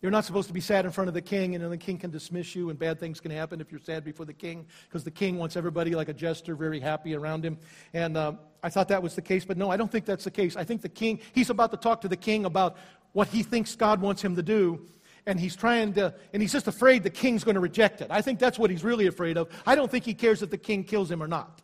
you're 0.00 0.12
not 0.12 0.24
supposed 0.24 0.46
to 0.46 0.54
be 0.54 0.60
sad 0.60 0.84
in 0.84 0.92
front 0.92 1.08
of 1.08 1.14
the 1.14 1.22
king, 1.22 1.54
and 1.54 1.64
then 1.64 1.70
the 1.70 1.76
king 1.76 1.98
can 1.98 2.10
dismiss 2.10 2.54
you, 2.54 2.70
and 2.70 2.78
bad 2.78 3.00
things 3.00 3.20
can 3.20 3.32
happen 3.32 3.60
if 3.60 3.72
you're 3.72 3.80
sad 3.80 4.04
before 4.04 4.26
the 4.26 4.32
king, 4.32 4.64
because 4.88 5.02
the 5.02 5.10
king 5.10 5.38
wants 5.38 5.56
everybody 5.56 5.94
like 5.94 6.08
a 6.08 6.14
jester, 6.14 6.54
very 6.54 6.78
happy 6.78 7.16
around 7.16 7.44
him. 7.44 7.58
And 7.92 8.16
uh, 8.16 8.34
I 8.62 8.68
thought 8.68 8.88
that 8.88 9.02
was 9.02 9.16
the 9.16 9.22
case, 9.22 9.44
but 9.44 9.56
no, 9.56 9.70
I 9.70 9.76
don't 9.76 9.90
think 9.90 10.04
that's 10.04 10.24
the 10.24 10.30
case. 10.30 10.56
I 10.56 10.62
think 10.62 10.82
the 10.82 10.88
king, 10.88 11.18
he's 11.32 11.50
about 11.50 11.72
to 11.72 11.76
talk 11.76 12.00
to 12.02 12.08
the 12.08 12.16
king 12.16 12.44
about 12.44 12.76
what 13.12 13.26
he 13.28 13.42
thinks 13.42 13.74
God 13.74 14.00
wants 14.00 14.22
him 14.22 14.36
to 14.36 14.42
do, 14.42 14.86
and 15.26 15.40
he's 15.40 15.56
trying 15.56 15.92
to, 15.94 16.14
and 16.32 16.40
he's 16.40 16.52
just 16.52 16.68
afraid 16.68 17.02
the 17.02 17.10
king's 17.10 17.42
going 17.42 17.56
to 17.56 17.60
reject 17.60 18.00
it. 18.00 18.06
I 18.08 18.22
think 18.22 18.38
that's 18.38 18.58
what 18.58 18.70
he's 18.70 18.84
really 18.84 19.08
afraid 19.08 19.36
of. 19.36 19.48
I 19.66 19.74
don't 19.74 19.90
think 19.90 20.04
he 20.04 20.14
cares 20.14 20.42
if 20.42 20.50
the 20.50 20.58
king 20.58 20.84
kills 20.84 21.10
him 21.10 21.20
or 21.20 21.28
not. 21.28 21.60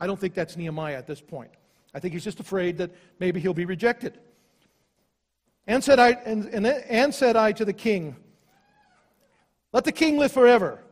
I 0.00 0.06
don't 0.06 0.18
think 0.18 0.34
that's 0.34 0.56
Nehemiah 0.56 0.96
at 0.96 1.08
this 1.08 1.20
point. 1.20 1.50
I 1.94 1.98
think 1.98 2.14
he's 2.14 2.24
just 2.24 2.40
afraid 2.40 2.78
that 2.78 2.90
maybe 3.18 3.40
he'll 3.40 3.54
be 3.54 3.64
rejected. 3.64 4.18
And 5.66 5.82
said 5.82 5.98
I, 5.98 6.10
and, 6.24 6.46
and, 6.46 6.66
and 6.66 7.14
said 7.14 7.36
I 7.36 7.52
to 7.52 7.64
the 7.64 7.72
king, 7.72 8.16
Let 9.72 9.84
the 9.84 9.92
king 9.92 10.18
live 10.18 10.32
forever. 10.32 10.82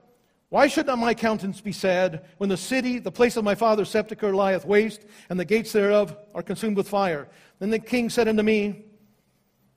Why 0.48 0.66
should 0.66 0.86
not 0.86 0.98
my 0.98 1.14
countenance 1.14 1.60
be 1.60 1.72
sad 1.72 2.24
when 2.38 2.48
the 2.48 2.56
city, 2.56 2.98
the 2.98 3.12
place 3.12 3.36
of 3.36 3.44
my 3.44 3.54
father's 3.54 3.88
sepulchre, 3.88 4.34
lieth 4.34 4.64
waste, 4.64 5.04
and 5.28 5.38
the 5.38 5.44
gates 5.44 5.72
thereof 5.72 6.16
are 6.34 6.42
consumed 6.42 6.76
with 6.76 6.88
fire? 6.88 7.28
Then 7.60 7.70
the 7.70 7.78
king 7.78 8.10
said 8.10 8.26
unto 8.26 8.42
me, 8.42 8.84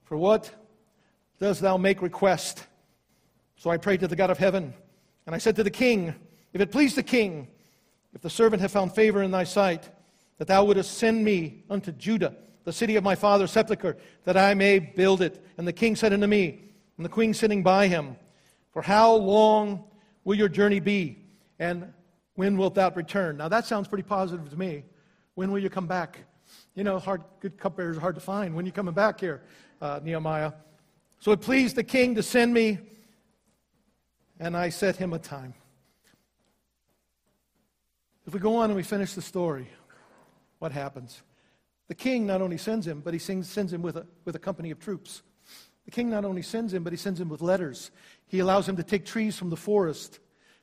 For 0.04 0.18
what 0.18 0.50
dost 1.40 1.62
thou 1.62 1.78
make 1.78 2.02
request? 2.02 2.66
So 3.56 3.70
I 3.70 3.78
prayed 3.78 4.00
to 4.00 4.08
the 4.08 4.16
God 4.16 4.32
of 4.32 4.40
heaven, 4.40 4.74
and 5.26 5.36
I 5.36 5.38
said 5.38 5.56
to 5.58 5.64
the 5.64 5.72
king, 5.72 6.16
If 6.54 6.62
it 6.62 6.72
please 6.72 6.96
the 6.96 7.04
king, 7.04 7.48
if 8.14 8.22
the 8.22 8.30
servant 8.30 8.62
have 8.62 8.72
found 8.72 8.94
favor 8.94 9.22
in 9.24 9.32
thy 9.32 9.44
sight, 9.44 9.90
that 10.38 10.48
thou 10.48 10.64
wouldest 10.66 10.98
send 10.98 11.24
me 11.24 11.64
unto 11.70 11.92
Judah 11.92 12.36
the 12.64 12.74
city 12.74 12.96
of 12.96 13.04
my 13.04 13.16
father's 13.16 13.52
sepulchre, 13.52 13.98
that 14.26 14.38
I 14.38 14.54
may 14.54 14.80
build 14.80 15.22
it. 15.22 15.44
And 15.58 15.68
the 15.68 15.74
king 15.74 15.96
said 15.96 16.14
unto 16.14 16.28
me, 16.28 16.64
and 16.98 17.06
the 17.06 17.10
queen 17.10 17.34
sitting 17.34 17.64
by 17.64 17.88
him, 17.88 18.16
For 18.72 18.82
how 18.82 19.14
long 19.16 19.84
will 20.24 20.36
your 20.36 20.50
journey 20.50 20.80
be? 20.80 21.18
And 21.60 21.94
when 22.36 22.58
wilt 22.58 22.76
thou 22.76 22.92
return? 22.92 23.38
Now 23.38 23.50
that 23.50 23.66
sounds 23.66 23.88
pretty 23.88 24.04
positive 24.04 24.50
to 24.50 24.58
me. 24.58 24.84
When 25.36 25.52
will 25.52 25.60
you 25.60 25.70
come 25.70 25.88
back? 25.88 26.20
You 26.76 26.84
know, 26.84 27.00
hard, 27.00 27.24
good 27.40 27.58
cupbearers 27.58 27.98
are 27.98 28.02
hard 28.02 28.16
to 28.16 28.22
find. 28.22 28.56
When 28.56 28.66
you 28.66 28.72
coming 28.72 28.94
back 28.94 29.20
here, 29.20 29.42
uh, 29.82 30.00
Nehemiah? 30.04 30.54
So 31.20 31.32
it 31.32 31.42
pleased 31.42 31.76
the 31.76 31.84
king 31.84 32.16
to 32.16 32.24
send 32.24 32.54
me, 32.54 32.80
and 34.40 34.58
I 34.58 34.70
set 34.70 34.98
him 34.98 35.14
a 35.14 35.20
time. 35.20 35.54
If 38.26 38.34
we 38.34 38.40
go 38.40 38.58
on 38.58 38.66
and 38.66 38.76
we 38.76 38.84
finish 38.84 39.14
the 39.14 39.22
story, 39.22 39.68
what 40.60 40.72
happens? 40.72 41.22
The 41.88 41.96
king 41.96 42.26
not 42.26 42.42
only 42.42 42.58
sends 42.58 42.88
him, 42.88 43.02
but 43.02 43.14
he 43.14 43.20
sends 43.20 43.56
him 43.56 43.82
with 43.82 43.98
a, 43.98 44.08
with 44.26 44.36
a 44.36 44.40
company 44.40 44.72
of 44.72 44.80
troops. 44.80 45.22
The 45.86 45.92
king 45.92 46.10
not 46.10 46.24
only 46.24 46.42
sends 46.42 46.74
him, 46.74 46.84
but 46.84 46.94
he 46.94 46.98
sends 46.98 47.20
him 47.20 47.30
with 47.30 47.42
letters. 47.42 47.92
He 48.28 48.40
allows 48.40 48.68
him 48.68 48.78
to 48.78 48.84
take 48.84 49.06
trees 49.06 49.38
from 49.38 49.50
the 49.50 49.58
forest 49.58 50.20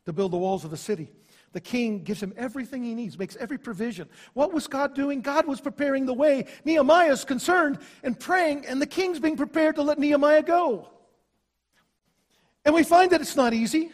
to 0.06 0.12
build 0.12 0.32
the 0.32 0.38
walls 0.38 0.64
of 0.64 0.70
the 0.70 0.76
city. 0.76 1.12
The 1.52 1.60
king 1.60 2.04
gives 2.04 2.22
him 2.22 2.32
everything 2.36 2.84
he 2.84 2.94
needs, 2.94 3.18
makes 3.18 3.36
every 3.36 3.58
provision. 3.58 4.08
What 4.34 4.52
was 4.52 4.66
God 4.66 4.94
doing? 4.94 5.20
God 5.20 5.46
was 5.46 5.60
preparing 5.60 6.06
the 6.06 6.14
way. 6.14 6.46
Nehemiah 6.64 7.12
is 7.12 7.24
concerned 7.24 7.80
and 8.02 8.18
praying, 8.18 8.66
and 8.66 8.80
the 8.80 8.86
king's 8.86 9.18
being 9.18 9.36
prepared 9.36 9.74
to 9.74 9.82
let 9.82 9.98
Nehemiah 9.98 10.42
go. 10.42 10.88
And 12.64 12.74
we 12.74 12.84
find 12.84 13.10
that 13.10 13.20
it's 13.20 13.36
not 13.36 13.52
easy. 13.52 13.90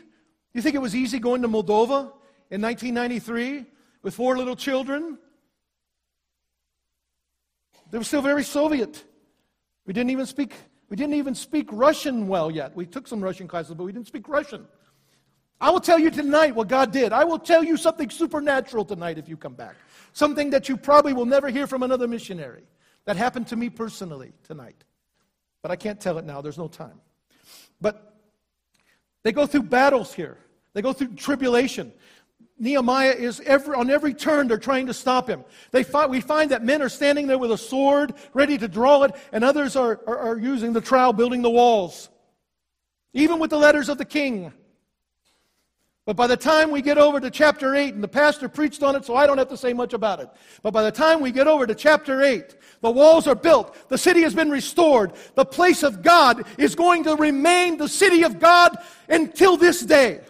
You 0.53 0.63
think 0.63 0.75
it 0.75 0.81
was 0.81 0.95
easy 0.95 1.19
going 1.19 1.43
to 1.43 1.49
Moldova 1.49 2.13
in 2.51 2.61
1993 2.63 3.65
with 4.03 4.15
four 4.15 4.37
little 4.37 4.57
children 4.57 5.19
they 7.97 7.99
were 7.99 8.05
still 8.05 8.21
very 8.21 8.45
Soviet. 8.45 9.05
We 9.87 9.95
didn't 9.95 10.11
even 10.11 10.27
speak, 10.27 10.53
we 10.91 10.99
didn't 10.99 11.15
even 11.15 11.35
speak 11.35 11.67
Russian 11.73 12.29
well 12.29 12.51
yet. 12.51 12.77
We 12.77 12.85
took 12.85 13.09
some 13.09 13.23
Russian 13.25 13.49
classes, 13.49 13.73
but 13.73 13.85
we 13.85 13.93
didn't 13.93 14.07
speak 14.07 14.29
Russian. 14.29 14.67
I 15.63 15.71
will 15.71 15.81
tell 15.81 15.99
you 15.99 16.11
tonight 16.11 16.55
what 16.55 16.69
God 16.69 16.93
did. 16.93 17.15
I 17.15 17.25
will 17.25 17.39
tell 17.39 17.65
you 17.65 17.79
something 17.79 18.11
supernatural 18.11 18.85
tonight 18.85 19.17
if 19.17 19.31
you 19.31 19.39
come 19.39 19.55
back. 19.55 19.77
Something 20.13 20.51
that 20.51 20.69
you 20.69 20.77
probably 20.77 21.15
will 21.15 21.25
never 21.25 21.49
hear 21.49 21.67
from 21.67 21.83
another 21.83 22.07
missionary. 22.07 22.65
That 23.07 23.17
happened 23.17 23.47
to 23.47 23.57
me 23.57 23.71
personally 23.71 24.35
tonight. 24.45 24.85
But 25.63 25.71
I 25.71 25.77
can't 25.77 25.99
tell 25.99 26.19
it 26.19 26.27
now, 26.27 26.43
there's 26.43 26.59
no 26.59 26.69
time. 26.69 27.01
But 27.81 28.15
they 29.23 29.33
go 29.33 29.47
through 29.47 29.63
battles 29.63 30.13
here, 30.13 30.37
they 30.75 30.83
go 30.83 30.93
through 30.93 31.15
tribulation. 31.15 31.95
Nehemiah 32.59 33.13
is 33.13 33.41
every, 33.41 33.75
on 33.75 33.91
every 33.91 34.15
turn, 34.15 34.49
they're 34.49 34.57
trying 34.57 34.87
to 34.87 34.95
stop 34.95 35.29
him. 35.29 35.45
They 35.73 35.85
we 36.09 36.21
find 36.21 36.51
that 36.53 36.65
men 36.65 36.81
are 36.81 36.89
standing 36.89 37.27
there 37.27 37.39
with 37.39 37.53
a 37.53 37.59
sword, 37.59 38.15
ready 38.33 38.57
to 38.57 38.67
draw 38.67 39.03
it, 39.03 39.15
and 39.33 39.45
others 39.45 39.77
are, 39.77 40.01
are, 40.07 40.19
are 40.19 40.39
using 40.39 40.73
the 40.73 40.81
trowel, 40.81 41.13
building 41.13 41.43
the 41.43 41.51
walls. 41.51 42.09
Even 43.13 43.39
with 43.39 43.51
the 43.51 43.59
letters 43.59 43.89
of 43.89 43.99
the 43.99 44.05
king. 44.05 44.53
But 46.07 46.17
by 46.17 46.29
the 46.29 46.37
time 46.37 46.71
we 46.71 46.83
get 46.83 46.99
over 46.99 47.19
to 47.19 47.31
chapter 47.31 47.75
8, 47.75 47.95
and 47.95 48.03
the 48.03 48.09
pastor 48.09 48.49
preached 48.49 48.83
on 48.83 48.95
it, 48.95 49.05
so 49.05 49.17
I 49.17 49.27
don't 49.27 49.39
have 49.39 49.49
to 49.49 49.57
say 49.57 49.73
much 49.73 49.93
about 49.93 50.21
it. 50.21 50.29
But 50.63 50.73
by 50.73 50.83
the 50.85 50.93
time 50.93 51.21
we 51.21 51.33
get 51.33 51.49
over 51.49 51.67
to 51.67 51.75
chapter 51.75 52.23
8, 52.23 52.57
the 52.81 52.91
walls 52.91 53.27
are 53.27 53.35
built, 53.35 53.89
the 53.89 53.99
city 53.99 54.23
has 54.23 54.33
been 54.33 54.51
restored, 54.51 55.13
the 55.35 55.45
place 55.45 55.83
of 55.83 56.03
God 56.03 56.47
is 56.59 56.75
going 56.75 57.05
to 57.05 57.17
remain 57.17 57.77
the 57.77 57.89
city 57.89 58.23
of 58.23 58.39
God 58.39 58.79
until 59.09 59.57
this 59.57 59.81
day. 59.81 60.21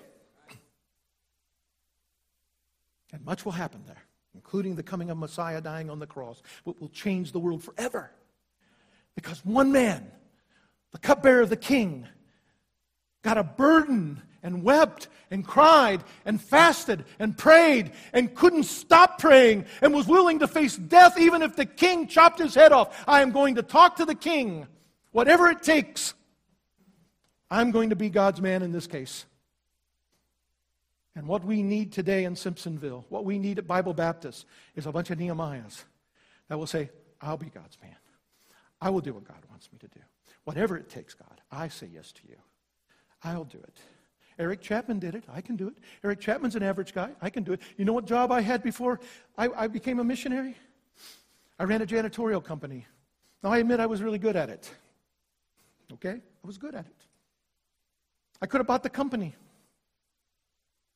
And 3.12 3.24
much 3.24 3.44
will 3.44 3.52
happen 3.52 3.82
there, 3.86 4.02
including 4.34 4.74
the 4.74 4.82
coming 4.82 5.10
of 5.10 5.18
Messiah 5.18 5.60
dying 5.60 5.90
on 5.90 5.98
the 5.98 6.06
cross, 6.06 6.42
what 6.64 6.80
will 6.80 6.88
change 6.88 7.32
the 7.32 7.40
world 7.40 7.62
forever. 7.62 8.10
Because 9.14 9.44
one 9.44 9.72
man, 9.72 10.10
the 10.92 10.98
cupbearer 10.98 11.42
of 11.42 11.48
the 11.48 11.56
king, 11.56 12.06
got 13.22 13.38
a 13.38 13.44
burden 13.44 14.22
and 14.42 14.62
wept 14.62 15.08
and 15.30 15.44
cried 15.44 16.04
and 16.24 16.40
fasted 16.40 17.04
and 17.18 17.36
prayed 17.36 17.90
and 18.12 18.34
couldn't 18.34 18.62
stop 18.62 19.18
praying 19.18 19.64
and 19.82 19.92
was 19.92 20.06
willing 20.06 20.38
to 20.38 20.46
face 20.46 20.76
death 20.76 21.18
even 21.18 21.42
if 21.42 21.56
the 21.56 21.66
king 21.66 22.06
chopped 22.06 22.38
his 22.38 22.54
head 22.54 22.70
off. 22.70 23.04
I 23.08 23.22
am 23.22 23.32
going 23.32 23.56
to 23.56 23.62
talk 23.62 23.96
to 23.96 24.04
the 24.04 24.14
king, 24.14 24.68
whatever 25.10 25.48
it 25.48 25.62
takes. 25.62 26.14
I'm 27.50 27.72
going 27.72 27.90
to 27.90 27.96
be 27.96 28.08
God's 28.08 28.40
man 28.40 28.62
in 28.62 28.70
this 28.70 28.86
case. 28.86 29.24
And 31.16 31.26
what 31.26 31.42
we 31.44 31.62
need 31.62 31.92
today 31.92 32.24
in 32.24 32.34
Simpsonville, 32.34 33.04
what 33.08 33.24
we 33.24 33.38
need 33.38 33.58
at 33.58 33.66
Bible 33.66 33.94
Baptist, 33.94 34.44
is 34.76 34.84
a 34.84 34.92
bunch 34.92 35.10
of 35.10 35.18
Nehemiahs 35.18 35.82
that 36.48 36.58
will 36.58 36.66
say, 36.66 36.90
I'll 37.22 37.38
be 37.38 37.46
God's 37.46 37.78
man. 37.82 37.96
I 38.82 38.90
will 38.90 39.00
do 39.00 39.14
what 39.14 39.24
God 39.24 39.38
wants 39.48 39.70
me 39.72 39.78
to 39.78 39.88
do. 39.88 40.00
Whatever 40.44 40.76
it 40.76 40.90
takes, 40.90 41.14
God, 41.14 41.40
I 41.50 41.68
say 41.68 41.88
yes 41.92 42.12
to 42.12 42.20
you. 42.28 42.36
I'll 43.24 43.44
do 43.44 43.56
it. 43.56 43.78
Eric 44.38 44.60
Chapman 44.60 44.98
did 44.98 45.14
it. 45.14 45.24
I 45.32 45.40
can 45.40 45.56
do 45.56 45.68
it. 45.68 45.78
Eric 46.04 46.20
Chapman's 46.20 46.54
an 46.54 46.62
average 46.62 46.92
guy. 46.92 47.12
I 47.22 47.30
can 47.30 47.42
do 47.42 47.54
it. 47.54 47.62
You 47.78 47.86
know 47.86 47.94
what 47.94 48.04
job 48.04 48.30
I 48.30 48.42
had 48.42 48.62
before 48.62 49.00
I, 49.38 49.48
I 49.48 49.66
became 49.68 49.98
a 49.98 50.04
missionary? 50.04 50.54
I 51.58 51.64
ran 51.64 51.80
a 51.80 51.86
janitorial 51.86 52.44
company. 52.44 52.86
Now, 53.42 53.50
I 53.52 53.58
admit 53.58 53.80
I 53.80 53.86
was 53.86 54.02
really 54.02 54.18
good 54.18 54.36
at 54.36 54.50
it. 54.50 54.70
Okay? 55.94 56.20
I 56.20 56.46
was 56.46 56.58
good 56.58 56.74
at 56.74 56.84
it. 56.84 56.96
I 58.42 58.46
could 58.46 58.58
have 58.58 58.66
bought 58.66 58.82
the 58.82 58.90
company. 58.90 59.34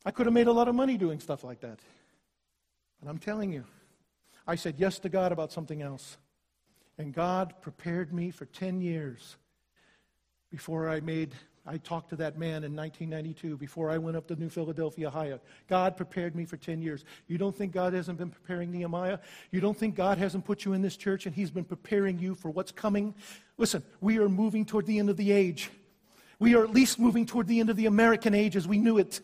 I 0.05 0.11
could 0.11 0.26
have 0.26 0.32
made 0.32 0.46
a 0.46 0.53
lot 0.53 0.68
of 0.68 0.74
money 0.74 0.96
doing 0.96 1.20
stuff 1.20 1.44
like 1.44 1.61
that. 1.61 1.78
But 3.03 3.11
I'm 3.11 3.18
telling 3.18 3.53
you, 3.53 3.64
I 4.46 4.57
said 4.57 4.76
yes 4.78 4.98
to 5.01 5.09
God 5.09 5.32
about 5.32 5.53
something 5.53 5.82
else. 5.82 6.16
And 6.98 7.14
God 7.14 7.55
prepared 7.62 8.12
me 8.12 8.30
for 8.30 8.46
10 8.46 8.80
years 8.80 9.36
before 10.51 10.88
I 10.88 11.01
made 11.01 11.34
I 11.66 11.76
talked 11.76 12.09
to 12.11 12.16
that 12.16 12.38
man 12.38 12.64
in 12.64 12.74
1992 12.74 13.57
before 13.57 13.90
I 13.90 13.98
went 13.98 14.16
up 14.16 14.26
to 14.28 14.36
New 14.36 14.48
Philadelphia, 14.48 15.09
Ohio. 15.09 15.40
God 15.68 15.96
prepared 15.96 16.34
me 16.34 16.44
for 16.44 16.57
10 16.57 16.80
years. 16.80 17.05
You 17.28 17.36
don't 17.38 17.55
think 17.55 17.72
God 17.72 17.92
hasn't 17.92 18.18
been 18.18 18.30
preparing 18.30 18.72
Nehemiah? 18.72 19.18
You 19.51 19.61
don't 19.61 19.76
think 19.76 19.94
God 19.94 20.16
hasn't 20.16 20.44
put 20.44 20.64
you 20.64 20.72
in 20.72 20.80
this 20.80 20.96
church 20.96 21.26
and 21.26 21.34
He's 21.34 21.51
been 21.51 21.64
preparing 21.64 22.18
you 22.18 22.34
for 22.34 22.51
what's 22.51 22.72
coming? 22.72 23.14
Listen, 23.59 23.82
we 24.01 24.18
are 24.18 24.28
moving 24.28 24.64
toward 24.64 24.86
the 24.86 24.98
end 24.98 25.11
of 25.11 25.16
the 25.18 25.32
age. 25.32 25.70
We 26.38 26.55
are 26.55 26.64
at 26.64 26.70
least 26.70 26.98
moving 26.98 27.26
toward 27.26 27.46
the 27.46 27.61
end 27.61 27.68
of 27.68 27.76
the 27.76 27.86
American 27.86 28.34
age 28.34 28.57
as 28.57 28.66
we 28.66 28.78
knew 28.78 28.96
it. 28.96 29.20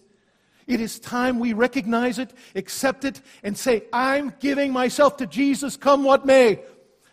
It 0.66 0.80
is 0.80 0.98
time 0.98 1.38
we 1.38 1.52
recognize 1.52 2.18
it, 2.18 2.32
accept 2.54 3.04
it, 3.04 3.20
and 3.42 3.56
say, 3.56 3.84
I'm 3.92 4.34
giving 4.40 4.72
myself 4.72 5.16
to 5.18 5.26
Jesus, 5.26 5.76
come 5.76 6.02
what 6.02 6.26
may. 6.26 6.60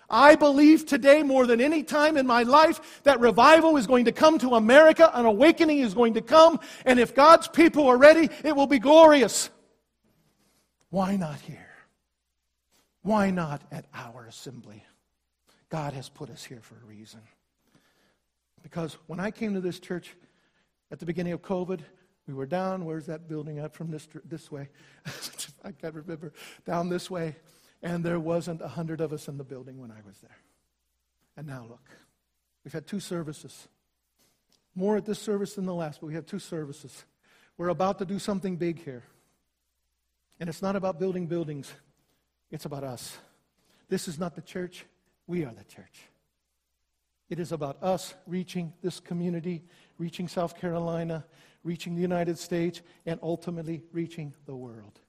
I 0.10 0.36
believe 0.36 0.86
today 0.86 1.24
more 1.24 1.48
than 1.48 1.62
any 1.62 1.84
time 1.84 2.18
in 2.18 2.28
my 2.28 2.44
life 2.44 3.02
that 3.04 3.20
revival 3.20 3.78
is 3.78 3.88
going 3.88 4.06
to 4.06 4.12
come 4.12 4.38
to 4.40 4.56
America, 4.56 5.10
an 5.14 5.26
awakening 5.26 5.80
is 5.80 5.94
going 5.94 6.16
to 6.16 6.22
come, 6.22 6.60
and 6.86 7.00
if 7.00 7.16
God's 7.16 7.48
people 7.48 7.88
are 7.88 7.98
ready, 7.98 8.30
it 8.44 8.56
will 8.56 8.68
be 8.68 8.80
glorious. 8.80 9.50
Why 10.90 11.16
not 11.16 11.40
here? 11.40 11.70
Why 13.02 13.32
not 13.32 13.64
at 13.72 13.86
our 13.94 14.26
assembly? 14.26 14.84
God 15.70 15.94
has 15.94 16.10
put 16.10 16.30
us 16.30 16.44
here 16.44 16.62
for 16.62 16.76
a 16.76 16.88
reason. 16.88 17.22
Because 18.62 18.98
when 19.08 19.20
I 19.20 19.32
came 19.32 19.54
to 19.56 19.62
this 19.62 19.80
church 19.80 20.16
at 20.92 21.00
the 21.00 21.06
beginning 21.06 21.34
of 21.34 21.42
COVID, 21.42 21.82
we 22.28 22.34
were 22.34 22.46
down. 22.46 22.86
Where's 22.86 23.06
that 23.08 23.28
building 23.28 23.60
at 23.60 23.74
from 23.74 23.92
this, 23.92 24.08
this 24.26 24.52
way? 24.52 24.70
I 25.64 25.72
can't 25.72 25.96
remember. 25.96 26.34
Down 26.66 26.90
this 26.90 27.10
way 27.12 27.36
and 27.84 28.04
there 28.04 28.20
wasn't 28.20 28.62
a 28.62 28.68
hundred 28.68 29.02
of 29.02 29.12
us 29.12 29.28
in 29.28 29.38
the 29.38 29.44
building 29.44 29.78
when 29.78 29.92
I 29.92 30.00
was 30.06 30.18
there. 30.20 30.38
And 31.36 31.46
now 31.46 31.66
look, 31.70 31.86
we've 32.64 32.74
had 32.74 32.88
two 32.88 33.02
services. 33.02 33.68
More 34.74 34.98
at 34.98 35.06
this 35.06 35.20
service 35.20 35.56
than 35.56 35.66
the 35.66 35.74
last, 35.74 36.00
but 36.00 36.08
we 36.08 36.14
have 36.14 36.26
two 36.26 36.40
services. 36.40 37.04
We're 37.58 37.68
about 37.68 38.00
to 38.00 38.06
do 38.06 38.18
something 38.18 38.56
big 38.56 38.82
here. 38.82 39.04
And 40.40 40.50
it's 40.50 40.62
not 40.62 40.76
about 40.76 40.98
building 40.98 41.28
buildings, 41.28 41.72
it's 42.50 42.66
about 42.66 42.84
us. 42.84 43.18
This 43.90 44.08
is 44.08 44.18
not 44.18 44.34
the 44.34 44.42
church, 44.42 44.86
we 45.28 45.44
are 45.44 45.54
the 45.54 45.64
church. 45.66 46.08
It 47.30 47.40
is 47.40 47.52
about 47.52 47.82
us 47.84 48.14
reaching 48.28 48.74
this 48.82 49.00
community, 49.00 49.64
reaching 49.98 50.28
South 50.28 50.58
Carolina, 50.58 51.26
reaching 51.64 51.96
the 51.96 52.02
United 52.02 52.38
States, 52.38 52.82
and 53.06 53.20
ultimately 53.22 53.84
reaching 53.92 54.34
the 54.46 54.56
world. 54.56 55.00